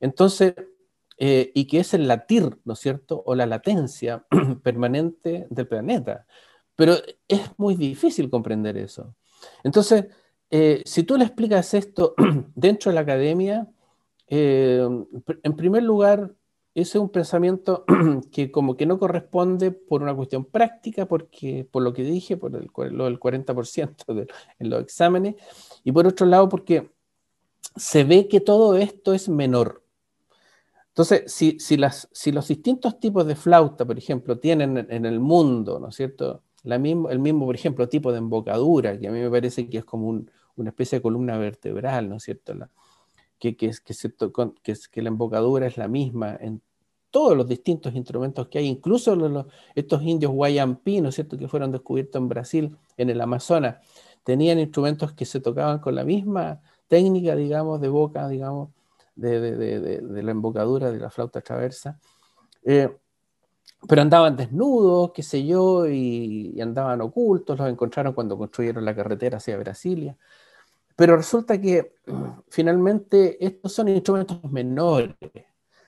Entonces, 0.00 0.54
eh, 1.18 1.50
y 1.54 1.66
que 1.66 1.80
es 1.80 1.94
el 1.94 2.08
latir, 2.08 2.58
¿no 2.64 2.74
es 2.74 2.78
cierto? 2.80 3.22
O 3.26 3.34
la 3.34 3.46
latencia 3.46 4.26
permanente 4.62 5.46
del 5.50 5.68
planeta. 5.68 6.26
pero 6.76 6.94
es 7.28 7.40
muy 7.58 7.74
difícil 7.76 8.30
comprender 8.30 8.76
eso. 8.76 9.14
Entonces, 9.64 10.06
eh, 10.50 10.82
si 10.84 11.02
tú 11.02 11.16
le 11.16 11.24
explicas 11.24 11.74
esto 11.74 12.14
dentro 12.54 12.90
de 12.90 12.94
la 12.94 13.00
academia, 13.00 13.68
eh, 14.28 14.86
en 15.42 15.56
primer 15.56 15.82
lugar, 15.82 16.34
ese 16.74 16.98
es 16.98 17.02
un 17.02 17.08
pensamiento 17.08 17.84
que 18.32 18.50
como 18.50 18.76
que 18.76 18.86
no 18.86 18.98
corresponde 18.98 19.72
por 19.72 20.02
una 20.02 20.14
cuestión 20.14 20.44
práctica, 20.44 21.06
porque 21.06 21.66
por 21.70 21.82
lo 21.82 21.92
que 21.92 22.02
dije, 22.02 22.36
por 22.36 22.54
el, 22.54 22.68
lo 22.96 23.04
del 23.06 23.18
40% 23.18 24.26
en 24.58 24.70
los 24.70 24.82
exámenes, 24.82 25.36
y 25.84 25.92
por 25.92 26.06
otro 26.06 26.26
lado, 26.26 26.48
porque 26.48 26.90
se 27.74 28.04
ve 28.04 28.28
que 28.28 28.40
todo 28.40 28.76
esto 28.76 29.14
es 29.14 29.28
menor. 29.28 29.82
Entonces, 30.88 31.30
si, 31.30 31.58
si 31.60 31.76
los 31.76 32.48
distintos 32.48 32.98
tipos 32.98 33.26
de 33.26 33.36
flauta, 33.36 33.84
por 33.84 33.98
ejemplo, 33.98 34.38
tienen 34.38 34.86
en 34.88 35.04
el 35.04 35.20
mundo, 35.20 35.78
¿no 35.78 35.88
es 35.88 35.96
cierto? 35.96 36.42
El 36.74 36.80
mismo, 36.80 37.46
por 37.46 37.54
ejemplo, 37.54 37.88
tipo 37.88 38.12
de 38.12 38.18
embocadura, 38.18 38.98
que 38.98 39.08
a 39.08 39.12
mí 39.12 39.20
me 39.20 39.30
parece 39.30 39.68
que 39.68 39.78
es 39.78 39.84
como 39.84 40.08
una 40.56 40.70
especie 40.70 40.98
de 40.98 41.02
columna 41.02 41.38
vertebral, 41.38 42.08
¿no 42.08 42.16
es 42.16 42.24
cierto? 42.24 42.54
La, 42.54 42.70
que, 43.38 43.56
que, 43.56 43.70
que, 44.90 45.02
la 45.02 45.08
embocadura 45.08 45.66
es 45.66 45.76
la 45.76 45.88
misma 45.88 46.36
en 46.40 46.60
todos 47.10 47.36
los 47.36 47.48
distintos 47.48 47.94
instrumentos 47.94 48.48
que 48.48 48.58
hay, 48.58 48.66
incluso 48.66 49.14
los, 49.14 49.46
estos 49.74 50.02
indios 50.02 50.32
Guayampi, 50.32 51.00
¿no 51.00 51.10
es 51.10 51.14
cierto?, 51.14 51.38
que 51.38 51.48
fueron 51.48 51.72
descubiertos 51.72 52.20
en 52.20 52.28
Brasil, 52.28 52.76
en 52.96 53.10
el 53.10 53.20
Amazonas, 53.20 53.76
tenían 54.24 54.58
instrumentos 54.58 55.12
que 55.12 55.24
se 55.24 55.40
tocaban 55.40 55.78
con 55.78 55.94
la 55.94 56.04
misma 56.04 56.60
técnica, 56.88 57.36
digamos, 57.36 57.80
de 57.80 57.88
boca, 57.88 58.28
digamos, 58.28 58.70
de, 59.14 60.02
la 60.02 60.30
embocadura 60.30 60.90
de 60.90 60.98
la 60.98 61.10
flauta 61.10 61.40
traversa. 61.40 61.98
Eh, 62.64 62.94
pero 63.88 64.02
andaban 64.02 64.36
desnudos, 64.36 65.12
qué 65.12 65.22
sé 65.22 65.44
yo, 65.46 65.86
y, 65.86 66.60
andaban 66.60 67.00
ocultos, 67.00 67.58
los 67.58 67.68
encontraron 67.68 68.14
cuando 68.14 68.38
construyeron 68.38 68.84
la 68.84 68.94
carretera 68.94 69.38
hacia 69.38 69.56
Brasilia. 69.58 70.16
Pero 70.96 71.16
resulta 71.16 71.60
que 71.60 71.96
finalmente 72.48 73.44
estos 73.44 73.72
son 73.72 73.88
instrumentos 73.88 74.42
menores, 74.50 75.14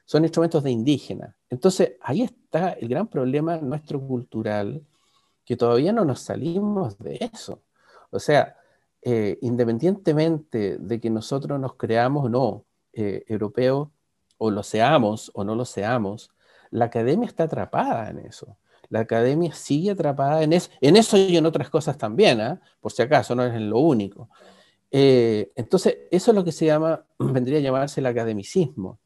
son 0.05 0.25
instrumentos 0.25 0.63
de 0.63 0.71
indígenas. 0.71 1.35
Entonces 1.51 1.93
ahí 2.03 2.23
está 2.23 2.73
el 2.73 2.89
gran 2.89 3.09
problema 3.09 3.57
nuestro 3.59 4.01
cultural, 4.01 4.83
que 5.45 5.57
todavía 5.57 5.93
no 5.93 6.05
nos 6.05 6.21
salimos 6.21 6.99
de 6.99 7.31
eso. 7.33 7.63
O 8.11 8.19
sea, 8.19 8.57
eh, 9.03 9.39
independientemente 9.43 10.79
de 10.79 11.01
que 11.01 11.11
nosotros 11.11 11.59
nos 11.59 11.75
creamos 11.75 12.27
o 12.27 12.29
no 12.29 12.65
eh, 12.93 13.25
europeos, 13.29 13.89
o 14.39 14.51
lo 14.51 14.63
seamos 14.63 15.31
o 15.35 15.45
no 15.45 15.55
lo 15.55 15.65
seamos, 15.65 16.31
la 16.71 16.87
academia 16.87 17.27
está 17.27 17.45
atrapada 17.45 18.11
en 18.11 18.19
eso. 18.21 18.57
La 18.91 19.01
academia 19.01 19.53
sigue 19.53 19.91
atrapada 19.91 20.43
en 20.43 20.53
eso, 20.53 20.71
en 20.81 20.97
eso 20.97 21.17
y 21.17 21.37
en 21.37 21.47
otras 21.47 21.69
cosas 21.69 21.99
también, 21.99 22.41
¿ah? 22.41 22.61
por 22.81 22.93
si 22.93 23.03
acaso, 23.03 23.35
no 23.35 23.45
es 23.45 23.61
lo 23.61 23.79
único. 23.79 24.29
Eh, 24.91 25.53
entonces, 25.55 25.99
eso 26.11 26.31
es 26.31 26.35
lo 26.35 26.45
que 26.45 26.53
se 26.53 26.67
llama, 26.67 27.05
vendría 27.19 27.59
a 27.59 27.63
llamarse 27.63 28.01
el 28.01 28.07
academicismo. 28.07 28.99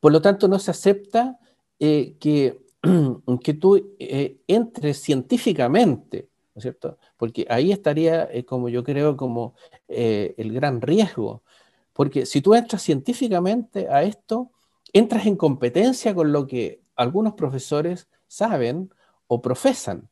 Por 0.00 0.12
lo 0.12 0.20
tanto, 0.20 0.48
no 0.48 0.58
se 0.58 0.72
acepta 0.72 1.38
eh, 1.78 2.16
que, 2.18 2.60
que 3.44 3.54
tú 3.54 3.94
eh, 3.98 4.38
entres 4.48 5.00
científicamente, 5.00 6.28
¿no 6.54 6.58
es 6.58 6.62
cierto? 6.62 6.98
Porque 7.16 7.46
ahí 7.48 7.70
estaría, 7.70 8.28
como 8.44 8.68
yo 8.68 8.82
creo, 8.82 9.16
como 9.16 9.54
el 9.86 10.52
gran 10.52 10.80
riesgo. 10.80 11.44
Porque 11.92 12.26
si 12.26 12.40
tú 12.40 12.54
entras 12.54 12.82
científicamente 12.82 13.88
a 13.88 14.02
esto, 14.02 14.50
entras 14.92 15.26
en 15.26 15.36
competencia 15.36 16.14
con 16.14 16.32
lo 16.32 16.46
que 16.46 16.82
algunos 16.96 17.34
profesores 17.34 18.08
saben 18.26 18.92
o 19.26 19.40
profesan. 19.40 20.08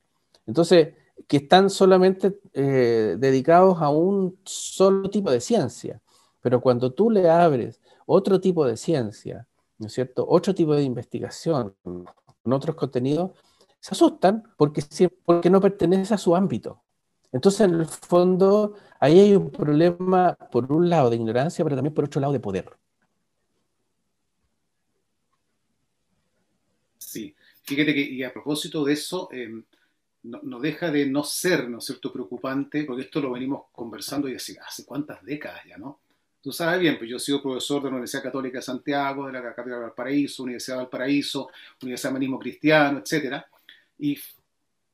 Entonces, 0.47 0.95
que 1.27 1.39
están 1.39 1.71
solamente 1.71 2.39
eh, 2.53 3.17
dedicados 3.19 3.83
a 3.83 3.91
un 3.91 4.39
solo 4.45 5.11
tipo 5.11 5.31
de 5.31 5.41
ciencia. 5.41 6.01
Pero 6.41 6.61
cuando 6.61 6.93
tú 6.93 7.11
le 7.11 7.29
abres 7.29 7.81
otro 8.07 8.41
tipo 8.41 8.65
de 8.65 8.77
ciencia, 8.77 9.47
¿no 9.79 9.87
es 9.87 9.93
cierto? 9.93 10.25
Otro 10.29 10.55
tipo 10.55 10.75
de 10.75 10.83
investigación, 10.83 11.75
con 11.83 12.53
otros 12.53 12.77
contenidos, 12.77 13.33
se 13.81 13.95
asustan 13.95 14.45
porque, 14.57 14.83
porque 15.25 15.51
no 15.51 15.61
pertenece 15.61 16.15
a 16.15 16.19
su 16.19 16.35
ámbito. 16.35 16.83
Entonces, 17.33 17.63
en 17.63 17.75
el 17.75 17.87
fondo, 17.87 18.75
ahí 19.01 19.21
hay 19.21 19.37
un 19.37 19.51
problema, 19.51 20.35
por 20.51 20.73
un 20.73 20.89
lado, 20.89 21.11
de 21.11 21.17
ignorancia, 21.17 21.65
pero 21.65 21.77
también 21.77 21.95
por 21.95 22.05
otro 22.05 22.21
lado, 22.21 22.33
de 22.33 22.41
poder. 22.41 22.71
Sí, 26.99 27.35
fíjate 27.69 27.95
que, 27.95 28.01
y 28.01 28.23
a 28.23 28.33
propósito 28.33 28.85
de 28.85 28.95
eso, 28.95 29.29
em, 29.31 29.63
no, 30.23 30.59
deja 30.59 30.91
de 30.91 31.07
no 31.07 31.23
ser, 31.23 31.69
¿no 31.69 31.79
es 31.79 31.85
cierto?, 31.85 32.13
preocupante, 32.13 32.85
porque 32.85 33.03
esto 33.03 33.21
lo 33.21 33.33
venimos 33.33 33.67
conversando 33.73 34.29
y 34.29 34.35
así, 34.35 34.57
hace 34.57 34.85
cuántas 34.85 35.25
décadas 35.25 35.63
ya, 35.67 35.77
¿no? 35.79 36.01
Tú 36.41 36.53
sabes 36.53 36.81
bien, 36.81 36.97
pues 36.99 37.11
yo 37.11 37.17
he 37.17 37.21
sido 37.21 37.43
profesor 37.43 37.83
de 37.83 37.89
la 37.89 37.97
Universidad 37.97 38.23
Católica 38.23 38.59
de 38.59 38.63
Santiago, 38.63 39.27
de 39.27 39.33
la 39.33 39.43
Catedral 39.43 39.81
de 39.81 39.87
Valparaíso, 39.87 40.45
Universidad 40.45 40.77
de 40.77 40.83
Valparaíso, 40.83 41.49
Universidad 41.83 42.11
de 42.11 42.13
Humanismo 42.13 42.39
Cristiano, 42.39 43.03
etc. 43.05 43.43
Y 43.99 44.19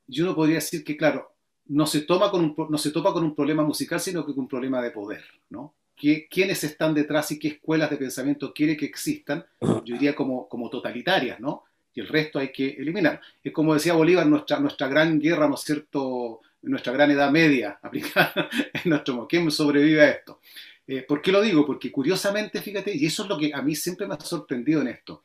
yo 0.06 0.24
no 0.24 0.34
podría 0.34 0.56
decir 0.56 0.82
que, 0.82 0.96
claro, 0.96 1.32
no 1.66 1.86
se, 1.86 2.02
toma 2.02 2.30
con 2.30 2.44
un, 2.44 2.66
no 2.70 2.78
se 2.78 2.90
topa 2.90 3.12
con 3.12 3.24
un 3.24 3.34
problema 3.34 3.62
musical, 3.62 4.00
sino 4.00 4.24
que 4.24 4.32
con 4.32 4.44
un 4.44 4.48
problema 4.48 4.82
de 4.82 4.90
poder, 4.90 5.24
¿no? 5.50 5.74
¿Quiénes 5.96 6.64
están 6.64 6.92
detrás 6.92 7.30
y 7.30 7.38
qué 7.38 7.48
escuelas 7.48 7.88
de 7.90 7.98
pensamiento 7.98 8.52
quiere 8.52 8.76
que 8.76 8.86
existan? 8.86 9.44
Yo 9.60 9.94
diría 9.94 10.14
como, 10.14 10.48
como 10.48 10.68
totalitarias, 10.70 11.38
¿no? 11.40 11.64
Y 11.94 12.00
el 12.00 12.08
resto 12.08 12.38
hay 12.38 12.50
que 12.50 12.70
eliminar. 12.70 13.20
Es 13.42 13.52
como 13.52 13.74
decía 13.74 13.94
Bolívar, 13.94 14.26
nuestra, 14.26 14.58
nuestra 14.58 14.88
gran 14.88 15.18
guerra, 15.18 15.48
¿no 15.48 15.54
es 15.54 15.60
cierto?, 15.60 16.40
nuestra 16.62 16.92
gran 16.92 17.10
edad 17.10 17.30
media 17.30 17.78
aplicada 17.82 18.48
en 18.72 18.90
nuestro 18.90 19.26
¿Quién 19.28 19.50
sobrevive 19.50 20.00
a 20.02 20.10
esto? 20.10 20.40
Eh, 20.86 21.02
¿Por 21.02 21.22
qué 21.22 21.32
lo 21.32 21.40
digo? 21.40 21.64
Porque 21.64 21.90
curiosamente, 21.92 22.60
fíjate, 22.60 22.94
y 22.94 23.06
eso 23.06 23.22
es 23.22 23.28
lo 23.28 23.38
que 23.38 23.52
a 23.54 23.62
mí 23.62 23.74
siempre 23.74 24.06
me 24.06 24.14
ha 24.14 24.20
sorprendido 24.20 24.80
en 24.82 24.88
esto, 24.88 25.22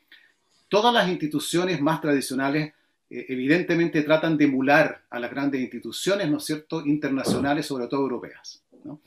todas 0.67 0.93
las 0.93 1.09
instituciones 1.09 1.81
más 1.81 1.99
tradicionales 1.99 2.73
eh, 3.09 3.25
evidentemente 3.29 4.03
tratan 4.03 4.37
de 4.37 4.45
emular 4.45 5.01
a 5.09 5.19
las 5.19 5.31
grandes 5.31 5.59
instituciones, 5.61 6.29
¿no 6.29 6.37
es 6.37 6.45
cierto?, 6.45 6.85
internacionales, 6.85 7.65
sobre 7.65 7.87
todo 7.87 8.01
europeas. 8.01 8.63
¿no? 8.83 9.01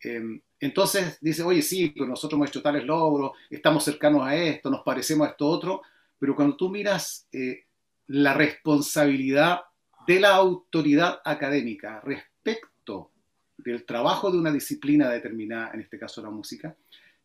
Em, 0.00 0.40
entonces 0.58 1.18
dice, 1.20 1.42
oye, 1.42 1.60
sí, 1.60 1.90
pero 1.90 2.06
nosotros 2.06 2.38
hemos 2.38 2.48
hecho 2.48 2.62
tales 2.62 2.84
logros, 2.84 3.32
estamos 3.50 3.84
cercanos 3.84 4.22
a 4.22 4.34
esto, 4.34 4.70
nos 4.70 4.82
parecemos 4.82 5.26
a 5.26 5.30
esto 5.30 5.46
otro, 5.46 5.82
pero 6.22 6.36
cuando 6.36 6.54
tú 6.54 6.68
miras 6.70 7.26
eh, 7.32 7.64
la 8.06 8.32
responsabilidad 8.32 9.62
de 10.06 10.20
la 10.20 10.36
autoridad 10.36 11.20
académica 11.24 12.00
respecto 12.00 13.10
del 13.56 13.84
trabajo 13.84 14.30
de 14.30 14.38
una 14.38 14.52
disciplina 14.52 15.10
determinada, 15.10 15.72
en 15.74 15.80
este 15.80 15.98
caso 15.98 16.22
la 16.22 16.30
música, 16.30 16.76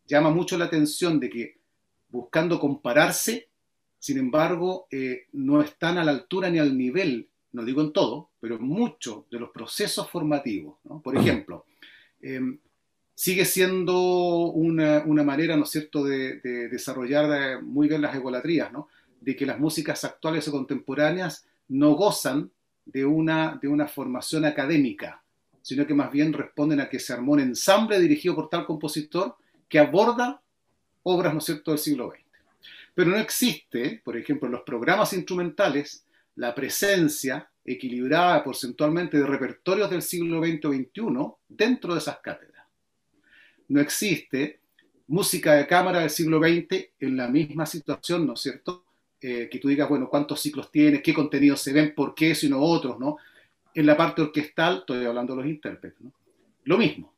llama 0.04 0.30
mucho 0.30 0.58
la 0.58 0.64
atención 0.64 1.20
de 1.20 1.30
que 1.30 1.60
buscando 2.08 2.58
compararse, 2.58 3.50
sin 4.00 4.18
embargo, 4.18 4.88
eh, 4.90 5.26
no 5.30 5.62
están 5.62 5.96
a 5.98 6.04
la 6.04 6.10
altura 6.10 6.50
ni 6.50 6.58
al 6.58 6.76
nivel, 6.76 7.28
no 7.52 7.64
digo 7.64 7.82
en 7.82 7.92
todo, 7.92 8.30
pero 8.40 8.56
en 8.56 8.64
muchos 8.64 9.30
de 9.30 9.38
los 9.38 9.50
procesos 9.50 10.10
formativos. 10.10 10.78
Por 11.04 11.16
ejemplo, 11.16 11.66
em, 12.20 12.58
sigue 13.18 13.44
siendo 13.46 13.98
una, 14.52 15.02
manera, 15.24 15.56
¿no 15.56 15.64
es 15.64 15.70
cierto?, 15.70 16.04
de, 16.04 16.36
desarrollar 16.70 17.24
eh, 17.32 17.60
muy 17.60 17.88
bien 17.88 18.00
las 18.00 18.14
egolatrías. 18.14 18.70
De 19.20 19.34
que 19.34 19.44
las 19.44 19.58
músicas 19.58 20.04
actuales 20.04 20.46
o 20.46 20.52
contemporáneas 20.52 21.44
no 21.66 21.94
gozan 21.94 22.52
de 22.84 23.04
una, 23.04 23.58
de 23.60 23.66
una 23.66 23.88
formación 23.88 24.44
académica, 24.44 25.20
sino 25.62 25.84
que 25.84 25.94
más 25.94 26.12
bien 26.12 26.32
responden 26.32 26.78
a 26.78 26.88
que 26.88 27.00
se 27.00 27.12
armó 27.12 27.32
un 27.32 27.40
ensamble 27.40 27.98
dirigido 27.98 28.36
por 28.36 28.48
tal 28.48 28.64
compositor 28.64 29.34
que 29.68 29.80
aborda 29.80 30.40
obras, 31.02 31.32
¿no 31.32 31.40
es 31.40 31.44
cierto?, 31.44 31.72
del 31.72 31.80
siglo 31.80 32.12
XX. 32.12 32.22
Pero 32.94 33.10
no 33.10 33.16
existe, 33.16 34.00
por 34.04 34.16
ejemplo, 34.16 34.46
en 34.46 34.52
los 34.52 34.62
programas 34.62 35.12
instrumentales, 35.12 36.06
la 36.36 36.54
presencia 36.54 37.50
equilibrada 37.64 38.44
porcentualmente 38.44 39.18
de 39.18 39.26
repertorios 39.26 39.90
del 39.90 40.02
siglo 40.02 40.40
XX 40.40 40.64
o 40.66 40.72
XXI 40.72 41.34
dentro 41.48 41.94
de 41.94 41.98
esas 41.98 42.20
cátedras 42.20 42.57
no 43.68 43.80
existe 43.80 44.60
música 45.08 45.54
de 45.54 45.66
cámara 45.66 46.00
del 46.00 46.10
siglo 46.10 46.38
XX 46.38 46.88
en 47.00 47.16
la 47.16 47.28
misma 47.28 47.66
situación, 47.66 48.26
¿no 48.26 48.34
es 48.34 48.40
cierto? 48.40 48.84
Eh, 49.20 49.48
que 49.50 49.58
tú 49.58 49.68
digas, 49.68 49.88
bueno, 49.88 50.08
cuántos 50.08 50.40
ciclos 50.40 50.70
tienes, 50.70 51.02
qué 51.02 51.12
contenidos 51.12 51.60
se 51.60 51.72
ven, 51.72 51.94
por 51.94 52.14
qué, 52.14 52.34
sino 52.34 52.60
otros, 52.60 53.00
¿no? 53.00 53.16
En 53.74 53.86
la 53.86 53.96
parte 53.96 54.22
orquestal, 54.22 54.78
estoy 54.78 55.04
hablando 55.04 55.34
de 55.34 55.42
los 55.42 55.50
intérpretes, 55.50 56.00
¿no? 56.00 56.12
Lo 56.64 56.78
mismo. 56.78 57.12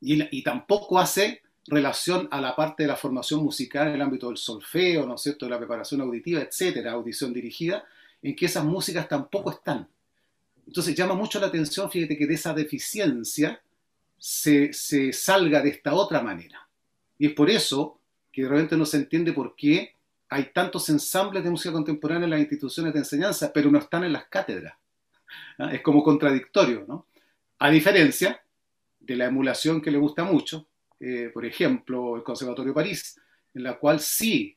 Y, 0.00 0.42
tampoco 0.42 0.98
hace 0.98 1.42
relación 1.66 2.26
a 2.32 2.40
la 2.40 2.56
parte 2.56 2.82
de 2.82 2.88
la 2.88 2.96
formación 2.96 3.44
musical 3.44 3.86
en 3.86 3.94
el 3.94 4.02
ámbito 4.02 4.26
del 4.26 4.36
solfeo, 4.36 5.06
¿no 5.06 5.14
es 5.14 5.22
cierto?, 5.22 5.46
de 5.46 5.50
la 5.52 5.58
preparación 5.58 6.00
auditiva, 6.00 6.40
etcétera, 6.40 6.92
audición 6.92 7.32
dirigida, 7.32 7.84
en 8.20 8.34
que 8.34 8.46
esas 8.46 8.64
músicas 8.64 9.08
tampoco 9.08 9.52
están. 9.52 9.86
Entonces 10.66 10.96
llama 10.96 11.14
mucho 11.14 11.38
la 11.38 11.46
atención, 11.46 11.88
fíjate 11.88 12.18
que 12.18 12.26
de 12.26 12.34
esa 12.34 12.52
deficiencia 12.52 13.62
se, 14.22 15.12
salga 15.12 15.60
de 15.60 15.70
esta 15.70 15.94
otra 15.94 16.22
manera. 16.22 16.68
Y 17.18 17.26
es 17.26 17.32
por 17.32 17.50
eso 17.50 17.98
que 18.30 18.42
realmente 18.42 18.76
no 18.76 18.86
se 18.86 18.98
entiende 18.98 19.32
por 19.32 19.56
qué 19.56 19.96
hay 20.28 20.52
tantos 20.54 20.88
ensambles 20.88 21.42
de 21.42 21.50
música 21.50 21.72
contemporánea 21.72 22.24
en 22.24 22.30
las 22.30 22.40
instituciones 22.40 22.92
de 22.92 23.00
enseñanza, 23.00 23.52
pero 23.52 23.68
no 23.68 23.78
están 23.78 24.04
en 24.04 24.12
las 24.12 24.26
cátedras. 24.26 24.74
¿ah? 25.58 25.74
Es 25.74 25.82
como 25.82 26.04
contradictorio, 26.04 26.84
¿no? 26.86 27.08
A 27.58 27.68
diferencia 27.68 28.40
de 29.00 29.16
la 29.16 29.26
emulación 29.26 29.82
que 29.82 29.90
le 29.90 29.98
gusta 29.98 30.22
mucho, 30.22 30.68
eh, 31.00 31.30
por 31.34 31.44
ejemplo, 31.44 32.16
el 32.16 32.22
Conservatorio 32.22 32.70
de 32.70 32.76
París, 32.76 33.20
en 33.52 33.64
la 33.64 33.76
cual 33.76 33.98
sí 33.98 34.56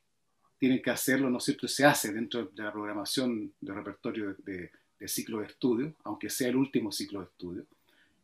tienen 0.60 0.80
que 0.82 0.92
hacerlo, 0.92 1.30
¿no 1.32 1.40
es 1.40 1.44
cierto? 1.44 1.68
Se 1.68 1.86
hace 1.86 2.14
dentro 2.14 2.46
de 2.46 2.64
la 2.64 2.72
programación 2.72 3.52
de 3.60 3.74
repertorio 3.74 4.36
de, 4.38 4.70
ciclo 5.08 5.40
de 5.40 5.48
estudio, 5.48 5.96
aunque 6.04 6.30
sea 6.30 6.50
el 6.50 6.56
último 6.56 6.92
ciclo 6.92 7.20
de 7.20 7.26
estudio. 7.26 7.66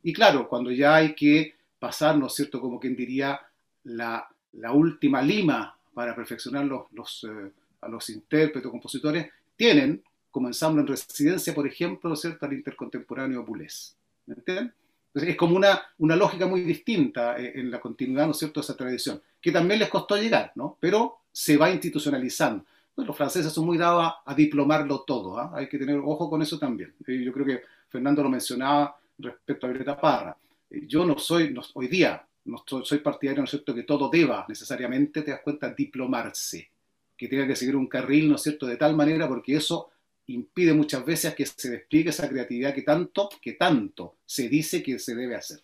Y 0.03 0.13
claro, 0.13 0.47
cuando 0.47 0.71
ya 0.71 0.95
hay 0.95 1.13
que 1.13 1.55
pasar, 1.79 2.17
¿no 2.17 2.27
es 2.27 2.33
cierto?, 2.33 2.59
como 2.59 2.79
quien 2.79 2.95
diría, 2.95 3.39
la, 3.83 4.27
última 4.73 5.21
lima 5.21 5.75
para 5.93 6.15
perfeccionar 6.15 6.65
los, 6.65 6.83
los, 6.91 7.23
eh, 7.23 7.51
a 7.81 7.87
los 7.87 8.09
intérpretes 8.09 8.69
compositores, 8.69 9.29
tienen 9.55 10.03
como 10.29 10.47
ensamble 10.47 10.81
en 10.81 10.87
residencia, 10.87 11.53
por 11.53 11.67
ejemplo, 11.67 12.09
¿no 12.09 12.13
es 12.13 12.21
cierto?, 12.21 12.45
al 12.45 12.53
intercontemporáneo 12.53 13.43
Boulez. 13.43 13.95
¿Me 14.25 14.35
entienden? 14.35 14.73
Entonces, 15.07 15.31
es 15.31 15.35
como 15.35 15.57
una, 15.57 15.81
una 15.97 16.15
lógica 16.15 16.47
muy 16.47 16.61
distinta 16.61 17.37
eh, 17.37 17.51
en 17.55 17.69
la 17.69 17.81
continuidad, 17.81 18.25
¿no 18.25 18.31
es 18.31 18.37
cierto?, 18.37 18.61
de 18.61 18.65
esa 18.65 18.77
tradición, 18.77 19.21
que 19.41 19.51
también 19.51 19.79
les 19.79 19.89
costó 19.89 20.15
llegar, 20.15 20.51
¿no? 20.55 20.77
Pero 20.79 21.17
se 21.31 21.57
va 21.57 21.69
institucionalizando. 21.69 22.63
los 22.95 23.17
franceses 23.17 23.51
son 23.51 23.65
muy 23.65 23.77
dados 23.77 24.13
a, 24.25 24.35
diplomarlo 24.35 25.01
todo, 25.01 25.37
¿ah? 25.37 25.51
hay 25.55 25.67
que 25.67 25.77
tener 25.77 25.97
ojo 25.97 26.29
con 26.29 26.41
eso 26.41 26.57
también. 26.59 26.93
Eh, 27.07 27.23
yo 27.23 27.33
creo 27.33 27.45
que 27.45 27.61
Fernando 27.89 28.23
lo 28.23 28.29
mencionaba 28.29 28.95
respecto 29.21 29.65
a 29.65 29.69
Violeta 29.69 29.99
Parra. 29.99 30.37
Eh, 30.69 30.83
yo 30.87 31.05
no 31.05 31.17
soy, 31.17 31.53
hoy 31.73 31.87
día, 31.87 32.25
no 32.45 32.63
soy, 32.65 32.99
partidario, 32.99 33.41
¿no 33.41 33.45
es 33.45 33.51
cierto?, 33.51 33.73
que 33.73 33.83
todo 33.83 34.09
deba 34.09 34.45
necesariamente, 34.47 35.21
te 35.21 35.31
das 35.31 35.41
cuenta, 35.41 35.73
diplomarse, 35.73 36.69
que 37.15 37.27
tenga 37.27 37.47
que 37.47 37.55
seguir 37.55 37.75
un 37.75 37.87
carril, 37.87 38.29
¿no 38.29 38.35
es 38.35 38.41
cierto?, 38.41 38.65
de 38.65 38.77
tal 38.77 38.95
manera, 38.95 39.27
porque 39.27 39.55
eso 39.55 39.91
impide 40.27 40.73
muchas 40.73 41.05
veces 41.05 41.35
que 41.35 41.45
se 41.45 41.69
despliegue 41.69 42.09
esa 42.09 42.29
creatividad 42.29 42.73
que 42.73 42.81
tanto, 42.83 43.29
que 43.41 43.53
tanto 43.53 44.17
se 44.25 44.49
dice 44.49 44.81
que 44.81 44.97
se 44.97 45.15
debe 45.15 45.35
hacer. 45.35 45.59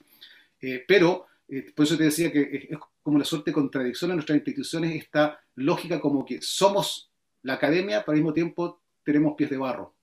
Eh, 0.61 0.83
pero, 0.87 1.27
eh, 1.47 1.71
por 1.73 1.85
eso 1.85 1.97
te 1.97 2.05
decía 2.05 2.31
que 2.31 2.67
es, 2.69 2.77
como 3.01 3.15
una 3.15 3.25
suerte 3.25 3.51
de 3.51 3.55
contradicción 3.55 4.11
en 4.11 4.17
nuestras 4.17 4.37
instituciones, 4.37 4.95
esta 4.95 5.39
lógica 5.55 5.99
como 6.01 6.25
que 6.25 6.41
somos 6.41 7.09
la 7.43 7.53
academia, 7.53 8.03
pero 8.03 8.13
al 8.13 8.17
mismo 8.17 8.33
tiempo 8.33 8.81
tenemos 9.03 9.35
pies 9.35 9.49
de 9.49 9.57
barro. 9.57 9.93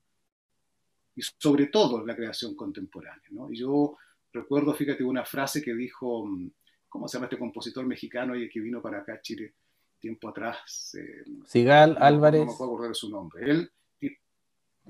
Y 1.17 1.23
sobre 1.23 1.67
todo 1.67 2.05
la 2.05 2.17
creación 2.17 2.55
contemporánea. 2.55 3.29
¿no? 3.31 3.51
Y 3.51 3.59
yo 3.59 3.97
recuerdo, 4.33 4.75
fíjate, 4.75 5.05
una 5.05 5.25
frase 5.25 5.63
que 5.63 5.75
dijo, 5.75 6.27
mm, 6.27 6.51
¿cómo 6.89 7.09
se 7.09 7.17
llama 7.17 7.27
este 7.27 7.39
compositor 7.39 7.87
mexicano 7.87 8.35
y 8.37 8.49
que 8.49 8.61
vino 8.61 8.83
para 8.83 9.01
acá 9.01 9.15
a 9.15 9.21
Chile 9.21 9.55
tiempo 9.99 10.29
atrás? 10.29 10.97
Eh, 10.99 11.25
Sigal 11.47 11.97
Álvarez. 12.01 12.45
No 12.45 12.53
me 12.53 12.59
puedo 12.59 12.71
acordar 12.73 12.89
de 12.89 12.95
su 12.95 13.11
nombre. 13.11 13.51
Él 13.51 13.71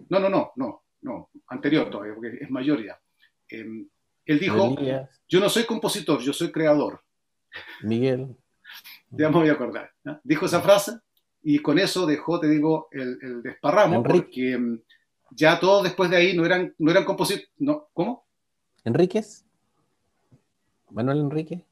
no, 0.09 0.19
no, 0.19 0.29
no, 0.29 0.53
no, 0.57 0.83
no, 1.03 1.31
anterior 1.49 1.89
todavía, 1.91 2.15
porque 2.15 2.39
es 2.41 2.51
mayor 2.51 2.85
ya. 2.85 2.99
Em, 3.49 3.89
él 4.25 4.39
dijo, 4.39 4.77
yo 5.29 5.41
no 5.41 5.49
soy 5.49 5.65
compositor, 5.65 6.21
yo 6.21 6.33
soy 6.33 6.51
creador. 6.51 7.03
Miguel. 7.83 8.37
ya 9.11 9.29
me 9.29 9.37
voy 9.37 9.49
a 9.49 9.53
acordar. 9.53 9.93
Dijo 10.23 10.47
esa 10.47 10.61
frase 10.61 10.99
y 11.43 11.59
con 11.61 11.79
eso 11.79 12.07
dejó, 12.07 12.41
te 12.41 12.49
digo, 12.49 12.89
el, 12.91 13.43
desparramo, 13.43 14.03
porque 14.03 14.53
em, 14.53 14.81
ya 15.35 15.59
todos 15.59 15.83
después 15.83 16.11
de 16.11 16.17
ahí 16.17 16.37
no 16.37 16.45
eran, 16.45 16.75
no 16.79 16.91
eran 16.91 17.05
compositores. 17.05 17.51
No, 17.59 17.89
¿Cómo? 17.93 18.27
¿Enríquez? 18.85 19.45
¿Manuel 20.91 21.19
Enrique? 21.19 21.65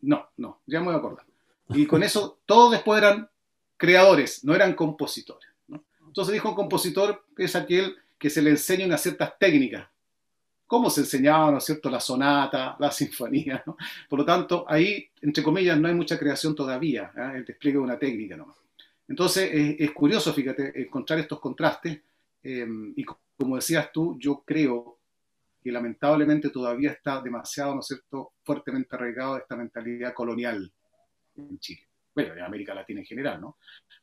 No, 0.00 0.28
no, 0.36 0.60
ya 0.66 0.80
me 0.80 0.86
voy 0.86 0.94
a 0.94 0.98
acordar. 0.98 1.26
Y 1.70 1.86
con 1.86 2.02
eso 2.02 2.40
todos 2.46 2.72
después 2.72 3.02
eran 3.02 3.28
creadores, 3.76 4.44
no 4.44 4.54
eran 4.54 4.74
compositores. 4.74 5.48
Entonces 6.06 6.32
dijo 6.32 6.48
un 6.48 6.54
compositor 6.54 7.24
es 7.36 7.54
aquel 7.54 7.96
que 8.18 8.30
se 8.30 8.42
le 8.42 8.50
enseña 8.50 8.86
unas 8.86 9.02
ciertas 9.02 9.38
técnicas. 9.38 9.88
¿Cómo 10.66 10.90
se 10.90 11.00
enseñaba, 11.00 11.50
¿no 11.50 11.58
es 11.58 11.64
cierto?, 11.64 11.88
la 11.88 12.00
sonata, 12.00 12.76
la 12.78 12.90
sinfonía. 12.90 13.64
Por 14.08 14.18
lo 14.18 14.24
tanto, 14.24 14.66
ahí, 14.68 15.08
entre 15.22 15.42
comillas, 15.42 15.78
no 15.78 15.88
hay 15.88 15.94
mucha 15.94 16.18
creación 16.18 16.54
todavía, 16.54 17.10
¿eh? 17.16 17.36
el 17.36 17.44
despliegue 17.44 17.78
de 17.78 17.84
una 17.84 17.98
técnica 17.98 18.36
nomás. 18.36 18.56
Entonces, 19.08 19.50
es, 19.78 19.90
curioso, 19.92 20.32
fíjate, 20.32 20.82
encontrar 20.82 21.18
estos 21.18 21.40
contrastes. 21.40 22.00
Em, 22.42 22.92
y 22.94 23.04
como 23.04 23.56
decías 23.56 23.90
tú, 23.92 24.16
yo 24.18 24.42
creo 24.44 24.98
que 25.60 25.72
lamentablemente 25.72 26.50
todavía 26.50 26.92
está 26.92 27.20
demasiado, 27.20 27.74
¿no 27.74 27.80
es 27.80 27.86
cierto?, 27.86 28.34
fuertemente 28.44 28.94
arraigado 28.94 29.38
esta 29.38 29.56
mentalidad 29.56 30.14
colonial 30.14 30.70
en 31.36 31.58
Chile 31.58 31.88
bueno, 32.18 32.34
en 32.34 32.42
América 32.42 32.74
Latina 32.74 33.00
en 33.00 33.06
general, 33.06 33.40
¿no? 33.40 33.58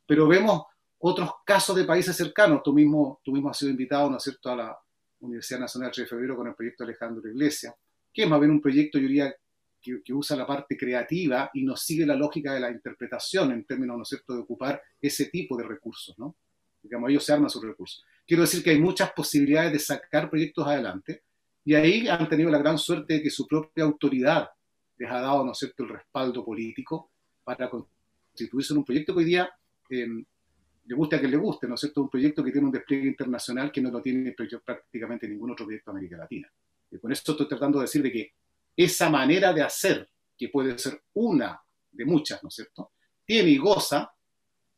Pero 0.06 0.26
vemos 0.26 0.64
otros 0.98 1.30
casos 1.44 1.76
de 1.76 1.84
países 1.84 2.16
cercanos. 2.16 2.62
Tú 2.62 2.72
mismo, 2.72 3.20
tú 3.22 3.32
mismo 3.32 3.50
has 3.50 3.58
sido 3.58 3.70
invitado, 3.70 4.08
¿no 4.10 4.16
es 4.16 4.22
cierto?, 4.22 4.50
a 4.50 4.56
la 4.56 4.78
Universidad 5.20 5.60
Nacional 5.60 5.92
de 5.94 6.06
Febrero 6.06 6.36
con 6.36 6.46
el 6.46 6.54
proyecto 6.54 6.84
Alejandro 6.84 7.28
Iglesia, 7.28 7.74
que 8.12 8.22
es 8.22 8.28
más 8.28 8.40
bien 8.40 8.52
un 8.52 8.60
proyecto, 8.60 8.98
yo 8.98 9.06
diría, 9.06 9.34
que, 10.04 10.12
usa 10.12 10.36
la 10.36 10.46
parte 10.46 10.76
creativa 10.76 11.50
y 11.54 11.64
no 11.64 11.76
sigue 11.76 12.06
la 12.06 12.14
lógica 12.14 12.52
de 12.52 12.60
la 12.60 12.70
interpretación 12.70 13.52
en 13.52 13.64
términos, 13.64 13.96
¿no 13.96 14.02
es 14.02 14.08
cierto?, 14.08 14.34
de 14.34 14.40
ocupar 14.40 14.82
ese 15.00 15.26
tipo 15.26 15.56
de 15.56 15.64
recursos, 15.64 16.18
¿no? 16.18 16.36
Digamos, 16.82 17.10
ellos 17.10 17.24
se 17.24 17.32
arman 17.32 17.50
sus 17.50 17.64
recursos. 17.64 18.04
Quiero 18.26 18.42
decir 18.42 18.62
que 18.62 18.70
hay 18.70 18.80
muchas 18.80 19.12
posibilidades 19.12 19.72
de 19.72 19.78
sacar 19.78 20.30
proyectos 20.30 20.66
adelante 20.66 21.22
y 21.64 21.74
ahí 21.74 22.06
han 22.08 22.28
tenido 22.28 22.50
la 22.50 22.58
gran 22.58 22.78
suerte 22.78 23.14
de 23.14 23.22
que 23.22 23.30
su 23.30 23.46
propia 23.46 23.84
autoridad 23.84 24.48
les 24.96 25.10
ha 25.10 25.20
dado, 25.20 25.44
¿no 25.44 25.52
es 25.52 25.58
cierto?, 25.58 25.82
el 25.84 25.90
respaldo 25.90 26.44
político 26.44 27.10
para 27.44 27.68
constituirse 27.68 28.72
en 28.72 28.78
un 28.78 28.84
proyecto 28.84 29.12
que 29.14 29.18
hoy 29.18 29.24
día 29.24 29.50
eh, 29.90 30.06
le 30.86 30.94
guste 30.94 31.16
a 31.16 31.18
quien 31.18 31.30
le 31.30 31.36
guste, 31.36 31.66
¿no 31.66 31.74
es 31.74 31.80
cierto? 31.80 32.02
Un 32.02 32.08
proyecto 32.08 32.44
que 32.44 32.52
tiene 32.52 32.66
un 32.66 32.72
despliegue 32.72 33.08
internacional 33.08 33.72
que 33.72 33.80
no 33.80 33.90
lo 33.90 34.00
tiene 34.00 34.34
prácticamente 34.64 35.28
ningún 35.28 35.50
otro 35.50 35.66
proyecto 35.66 35.90
de 35.90 35.98
América 35.98 36.16
Latina. 36.16 36.50
Y 36.90 36.98
con 36.98 37.10
esto 37.10 37.32
estoy 37.32 37.48
tratando 37.48 37.78
de 37.78 37.84
decir 37.84 38.02
de 38.02 38.12
que 38.12 38.32
esa 38.76 39.08
manera 39.10 39.52
de 39.52 39.62
hacer, 39.62 40.08
que 40.36 40.48
puede 40.48 40.78
ser 40.78 41.02
una 41.14 41.60
de 41.90 42.04
muchas, 42.04 42.42
¿no 42.42 42.48
es 42.48 42.54
cierto? 42.54 42.92
Tiene 43.24 43.50
y 43.50 43.56
goza 43.56 44.12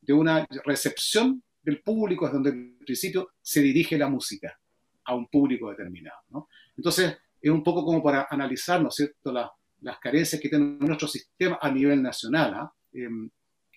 de 0.00 0.12
una 0.12 0.46
recepción 0.64 1.42
del 1.62 1.82
público, 1.82 2.26
es 2.26 2.32
donde 2.32 2.50
en 2.50 2.78
principio 2.78 3.30
se 3.42 3.60
dirige 3.60 3.98
la 3.98 4.08
música 4.08 4.58
a 5.04 5.14
un 5.14 5.26
público 5.26 5.70
determinado, 5.70 6.20
¿no? 6.30 6.48
Entonces, 6.76 7.16
es 7.40 7.50
un 7.50 7.62
poco 7.62 7.84
como 7.84 8.02
para 8.02 8.26
analizar, 8.30 8.80
¿no 8.80 8.88
es 8.88 8.94
cierto?, 8.94 9.32
las 9.32 9.98
carencias 10.00 10.40
que 10.40 10.48
tiene 10.48 10.76
nuestro 10.80 11.08
sistema 11.08 11.58
a 11.60 11.70
nivel 11.70 12.02
nacional. 12.02 12.54
¿ah? 12.54 12.72
Em, 12.92 13.30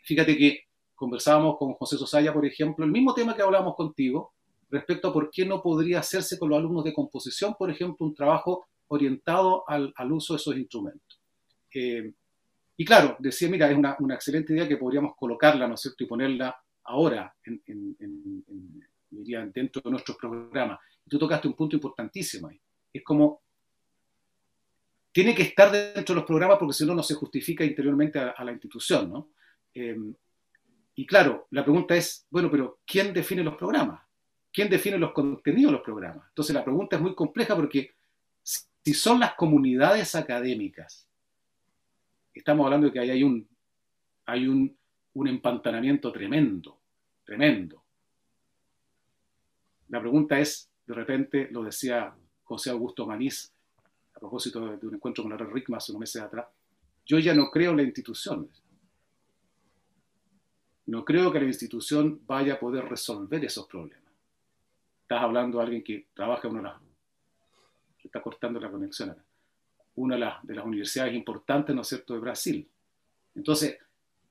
Fíjate 0.04 0.36
que 0.38 0.66
conversábamos 0.96 1.58
con 1.58 1.74
José 1.74 1.98
Sosaya, 1.98 2.34
por 2.34 2.46
ejemplo, 2.46 2.86
el 2.86 2.92
mismo 2.92 3.14
tema 3.14 3.36
que 3.36 3.42
hablábamos 3.42 3.76
contigo, 3.76 4.34
respecto 4.70 5.10
a 5.10 5.14
por 5.14 5.30
qué 5.30 5.46
no 5.46 5.62
podría 5.62 6.00
hacerse 6.00 6.40
con 6.40 6.50
los 6.50 6.58
alumnos 6.58 6.84
de 6.84 6.94
composición, 6.94 7.56
por 7.58 7.70
ejemplo, 7.70 8.06
un 8.06 8.16
trabajo 8.16 8.68
orientado 8.92 9.64
al, 9.68 9.94
uso 10.12 10.34
de 10.34 10.38
esos 10.38 10.58
instrumentos. 10.58 11.22
Eh, 11.74 12.12
y 12.76 12.84
claro, 12.86 13.16
decía, 13.20 13.50
mira, 13.50 13.72
es 13.72 13.78
una, 13.78 13.96
excelente 14.14 14.54
idea 14.54 14.68
que 14.68 14.78
podríamos 14.78 15.16
colocarla, 15.16 15.68
¿no 15.68 15.76
es 15.76 15.82
cierto?, 15.82 16.04
y 16.04 16.08
ponerla 16.08 16.56
ahora 16.84 17.34
dentro 19.54 19.82
de 19.84 19.92
nuestros 19.92 20.18
programas. 20.18 20.80
Tú 21.08 21.18
tocaste 21.18 21.48
un 21.48 21.54
punto 21.54 21.76
importantísimo 21.76 22.50
ahí. 22.50 22.60
Es 22.92 23.04
como, 23.04 23.42
tiene 25.12 25.34
que 25.34 25.44
estar 25.44 25.72
dentro 25.72 26.14
de 26.14 26.20
los 26.20 26.28
programas 26.28 26.58
porque 26.58 26.74
si 26.74 26.86
no, 26.86 26.94
no 26.94 27.04
se 27.04 27.16
justifica 27.16 27.64
interiormente 27.64 28.20
a, 28.20 28.44
la 28.44 28.52
institución, 28.52 29.10
¿no? 29.10 29.30
Em, 29.74 30.14
y 30.96 31.06
claro, 31.06 31.48
la 31.52 31.64
pregunta 31.64 31.96
es, 31.96 32.26
bueno, 32.30 32.52
pero 32.52 32.82
¿quién 32.86 33.14
define 33.14 33.44
los 33.44 33.56
programas? 33.56 34.02
¿Quién 34.52 34.70
define 34.70 34.98
los 34.98 35.14
contenidos 35.14 35.72
de 35.72 35.78
los 35.78 35.86
programas? 35.86 36.28
Entonces 36.28 36.54
la 36.54 36.64
pregunta 36.64 36.98
es 36.98 37.02
muy 37.02 37.16
compleja 37.16 37.56
porque 37.56 37.96
si 38.84 38.94
son 38.94 39.20
las 39.20 39.36
comunidades 39.36 40.16
académicas, 40.16 41.08
estamos 42.34 42.66
hablando 42.66 42.88
de 42.88 42.94
que 42.94 43.00
ahí 43.00 43.10
hay 43.10 43.24
un, 43.24 43.48
hay 44.26 44.48
un, 44.48 44.76
un 45.14 45.28
empantanamiento 45.28 46.12
tremendo, 46.12 46.80
tremendo. 47.24 47.84
La 49.90 50.00
pregunta 50.00 50.40
es, 50.40 50.70
de 50.86 50.94
repente, 50.94 51.50
lo 51.52 51.64
decía 51.64 52.14
José 52.44 52.70
Augusto 52.70 53.06
Manís, 53.06 53.54
a 54.14 54.20
propósito 54.20 54.78
de, 54.78 54.88
un 54.88 54.96
encuentro 54.96 55.24
con 55.24 55.32
la 55.32 55.38
Rickman 55.38 55.78
hace 55.78 55.92
unos 55.92 56.02
meses 56.02 56.22
atrás, 56.22 56.48
yo 57.06 57.20
ya 57.20 57.34
no 57.34 57.50
creo 57.50 57.72
en 57.72 57.78
las 57.78 57.86
instituciones 57.86 58.62
no 60.92 61.06
creo 61.06 61.32
que 61.32 61.40
la 61.40 61.46
institución 61.46 62.22
vaya 62.26 62.56
a 62.56 62.60
poder 62.60 62.84
resolver 62.84 63.44
esos 63.46 63.66
problemas. 63.66 64.12
Estás 65.04 65.22
hablando 65.22 65.58
de 65.58 65.64
alguien 65.64 65.84
que 65.84 66.08
trabaja 66.14 66.50
en 66.50 66.58
una. 66.58 66.82
Está 68.04 68.22
cortando 68.22 68.60
la 68.60 68.70
conexión 68.70 69.12
acá. 69.12 69.24
Una 69.96 70.16
de 70.16 70.22
las, 70.22 70.44
de 70.46 70.56
las 70.56 70.66
universidades 70.66 71.14
importantes, 71.14 71.76
¿no 71.76 71.82
es 71.82 71.88
cierto?, 71.88 72.14
de 72.14 72.20
Brasil. 72.20 72.70
Entonces, 73.36 73.78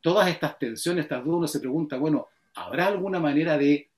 todas 0.01 0.29
estas 0.29 0.59
tensiones, 0.59 1.05
estas 1.05 1.25
dudas, 1.25 1.39
uno 1.39 1.47
se 1.49 1.61
pregunta, 1.61 1.99
bueno, 1.99 2.29
¿habrá 2.55 2.87
alguna 2.87 3.21
manera 3.21 3.59
de, 3.59 3.91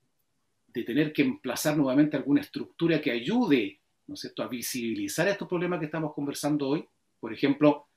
de 0.67 0.83
tener 0.83 1.13
que 1.13 1.21
emplazar 1.21 1.77
nuevamente 1.77 2.17
alguna 2.17 2.41
estructura 2.41 2.99
que 3.01 3.11
ayude, 3.11 3.79
¿no 4.07 4.15
es 4.15 4.21
cierto?, 4.21 4.43
a 4.43 4.47
visibilizar 4.47 5.27
estos 5.27 5.47
problemas 5.47 5.79
que 5.79 5.85
estamos 5.85 6.13
conversando 6.13 6.67
hoy? 6.67 6.87
Por 7.19 7.33
ejemplo, 7.33 7.87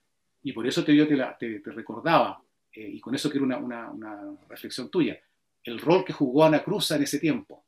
y 0.42 0.52
por 0.52 0.66
eso 0.66 0.84
te, 0.84 0.94
yo 0.94 1.08
te, 1.08 1.16
te 1.58 1.70
recordaba, 1.72 2.40
eh, 2.76 2.88
y 2.88 3.00
con 3.00 3.14
eso 3.14 3.30
quiero 3.30 3.46
una, 3.46 3.58
una, 3.58 4.36
reflexión 4.48 4.90
tuya, 4.90 5.18
el 5.64 5.80
rol 5.80 6.04
que 6.04 6.12
jugó 6.12 6.44
Ana 6.44 6.62
Cruz 6.62 6.90
en 6.90 7.02
ese 7.02 7.18
tiempo. 7.18 7.64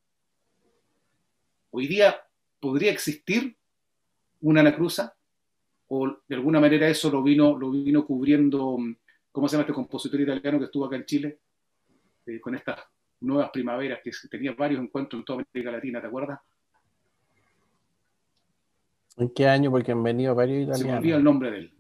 Hoy 1.71 1.87
día 1.87 2.23
podría 2.61 2.93
existir 2.93 3.57
una 4.41 4.61
anacruza, 4.61 5.15
o 5.89 6.19
de 6.27 6.35
alguna 6.35 6.61
manera 6.61 6.89
eso 6.89 7.11
lo 7.11 7.23
vino, 7.23 7.57
lo 7.59 7.71
vino 7.71 8.05
cubriendo, 8.07 8.79
¿cómo 9.33 9.49
se 9.49 9.53
llama 9.53 9.63
este 9.63 9.73
compositor 9.73 10.21
italiano 10.21 10.59
que 10.59 10.67
estuvo 10.67 10.85
acá 10.87 10.97
en 10.97 11.05
Chile? 11.05 11.39
Eh, 12.27 12.41
con 12.41 12.55
estas 12.55 12.81
nuevas 13.21 13.51
primaveras, 13.51 14.01
que 14.03 14.11
tenía 14.29 14.53
varios 14.53 14.83
encuentros 14.83 15.21
en 15.21 15.25
toda 15.25 15.43
América 15.53 15.73
Latina, 15.73 16.01
¿te 16.01 16.07
acuerdas? 16.07 16.41
¿En 19.17 19.31
qué 19.31 19.49
año? 19.49 19.71
Porque 19.71 19.93
han 19.93 20.03
venido 20.03 20.35
varios 20.35 20.63
italianos. 20.63 20.81
Se 20.81 20.87
me 20.87 20.99
olvida 20.99 21.17
el 21.17 21.25
nombre 21.25 21.51
de 21.51 21.59
él. 21.59 21.73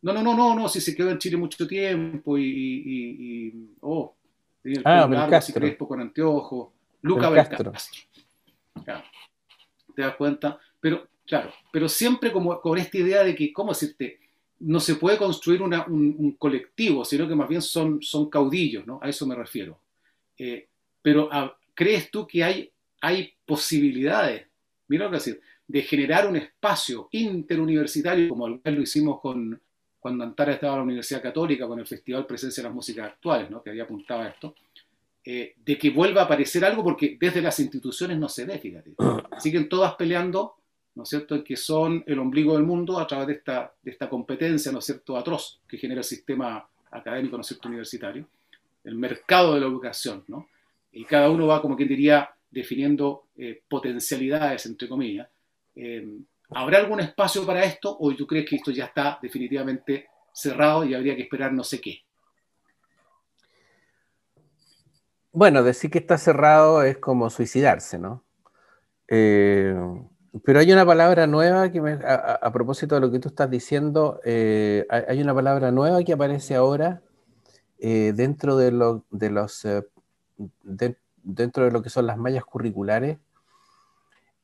No, 0.00 0.12
no, 0.12 0.22
no, 0.22 0.34
no, 0.34 0.54
no, 0.54 0.68
si 0.68 0.80
se 0.80 0.94
quedó 0.94 1.10
en 1.10 1.18
Chile 1.18 1.36
mucho 1.36 1.66
tiempo 1.66 2.38
y, 2.38 2.44
y, 2.44 3.76
oh, 3.80 4.14
tenía 4.62 4.78
el 4.78 4.86
ah, 4.86 5.08
largo, 5.08 5.36
así 5.36 5.52
crespo 5.52 5.88
con 5.88 6.00
anteojos. 6.00 6.68
Luca 7.02 7.28
Belcastro. 7.28 7.72
¿Te 9.94 10.02
das 10.02 10.14
cuenta? 10.14 10.58
Pero, 10.80 11.08
claro, 11.28 11.52
pero 11.70 11.88
siempre 11.88 12.32
como 12.32 12.60
con 12.60 12.78
esta 12.78 12.98
idea 12.98 13.22
de 13.22 13.34
que, 13.34 13.52
¿cómo 13.52 13.72
decirte? 13.72 14.18
No 14.60 14.80
se 14.80 14.96
puede 14.96 15.18
construir 15.18 15.62
un, 15.62 16.36
colectivo, 16.36 17.04
sino 17.04 17.28
que 17.28 17.34
más 17.36 17.48
bien 17.48 17.62
son, 17.62 18.02
son 18.02 18.28
caudillos, 18.28 18.84
¿no? 18.86 18.98
A 19.00 19.08
eso 19.08 19.24
me 19.26 19.36
refiero. 19.36 19.78
Eh, 20.36 20.66
pero 21.00 21.28
ah, 21.30 21.56
¿crees 21.74 22.10
tú 22.10 22.26
que 22.26 22.42
hay, 22.42 22.72
hay 23.00 23.32
posibilidades, 23.46 24.46
mira 24.88 25.04
lo 25.04 25.10
que 25.10 25.16
decir, 25.18 25.40
de 25.68 25.82
generar 25.82 26.26
un 26.26 26.36
espacio 26.36 27.08
interuniversitario 27.12 28.28
como 28.28 28.48
lo 28.48 28.82
hicimos 28.82 29.20
con, 29.20 29.60
cuando 30.00 30.24
Antara 30.24 30.54
estaba 30.54 30.74
en 30.74 30.78
la 30.78 30.84
Universidad 30.84 31.22
Católica 31.22 31.66
con 31.66 31.78
el 31.78 31.86
Festival 31.86 32.26
Presencia 32.26 32.62
de 32.62 32.68
las 32.68 32.74
Músicas 32.74 33.12
Actuales, 33.12 33.50
¿no? 33.50 33.62
que 33.62 33.70
había 33.70 33.82
apuntado 33.82 34.22
a 34.22 34.28
esto, 34.28 34.54
eh, 35.24 35.54
de 35.62 35.76
que 35.76 35.90
vuelva 35.90 36.22
a 36.22 36.24
aparecer 36.24 36.64
algo 36.64 36.82
porque 36.82 37.18
desde 37.20 37.42
las 37.42 37.60
instituciones 37.60 38.16
no 38.18 38.28
se 38.28 38.46
ve, 38.46 38.58
fíjate. 38.58 38.94
Siguen 39.38 39.68
todas 39.68 39.94
peleando, 39.96 40.54
¿no 40.98 41.04
es 41.04 41.10
cierto?, 41.10 41.44
que 41.44 41.56
son 41.56 42.02
el 42.08 42.18
ombligo 42.18 42.54
del 42.54 42.64
mundo 42.64 42.98
a 42.98 43.06
través 43.06 43.28
de 43.28 43.32
esta, 43.34 43.72
de 43.80 43.92
esta 43.92 44.10
competencia, 44.10 44.72
¿no 44.72 44.80
es 44.80 44.84
cierto?, 44.84 45.16
atroz 45.16 45.60
que 45.68 45.78
genera 45.78 46.00
el 46.00 46.04
sistema 46.04 46.68
académico, 46.90 47.36
¿no 47.36 47.42
es 47.42 47.46
cierto?, 47.46 47.68
universitario, 47.68 48.26
el 48.82 48.96
mercado 48.96 49.54
de 49.54 49.60
la 49.60 49.66
educación, 49.66 50.24
¿no? 50.26 50.48
Y 50.90 51.04
cada 51.04 51.30
uno 51.30 51.46
va, 51.46 51.62
como 51.62 51.76
quien 51.76 51.88
diría, 51.88 52.28
definiendo 52.50 53.26
eh, 53.36 53.62
potencialidades, 53.68 54.66
entre 54.66 54.88
comillas. 54.88 55.28
Eh, 55.76 56.18
¿Habrá 56.50 56.78
algún 56.78 56.98
espacio 56.98 57.46
para 57.46 57.62
esto 57.62 57.96
o 58.00 58.12
tú 58.16 58.26
crees 58.26 58.50
que 58.50 58.56
esto 58.56 58.72
ya 58.72 58.86
está 58.86 59.20
definitivamente 59.22 60.08
cerrado 60.32 60.84
y 60.84 60.94
habría 60.94 61.14
que 61.14 61.22
esperar 61.22 61.52
no 61.52 61.62
sé 61.62 61.80
qué? 61.80 62.02
Bueno, 65.30 65.62
decir 65.62 65.92
que 65.92 65.98
está 65.98 66.18
cerrado 66.18 66.82
es 66.82 66.98
como 66.98 67.30
suicidarse, 67.30 68.00
¿no? 68.00 68.24
Eh, 69.06 69.76
pero 70.44 70.60
hay 70.60 70.72
una 70.72 70.84
palabra 70.84 71.26
nueva 71.26 71.70
que 71.70 71.80
a, 71.80 72.52
propósito 72.52 72.94
de 72.94 73.00
lo 73.00 73.10
que 73.10 73.18
tú 73.18 73.28
estás 73.28 73.50
diciendo, 73.50 74.20
eh, 74.24 74.86
hay 74.90 75.20
una 75.20 75.34
palabra 75.34 75.70
nueva 75.72 76.02
que 76.04 76.12
aparece 76.12 76.54
ahora 76.54 77.02
eh, 77.78 78.12
dentro 78.14 78.56
de, 78.56 78.72
lo, 78.72 79.04
de 79.10 79.30
los 79.30 79.66
dentro 81.22 81.64
de 81.64 81.70
lo 81.70 81.82
que 81.82 81.90
son 81.90 82.06
las 82.06 82.18
mallas 82.18 82.44
curriculares 82.44 83.18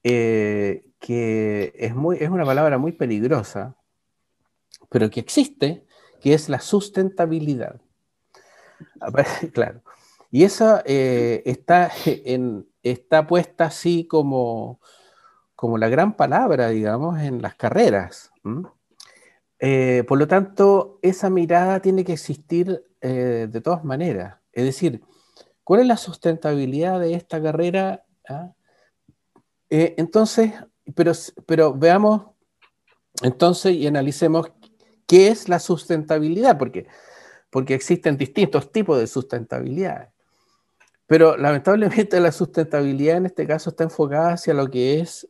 eh, 0.07 0.85
que 1.01 1.73
es, 1.77 1.95
muy, 1.95 2.19
es 2.21 2.29
una 2.29 2.45
palabra 2.45 2.77
muy 2.77 2.93
peligrosa, 2.93 3.75
pero 4.91 5.09
que 5.11 5.21
existe, 5.21 5.87
que 6.21 6.35
es 6.35 6.49
la 6.49 6.61
sustentabilidad. 6.61 7.81
Claro. 9.53 9.83
Y 10.31 10.45
esa 10.45 10.83
eh, 10.85 11.43
está, 11.47 11.91
en, 12.05 12.67
está 12.83 13.27
puesta 13.27 13.67
así 13.67 14.07
como, 14.07 14.81
como 15.55 15.79
la 15.79 15.89
gran 15.89 16.17
palabra, 16.17 16.69
digamos, 16.69 17.21
en 17.21 17.43
las 17.43 17.55
carreras. 17.55 18.33
Eh, 19.59 20.05
por 20.07 20.19
lo 20.19 20.29
tanto, 20.29 20.99
esa 21.03 21.31
mirada 21.31 21.81
tiene 21.81 22.05
que 22.05 22.13
existir 22.13 22.85
de 23.01 23.61
todas 23.63 23.85
maneras. 23.85 24.39
Es 24.51 24.65
decir, 24.65 25.03
¿cuál 25.63 25.81
es 25.81 25.87
la 25.87 25.97
sustentabilidad 25.99 27.01
de 27.01 27.15
esta 27.15 27.43
carrera? 27.43 28.05
¿Ah? 28.29 28.53
Eh, 29.71 29.95
entonces, 29.99 30.53
pero, 30.95 31.13
pero 31.47 31.75
veamos 31.75 32.27
entonces 33.23 33.75
y 33.75 33.87
analicemos 33.87 34.53
qué 35.07 35.29
es 35.29 35.49
la 35.49 35.59
sustentabilidad, 35.59 36.59
porque, 36.59 36.87
porque 37.51 37.75
existen 37.75 38.17
distintos 38.17 38.71
tipos 38.71 38.99
de 38.99 39.07
sustentabilidad. 39.07 40.11
Pero 41.07 41.37
lamentablemente 41.37 42.21
la 42.21 42.33
sustentabilidad 42.33 43.17
en 43.17 43.27
este 43.27 43.47
caso 43.47 43.71
está 43.71 43.85
enfocada 43.85 44.35
hacia 44.35 44.55
lo 44.55 44.71
que 44.71 45.01
es, 45.01 45.29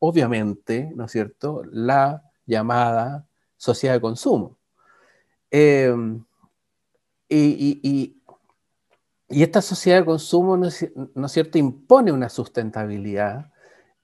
obviamente, 0.00 0.90
¿no 0.96 1.04
es 1.04 1.12
cierto?, 1.12 1.62
la 1.70 2.24
llamada 2.46 3.26
sociedad 3.56 3.94
de 3.94 4.00
consumo. 4.00 4.58
Eh, 5.50 5.94
y, 7.28 8.16
esta 9.28 9.62
sociedad 9.62 10.00
de 10.00 10.06
consumo, 10.06 10.56
¿no 10.56 10.66
es, 10.66 10.90
¿no 11.14 11.26
es 11.26 11.32
cierto?, 11.32 11.56
impone 11.56 12.10
una 12.10 12.28
sustentabilidad 12.28 13.52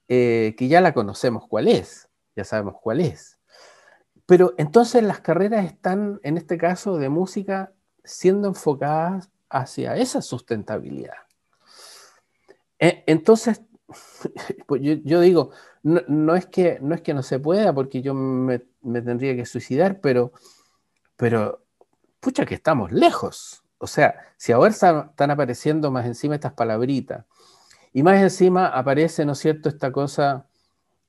eh, 0.07 0.55
que 0.57 0.69
ya 0.69 0.81
la 0.81 0.95
conocemos 0.95 1.49
cuál 1.49 1.67
es, 1.67 2.09
ya 2.37 2.45
sabemos 2.45 2.77
cuál 2.81 3.01
es. 3.01 3.39
Pero 4.27 4.55
entonces 4.59 5.03
las 5.03 5.21
carreras 5.21 5.65
están, 5.65 6.21
en 6.23 6.37
este 6.37 6.59
caso 6.59 6.97
de 6.99 7.09
música, 7.09 7.73
siendo 8.05 8.49
enfocadas 8.49 9.31
hacia 9.49 9.97
esa 9.97 10.23
sustentabilidad. 10.23 11.27
E, 12.79 13.05
entonces, 13.07 13.63
pues 14.67 14.83
yo, 14.83 15.21
digo, 15.21 15.51
no, 15.83 16.35
es 16.35 16.47
que, 16.47 16.79
no 16.81 16.95
es 16.95 17.03
que 17.03 17.15
no 17.15 17.23
se 17.23 17.39
pueda, 17.39 17.73
porque 17.75 18.03
yo 18.03 18.15
me, 18.15 18.61
tendría 18.83 19.37
que 19.37 19.47
suicidar, 19.47 20.01
pero, 20.01 20.33
pero, 21.17 21.63
pucha 22.21 22.47
que 22.47 22.55
estamos 22.55 22.93
lejos. 22.93 23.63
O 23.79 23.87
sea, 23.87 24.17
si 24.37 24.53
ahora 24.53 24.71
están 24.71 25.31
apareciendo 25.31 25.91
más 25.91 26.07
encima 26.07 26.35
estas 26.35 26.53
palabritas, 26.55 27.27
y 27.97 28.03
más 28.03 28.21
encima 28.21 28.67
aparece, 28.67 29.25
¿no 29.25 29.33
es 29.33 29.39
cierto?, 29.39 29.71
esta 29.71 29.91
cosa 29.91 30.47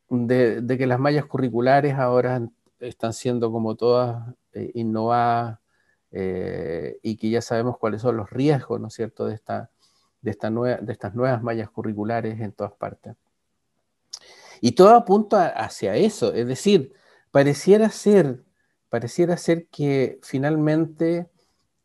de, 0.09 0.77
que 0.77 0.87
las 0.87 0.99
mallas 0.99 1.25
curriculares 1.25 1.95
ahora 1.95 2.47
están 2.79 3.11
siendo 3.11 3.51
como 3.51 3.75
todas 3.75 4.33
eh, 4.53 4.71
innovadas 4.73 5.59
eh, 6.11 6.97
y 7.03 7.17
que 7.17 7.29
ya 7.29 7.41
sabemos 7.41 7.77
cuáles 7.77 8.01
son 8.01 8.15
los 8.15 8.29
riesgos, 8.29 8.79
¿no 8.79 8.87
es 8.87 8.93
cierto?, 8.93 9.25
de, 9.25 9.35
esta, 9.35 9.69
de, 10.31 10.77
de 10.81 10.93
estas 10.93 11.15
nuevas 11.15 11.41
mallas 11.43 11.69
curriculares 11.69 12.39
en 12.39 12.51
todas 12.51 12.73
partes. 12.73 13.15
Y 14.61 14.71
todo 14.73 14.95
apunta 14.95 15.49
hacia 15.49 15.95
eso, 15.95 16.33
es 16.33 16.47
decir, 16.47 16.93
pareciera 17.31 17.89
ser, 17.89 18.43
pareciera 18.89 19.37
ser 19.37 19.67
que 19.67 20.19
finalmente 20.23 21.29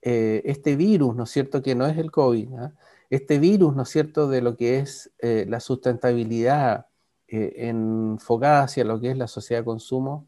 eh, 0.01 0.43
este 0.45 0.77
virus, 0.77 1.15
¿no 1.15 1.25
es 1.25 1.31
cierto?, 1.31 1.63
que 1.63 1.75
no 1.75 1.87
es 1.87 1.97
el 1.99 2.11
COVID, 2.11 2.55
¿ah? 2.55 2.73
este 3.11 3.39
virus, 3.39 3.77
¿no 3.77 3.83
es 3.83 3.89
cierto?, 3.89 4.29
de 4.29 4.41
lo 4.41 4.57
que 4.57 4.79
es 4.79 5.13
eh, 5.19 5.47
la 5.49 5.61
sustentabilidad 5.61 6.87
eh, 7.29 7.53
enfocada 7.69 8.65
hacia 8.65 8.85
lo 8.85 9.01
que 9.01 9.11
es 9.11 9.17
la 9.17 9.29
sociedad 9.29 9.61
de 9.63 9.67
consumo 9.67 10.27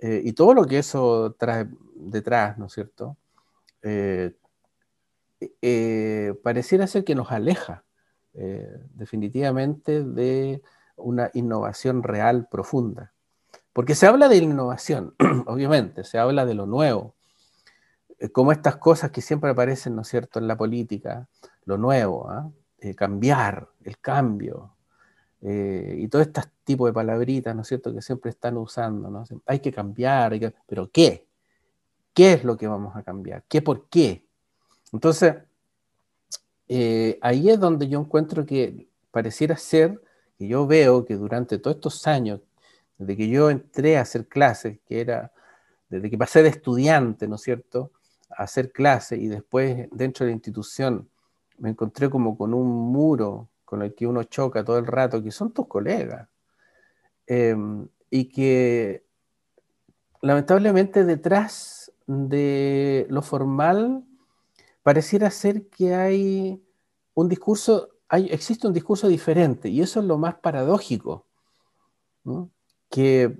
y 0.00 0.32
todo 0.32 0.54
lo 0.54 0.64
que 0.64 0.78
eso 0.78 1.34
trae 1.36 1.66
detrás, 1.96 2.56
¿no 2.56 2.66
es 2.66 2.72
cierto? 2.72 3.16
Pareciera 6.42 6.86
ser 6.86 7.04
que 7.04 7.14
nos 7.14 7.30
aleja 7.30 7.84
definitivamente 8.94 10.04
de 10.04 10.62
una 10.96 11.30
innovación 11.34 12.02
real 12.02 12.48
profunda. 12.50 13.12
Porque 13.72 13.94
se 13.94 14.06
habla 14.06 14.28
de 14.28 14.36
innovación, 14.36 15.14
obviamente, 15.46 16.04
se 16.04 16.18
habla 16.18 16.44
de 16.44 16.54
lo 16.54 16.66
nuevo, 16.66 17.14
como 18.32 18.52
estas 18.52 18.76
cosas 18.76 19.10
que 19.10 19.20
siempre 19.20 19.50
aparecen, 19.50 19.94
¿no 19.94 20.02
es 20.02 20.08
cierto?, 20.08 20.38
en 20.38 20.48
la 20.48 20.56
política, 20.56 21.28
lo 21.64 21.78
nuevo, 21.78 22.28
¿ah? 22.30 22.50
eh, 22.80 22.94
cambiar, 22.94 23.68
el 23.84 23.98
cambio, 23.98 24.74
eh, 25.40 25.94
y 25.98 26.08
todo 26.08 26.22
este 26.22 26.42
tipo 26.64 26.86
de 26.86 26.92
palabritas, 26.92 27.54
¿no 27.54 27.62
es 27.62 27.68
cierto?, 27.68 27.92
que 27.94 28.02
siempre 28.02 28.30
están 28.30 28.56
usando, 28.56 29.10
¿no? 29.10 29.24
Hay 29.46 29.60
que 29.60 29.72
cambiar, 29.72 30.36
pero 30.66 30.90
¿qué? 30.90 31.28
¿Qué 32.12 32.32
es 32.32 32.44
lo 32.44 32.56
que 32.56 32.66
vamos 32.66 32.96
a 32.96 33.04
cambiar? 33.04 33.44
¿Qué 33.46 33.62
por 33.62 33.88
qué? 33.88 34.26
Entonces, 34.92 35.36
eh, 36.68 37.18
ahí 37.22 37.50
es 37.50 37.58
donde 37.58 37.88
yo 37.88 38.00
encuentro 38.00 38.44
que 38.44 38.88
pareciera 39.10 39.56
ser, 39.56 40.00
que 40.38 40.46
yo 40.46 40.66
veo 40.66 41.04
que 41.04 41.16
durante 41.16 41.58
todos 41.58 41.76
estos 41.76 42.06
años, 42.06 42.40
desde 42.98 43.16
que 43.16 43.28
yo 43.28 43.50
entré 43.50 43.96
a 43.96 44.02
hacer 44.02 44.26
clases, 44.28 44.78
que 44.86 45.00
era, 45.00 45.32
desde 45.88 46.10
que 46.10 46.18
pasé 46.18 46.42
de 46.42 46.50
estudiante, 46.50 47.28
¿no 47.28 47.36
es 47.36 47.42
cierto?, 47.42 47.92
a 48.30 48.44
hacer 48.44 48.72
clases 48.72 49.18
y 49.20 49.28
después 49.28 49.88
dentro 49.90 50.24
de 50.24 50.32
la 50.32 50.36
institución 50.36 51.08
me 51.58 51.70
encontré 51.70 52.10
como 52.10 52.36
con 52.36 52.54
un 52.54 52.68
muro 52.92 53.48
con 53.64 53.82
el 53.82 53.94
que 53.94 54.06
uno 54.06 54.24
choca 54.24 54.64
todo 54.64 54.78
el 54.78 54.86
rato, 54.86 55.22
que 55.22 55.30
son 55.30 55.52
tus 55.52 55.66
colegas. 55.66 56.28
Em, 57.26 57.86
y 58.10 58.26
que 58.26 59.04
lamentablemente 60.22 61.04
detrás 61.04 61.92
de 62.06 63.06
lo 63.10 63.22
formal 63.22 64.04
pareciera 64.88 65.30
ser 65.30 65.68
que 65.68 65.94
hay 65.94 66.64
un 67.12 67.28
discurso 67.28 67.90
hay, 68.08 68.28
existe 68.30 68.66
un 68.66 68.72
discurso 68.72 69.06
diferente 69.06 69.68
y 69.68 69.82
eso 69.82 70.00
es 70.00 70.06
lo 70.06 70.16
más 70.16 70.36
paradójico, 70.36 71.26
que 72.88 73.36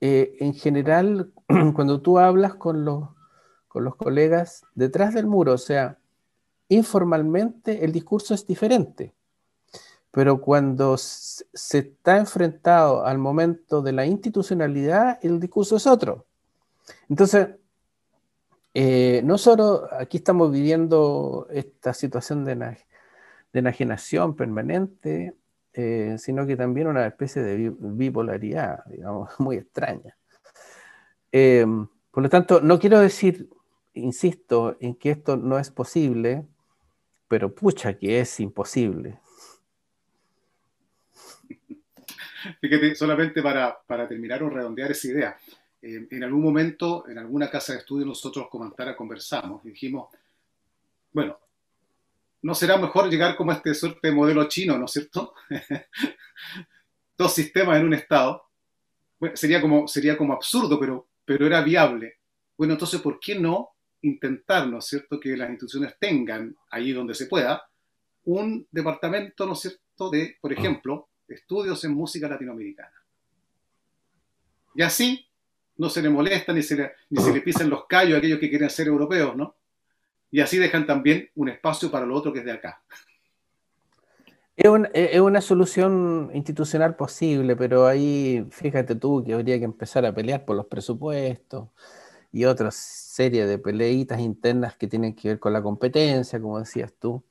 eh, 0.00 0.36
en 0.38 0.54
general 0.54 1.32
cuando 1.74 2.00
tú 2.00 2.20
hablas 2.20 2.54
con 2.54 2.84
los, 2.84 3.08
con 3.66 3.82
los 3.82 3.96
colegas 3.96 4.62
detrás 4.76 5.14
del 5.14 5.26
muro, 5.26 5.54
o 5.54 5.58
sea, 5.58 5.98
informalmente 6.68 7.84
el 7.84 7.90
discurso 7.90 8.32
es 8.32 8.46
diferente, 8.46 9.16
pero 10.12 10.40
cuando 10.40 10.96
se 10.96 11.78
está 11.78 12.18
enfrentado 12.18 13.04
al 13.04 13.18
momento 13.18 13.82
de 13.82 13.90
la 13.90 14.06
institucionalidad, 14.06 15.18
el 15.22 15.40
discurso 15.40 15.74
es 15.74 15.88
otro. 15.88 16.24
Entonces, 17.08 17.48
eh, 18.78 19.22
no 19.24 19.38
solo 19.38 19.88
aquí 19.90 20.18
estamos 20.18 20.52
viviendo 20.52 21.48
esta 21.50 21.94
situación 21.94 22.44
de, 22.44 22.76
enajenación 23.54 24.36
permanente, 24.36 25.34
eh, 25.72 26.16
sino 26.18 26.46
que 26.46 26.56
también 26.56 26.88
una 26.88 27.06
especie 27.06 27.40
de 27.40 27.72
bipolaridad, 27.78 28.84
digamos, 28.84 29.30
muy 29.40 29.56
extraña. 29.56 30.14
Eh, 31.32 31.64
por 32.10 32.22
lo 32.22 32.28
tanto, 32.28 32.60
no 32.60 32.78
quiero 32.78 33.00
decir, 33.00 33.48
insisto, 33.94 34.76
en 34.78 34.94
que 34.96 35.12
esto 35.12 35.38
no 35.38 35.58
es 35.58 35.70
posible, 35.70 36.44
pero 37.28 37.54
pucha 37.54 37.96
que 37.96 38.20
es 38.20 38.40
imposible. 38.40 39.20
Fíjate, 42.60 42.94
solamente 42.94 43.40
para 43.40 44.06
terminar 44.06 44.42
o 44.42 44.50
redondear 44.50 44.90
esa 44.90 45.08
idea, 45.08 45.36
eh, 45.82 46.08
en 46.10 46.24
algún 46.24 46.42
momento, 46.42 47.08
en 47.08 47.18
alguna 47.18 47.50
casa 47.50 47.72
de 47.72 47.80
estudio, 47.80 48.06
nosotros 48.06 48.48
con 48.50 48.62
Antara 48.62 48.96
conversamos 48.96 49.64
y 49.64 49.70
dijimos, 49.70 50.08
bueno, 51.12 51.38
¿no 52.42 52.54
será 52.54 52.76
mejor 52.76 53.08
llegar 53.08 53.36
como 53.36 53.50
a 53.50 53.54
este 53.54 53.74
suerte 53.74 54.08
de 54.08 54.14
modelo 54.14 54.48
chino, 54.48 54.78
¿no 54.78 54.86
es 54.86 54.92
cierto? 54.92 55.34
Dos 57.18 57.32
sistemas 57.32 57.78
en 57.78 57.86
un 57.86 57.94
estado. 57.94 58.50
sería, 59.34 59.60
como, 59.60 59.88
sería 59.88 60.16
como 60.16 60.32
absurdo, 60.32 60.78
pero, 60.78 61.08
pero 61.24 61.46
era 61.46 61.62
viable. 61.62 62.18
Bueno, 62.56 62.74
entonces, 62.74 63.00
¿por 63.00 63.18
qué 63.18 63.38
no 63.38 63.70
intentar, 64.02 64.68
¿no 64.68 64.78
es 64.78 64.86
cierto?, 64.86 65.18
que 65.18 65.36
las 65.36 65.50
instituciones 65.50 65.98
tengan, 65.98 66.56
allí 66.70 66.92
donde 66.92 67.14
se 67.14 67.26
pueda, 67.26 67.68
un 68.24 68.66
departamento, 68.70 69.46
¿no 69.46 69.54
es 69.54 69.60
cierto?, 69.60 70.10
de, 70.10 70.36
por 70.40 70.52
ejemplo, 70.52 71.08
estudios 71.28 71.82
en 71.84 71.92
música 71.92 72.28
latinoamericana. 72.28 72.92
Y 74.74 74.82
así 74.82 75.25
no 75.78 75.88
se 75.88 76.02
le 76.02 76.08
molesta 76.08 76.52
ni 76.52 76.62
se 76.62 76.76
le, 76.76 76.92
ni 77.10 77.22
se 77.22 77.32
le 77.32 77.40
pisan 77.40 77.70
los 77.70 77.86
callos 77.86 78.14
a 78.14 78.18
aquellos 78.18 78.38
que 78.38 78.50
quieren 78.50 78.70
ser 78.70 78.88
europeos, 78.88 79.36
¿no? 79.36 79.56
Y 80.30 80.40
así 80.40 80.58
dejan 80.58 80.86
también 80.86 81.30
un 81.34 81.48
espacio 81.48 81.90
para 81.90 82.06
lo 82.06 82.14
otro 82.14 82.32
que 82.32 82.40
es 82.40 82.44
de 82.44 82.52
acá. 82.52 82.82
Es, 84.56 85.20
una 85.20 85.42
solución 85.42 86.30
institucional 86.32 86.96
posible, 86.96 87.56
pero 87.56 87.86
ahí 87.86 88.46
fíjate 88.50 88.94
tú 88.94 89.22
que 89.22 89.34
habría 89.34 89.58
que 89.58 89.66
empezar 89.66 90.06
a 90.06 90.14
pelear 90.14 90.46
por 90.46 90.56
los 90.56 90.66
presupuestos 90.66 91.68
y 92.32 92.46
otra 92.46 92.70
serie 92.70 93.46
de 93.46 93.58
peleitas 93.58 94.18
internas 94.18 94.74
que 94.76 94.88
tienen 94.88 95.14
que 95.14 95.28
ver 95.28 95.38
con 95.38 95.52
la 95.52 95.62
competencia, 95.62 96.40
como 96.40 96.58
decías 96.58 96.92
tú, 96.98 97.22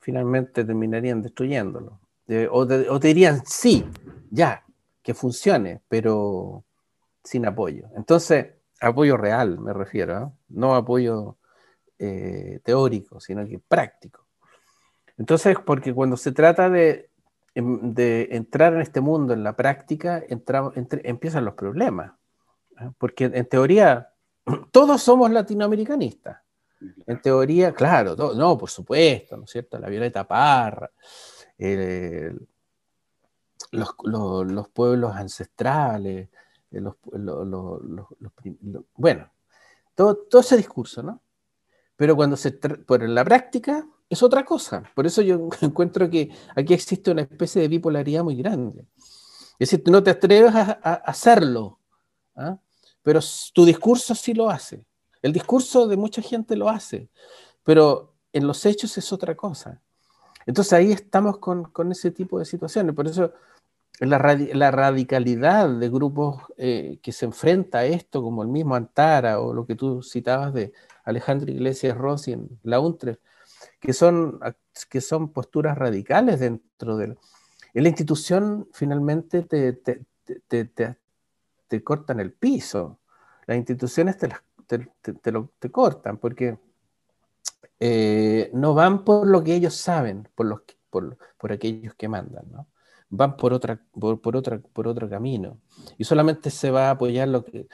finalmente 0.00 0.64
terminarían 0.64 1.22
destruyéndolo. 1.22 2.00
o, 2.50 2.66
te, 2.66 3.08
dirían, 3.08 3.42
sí, 3.46 3.84
ya, 4.30 4.64
que 5.02 5.14
funcione, 5.14 5.82
pero 5.88 6.64
sin 7.22 7.46
apoyo. 7.46 7.88
Entonces, 7.96 8.54
apoyo 8.80 9.16
real 9.16 9.58
me 9.58 9.72
refiero, 9.72 10.18
¿eh? 10.18 10.30
no 10.48 10.74
apoyo 10.74 11.36
eh, 11.98 12.60
teórico, 12.64 13.20
sino 13.20 13.46
que 13.46 13.58
práctico. 13.58 14.26
Entonces, 15.18 15.56
porque 15.64 15.92
cuando 15.92 16.16
se 16.16 16.32
trata 16.32 16.70
de, 16.70 17.10
em, 17.54 17.94
entrar 17.96 18.72
en 18.74 18.80
este 18.80 19.00
mundo, 19.00 19.34
en 19.34 19.44
la 19.44 19.54
práctica, 19.54 20.22
empiezan 21.04 21.44
los 21.44 21.54
problemas. 21.54 22.12
¿eh? 22.80 22.90
Porque 22.96 23.24
en 23.24 23.46
teoría 23.46 24.10
todos 24.72 25.02
somos 25.02 25.30
latinoamericanistas. 25.30 26.38
En 27.06 27.20
teoría, 27.20 27.74
claro, 27.74 28.16
no, 28.16 28.56
por 28.56 28.70
supuesto, 28.70 29.36
¿no 29.36 29.44
es 29.44 29.50
cierto? 29.50 29.78
La 29.78 29.90
Violeta 29.90 30.26
Parra, 30.26 30.90
los, 33.72 34.68
pueblos 34.72 35.14
ancestrales, 35.14 36.30
bueno, 38.96 39.30
todo, 39.94 40.16
todo, 40.16 40.40
ese 40.40 40.56
discurso, 40.56 41.02
¿no? 41.02 41.20
Pero 41.96 42.16
cuando 42.16 42.36
se 42.36 42.52
por 42.52 43.02
la 43.06 43.24
práctica 43.24 43.86
es 44.08 44.22
otra 44.22 44.44
cosa. 44.44 44.82
Por 44.94 45.06
eso 45.06 45.22
yo 45.22 45.48
encuentro 45.60 46.10
que 46.10 46.30
aquí 46.56 46.74
existe 46.74 47.10
una 47.10 47.22
especie 47.22 47.62
de 47.62 47.68
bipolaridad 47.68 48.24
muy 48.24 48.36
grande. 48.36 48.86
Es 49.58 49.70
decir, 49.70 49.84
tú 49.84 49.90
no 49.90 50.02
te 50.02 50.10
atreves 50.10 50.54
a, 50.54 50.72
hacerlo, 51.04 51.78
¿ah? 52.34 52.58
pero 53.02 53.20
tu 53.52 53.64
discurso 53.64 54.14
sí 54.14 54.32
lo 54.32 54.48
hace. 54.48 54.84
El 55.22 55.32
discurso 55.32 55.86
de 55.86 55.96
mucha 55.96 56.22
gente 56.22 56.56
lo 56.56 56.68
hace, 56.68 57.10
pero 57.62 58.14
en 58.32 58.46
los 58.46 58.64
hechos 58.64 58.96
es 58.96 59.12
otra 59.12 59.34
cosa. 59.34 59.82
Entonces 60.46 60.72
ahí 60.72 60.92
estamos 60.92 61.38
con, 61.38 61.64
con 61.64 61.92
ese 61.92 62.10
tipo 62.10 62.38
de 62.38 62.46
situaciones. 62.46 62.94
Por 62.94 63.06
eso 63.06 63.32
la, 63.98 64.18
la 64.54 64.70
radicalidad 64.70 65.68
de 65.68 65.88
grupos 65.88 66.42
eh, 66.56 66.98
que 67.02 67.12
se 67.12 67.26
enfrenta 67.26 67.78
a 67.78 67.84
esto, 67.84 68.22
como 68.22 68.42
el 68.42 68.48
mismo 68.48 68.74
Antara 68.74 69.40
o 69.40 69.52
lo 69.52 69.66
que 69.66 69.74
tú 69.74 70.02
citabas 70.02 70.54
de 70.54 70.72
Alejandro 71.04 71.50
Iglesias 71.50 71.96
Rossi 71.96 72.32
en 72.32 72.48
la 72.62 72.80
UNTRE, 72.80 73.18
que 73.78 73.92
son, 73.92 74.40
que 74.88 75.00
son 75.00 75.32
posturas 75.32 75.76
radicales 75.76 76.40
dentro 76.40 76.96
de 76.96 77.16
la 77.74 77.88
institución 77.88 78.68
finalmente 78.72 79.42
te, 79.42 79.74
te, 79.74 80.04
te, 80.48 80.96
te 81.68 81.84
cortan 81.84 82.20
el 82.20 82.32
piso. 82.32 82.98
Las 83.46 83.56
instituciones 83.56 84.16
te, 84.18 84.28
te, 84.66 85.32
lo, 85.32 85.50
cortan 85.70 86.18
porque 86.18 86.58
eh, 87.78 88.50
no 88.54 88.74
van 88.74 89.04
por 89.04 89.26
lo 89.26 89.42
que 89.42 89.54
ellos 89.54 89.74
saben, 89.74 90.28
por, 90.34 90.46
los, 90.46 90.60
por, 90.90 91.16
por 91.38 91.52
aquellos 91.52 91.94
que 91.94 92.08
mandan, 92.08 92.50
¿no? 92.50 92.66
Van 93.10 93.36
por, 93.36 93.52
otra, 93.52 93.80
por, 93.92 94.36
otra, 94.36 94.60
por 94.72 94.88
otro 94.88 95.08
camino. 95.08 95.60
Y 95.98 96.04
solamente 96.04 96.50
se 96.50 96.70
va 96.70 96.88
a 96.88 96.92
apoyar 96.92 97.28
lo 97.28 97.44
que 97.44 97.68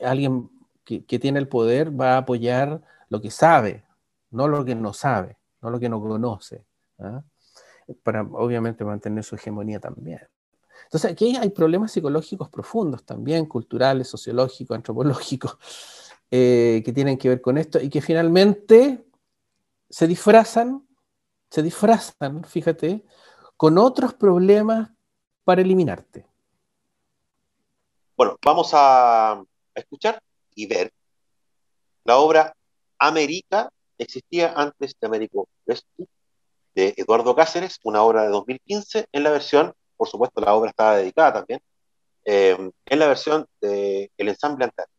alguien 0.00 0.50
que, 0.84 1.04
que, 1.04 1.18
tiene 1.18 1.38
el 1.38 1.48
poder 1.48 1.98
va 1.98 2.14
a 2.14 2.18
apoyar 2.18 2.82
lo 3.08 3.20
que 3.20 3.30
sabe, 3.30 3.84
no 4.30 4.48
lo 4.48 4.64
que 4.64 4.74
no 4.74 4.92
sabe, 4.92 5.38
no 5.60 5.70
lo 5.70 5.80
que 5.80 5.88
no 5.88 6.00
conoce, 6.00 6.64
¿ah? 6.98 7.22
para 8.02 8.22
obviamente 8.22 8.84
mantener 8.84 9.24
su 9.24 9.34
hegemonía 9.34 9.80
también. 9.80 10.20
Entonces, 10.84 11.10
aquí 11.10 11.36
hay 11.36 11.50
problemas 11.50 11.92
psicológicos 11.92 12.50
profundos 12.50 13.04
también, 13.04 13.46
culturales, 13.46 14.08
sociológicos, 14.08 14.76
antropológicos, 14.76 15.56
eh, 16.30 16.82
que 16.84 16.92
tienen 16.92 17.16
que 17.16 17.28
ver 17.28 17.40
con 17.40 17.58
esto 17.58 17.80
y 17.80 17.88
que 17.88 18.02
finalmente 18.02 19.04
se 19.88 20.06
disfrazan, 20.06 20.86
se 21.50 21.62
disfrazan, 21.62 22.44
fíjate, 22.44 23.04
con 23.62 23.78
otros 23.78 24.12
problemas 24.14 24.90
para 25.44 25.60
eliminarte. 25.60 26.26
Bueno, 28.16 28.36
vamos 28.44 28.72
a 28.72 29.40
escuchar 29.72 30.20
y 30.56 30.66
ver 30.66 30.92
la 32.02 32.18
obra 32.18 32.56
América 32.98 33.70
existía 33.98 34.52
antes 34.56 34.96
de 35.00 35.06
Américo 35.06 35.46
Vespucci 35.64 36.08
de 36.74 36.92
Eduardo 36.96 37.36
Cáceres, 37.36 37.78
una 37.84 38.02
obra 38.02 38.24
de 38.24 38.30
2015 38.30 39.06
en 39.12 39.22
la 39.22 39.30
versión 39.30 39.72
por 39.96 40.08
supuesto 40.08 40.40
la 40.40 40.54
obra 40.54 40.70
estaba 40.70 40.96
dedicada 40.96 41.34
también, 41.34 41.60
eh, 42.24 42.56
en 42.86 42.98
la 42.98 43.06
versión 43.06 43.46
del 43.60 44.10
el 44.16 44.28
ensamble 44.28 44.64
anterior. 44.64 44.91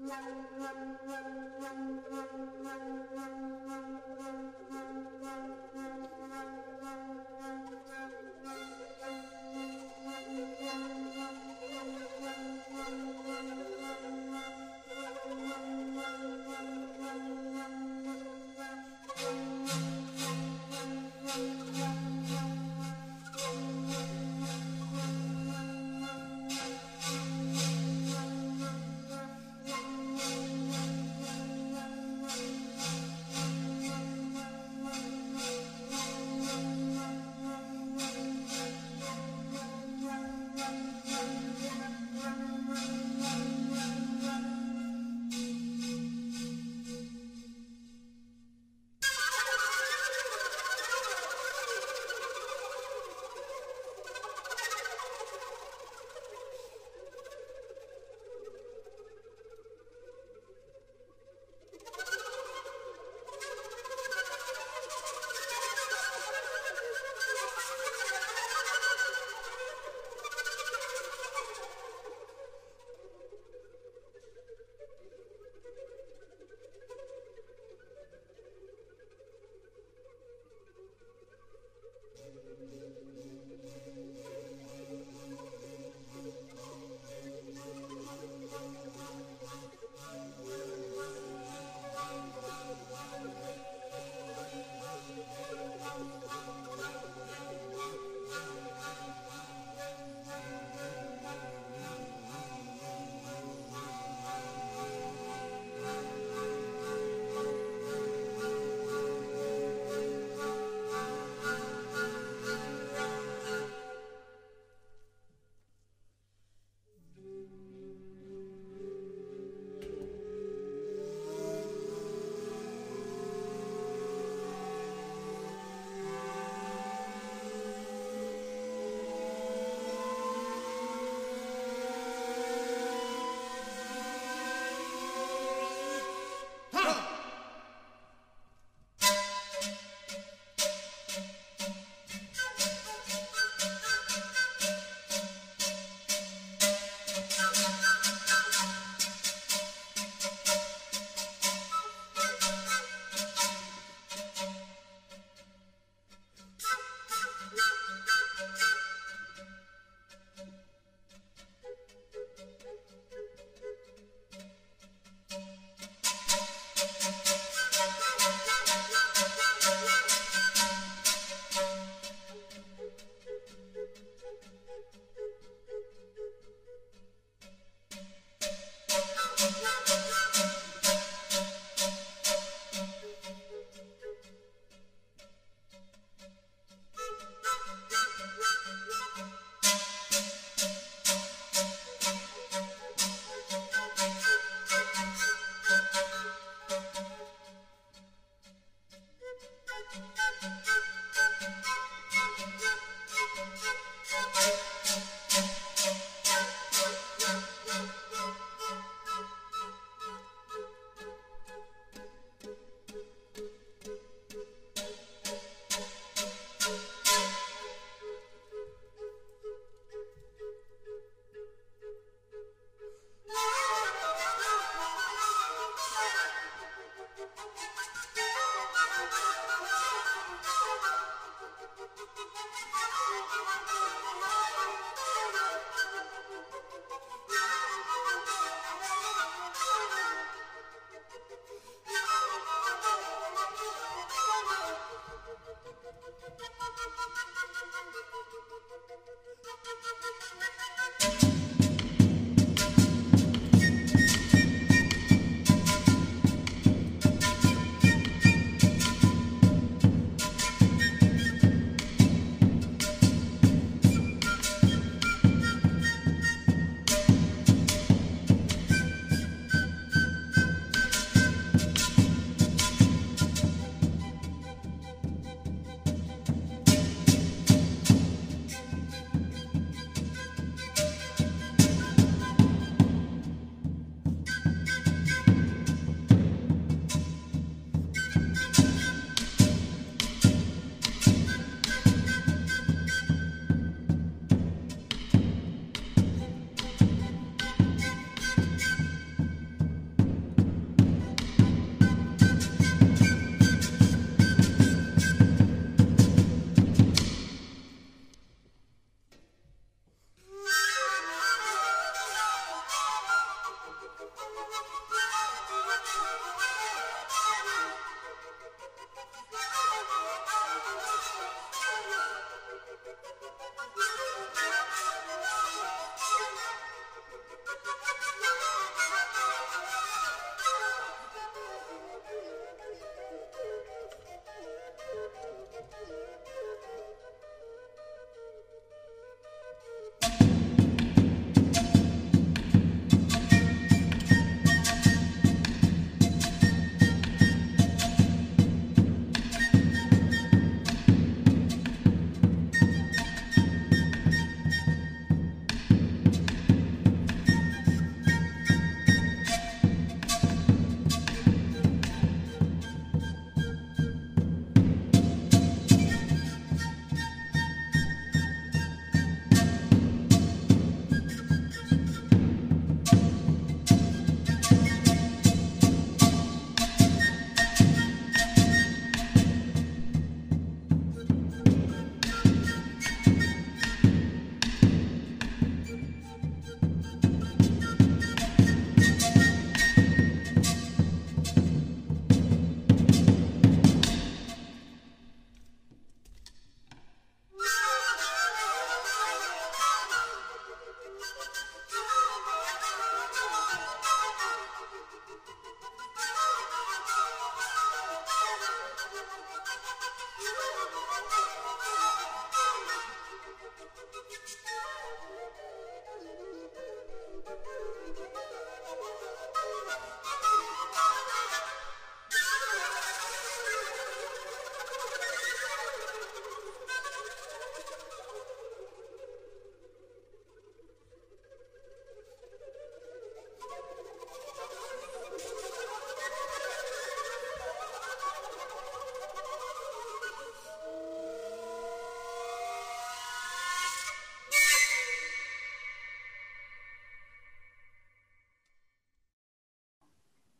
Thank 0.00 0.12
you. 3.66 3.67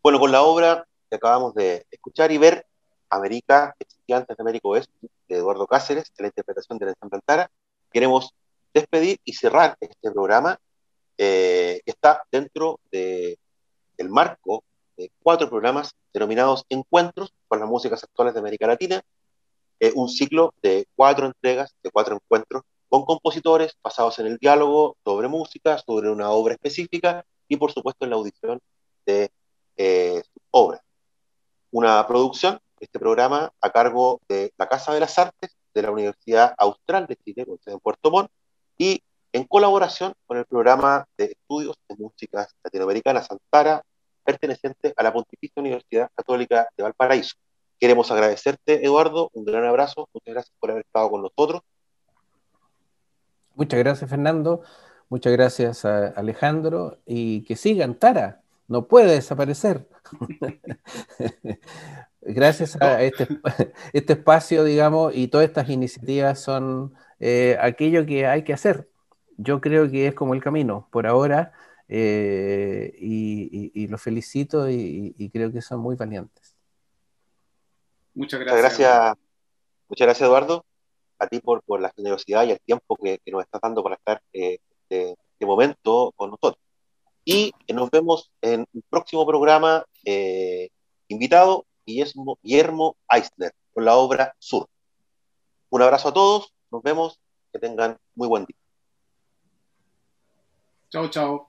Bueno, 0.08 0.20
con 0.20 0.32
la 0.32 0.40
obra 0.40 0.88
que 1.10 1.16
acabamos 1.16 1.52
de 1.52 1.84
escuchar 1.90 2.32
y 2.32 2.38
ver, 2.38 2.64
América, 3.10 3.74
existía 3.78 4.16
antes 4.16 4.34
de 4.34 4.42
América 4.42 4.66
Oeste, 4.66 5.10
de 5.28 5.36
Eduardo 5.36 5.66
Cáceres, 5.66 6.10
de 6.16 6.22
la 6.22 6.28
interpretación 6.28 6.78
de 6.78 6.86
la 6.86 6.92
ensamble 6.92 7.16
Antara, 7.16 7.50
queremos 7.92 8.32
despedir 8.72 9.20
y 9.22 9.34
cerrar 9.34 9.76
este 9.78 10.10
programa 10.10 10.58
eh, 11.18 11.82
que 11.84 11.90
está 11.90 12.22
dentro 12.32 12.80
de, 12.90 13.38
del 13.98 14.08
marco 14.08 14.64
de 14.96 15.10
cuatro 15.22 15.50
programas 15.50 15.94
denominados 16.14 16.64
Encuentros 16.70 17.34
con 17.46 17.60
las 17.60 17.68
músicas 17.68 18.02
actuales 18.02 18.32
de 18.32 18.40
América 18.40 18.66
Latina, 18.66 19.02
eh, 19.78 19.92
un 19.94 20.08
ciclo 20.08 20.54
de 20.62 20.86
cuatro 20.96 21.26
entregas, 21.26 21.74
de 21.82 21.90
cuatro 21.90 22.14
encuentros 22.14 22.62
con 22.88 23.04
compositores 23.04 23.76
basados 23.82 24.18
en 24.20 24.28
el 24.28 24.38
diálogo 24.38 24.96
sobre 25.04 25.28
música, 25.28 25.76
sobre 25.76 26.08
una 26.08 26.30
obra 26.30 26.54
específica 26.54 27.26
y 27.46 27.58
por 27.58 27.72
supuesto 27.72 28.06
en 28.06 28.10
la 28.10 28.16
audición 28.16 28.58
de 29.04 29.30
eh, 29.78 30.20
obras. 30.50 30.82
Producción, 32.06 32.60
este 32.80 32.98
programa, 32.98 33.50
a 33.60 33.70
cargo 33.70 34.20
de 34.28 34.52
la 34.58 34.68
Casa 34.68 34.92
de 34.92 35.00
las 35.00 35.18
Artes 35.18 35.56
de 35.74 35.82
la 35.82 35.90
Universidad 35.90 36.54
Austral 36.58 37.06
de 37.06 37.16
Chile, 37.16 37.46
en 37.66 37.78
Puerto 37.80 38.10
Montt, 38.10 38.30
y 38.76 39.02
en 39.32 39.44
colaboración 39.44 40.12
con 40.26 40.36
el 40.36 40.44
programa 40.44 41.06
de 41.16 41.24
estudios 41.26 41.76
de 41.88 41.96
músicas 41.96 42.54
latinoamericanas 42.62 43.30
Antara, 43.30 43.82
perteneciente 44.22 44.92
a 44.96 45.02
la 45.02 45.12
Pontificia 45.12 45.60
Universidad 45.60 46.10
Católica 46.14 46.68
de 46.76 46.82
Valparaíso. 46.82 47.36
Queremos 47.80 48.10
agradecerte, 48.10 48.84
Eduardo, 48.84 49.30
un 49.32 49.44
gran 49.44 49.64
abrazo, 49.64 50.08
muchas 50.12 50.34
gracias 50.34 50.54
por 50.60 50.70
haber 50.70 50.84
estado 50.84 51.10
con 51.10 51.22
nosotros. 51.22 51.62
Muchas 53.54 53.78
gracias, 53.78 54.10
Fernando, 54.10 54.62
muchas 55.08 55.32
gracias 55.32 55.84
a 55.86 56.08
Alejandro, 56.08 56.98
y 57.06 57.44
que 57.44 57.56
siga 57.56 57.84
Antara, 57.84 58.42
no 58.66 58.86
puede 58.86 59.12
desaparecer. 59.12 59.88
gracias 62.20 62.80
a 62.80 63.02
este, 63.02 63.28
este, 63.92 64.12
espacio, 64.14 64.64
digamos, 64.64 65.14
y 65.14 65.28
todas 65.28 65.46
estas 65.46 65.68
iniciativas 65.68 66.40
son 66.40 66.94
eh, 67.20 67.56
aquello 67.60 68.06
que 68.06 68.26
hay 68.26 68.44
que 68.44 68.52
hacer. 68.52 68.88
Yo 69.36 69.60
creo 69.60 69.90
que 69.90 70.08
es 70.08 70.14
como 70.14 70.34
el 70.34 70.42
camino 70.42 70.88
por 70.90 71.06
ahora 71.06 71.52
eh, 71.88 72.94
y, 72.98 73.86
los 73.86 74.02
felicito 74.02 74.68
y, 74.68 75.30
creo 75.32 75.52
que 75.52 75.62
son 75.62 75.80
muy 75.80 75.96
valientes. 75.96 76.56
Muchas 78.14 78.40
gracias. 78.40 78.56
Muchas 78.56 78.78
gracias, 78.78 79.16
muchas 79.88 80.06
gracias 80.06 80.26
Eduardo, 80.26 80.64
a 81.18 81.26
ti 81.28 81.40
por, 81.40 81.62
por 81.62 81.80
la 81.80 81.90
generosidad 81.94 82.44
y 82.44 82.50
el 82.50 82.60
tiempo 82.60 82.96
que, 82.96 83.20
nos 83.26 83.42
estás 83.44 83.60
dando 83.62 83.82
para 83.82 83.94
estar 83.94 84.22
eh, 84.32 84.58
de, 84.90 85.12
este 85.12 85.46
momento 85.46 86.12
con 86.16 86.30
nosotros. 86.30 86.62
Y 87.24 87.52
nos 87.72 87.90
vemos 87.90 88.32
en 88.40 88.66
un 88.72 88.82
próximo 88.88 89.26
programa 89.26 89.84
eh, 90.04 90.70
invitado, 91.08 91.66
Guillermo, 91.84 92.38
Guillermo 92.42 92.96
Eisner, 93.10 93.52
con 93.72 93.84
la 93.84 93.96
obra 93.96 94.34
Sur. 94.38 94.68
Un 95.70 95.82
abrazo 95.82 96.08
a 96.08 96.14
todos, 96.14 96.54
nos 96.70 96.82
vemos, 96.82 97.18
que 97.52 97.58
tengan 97.58 97.98
muy 98.14 98.28
buen 98.28 98.44
día. 98.44 98.56
Chao, 100.90 101.08
chao. 101.08 101.48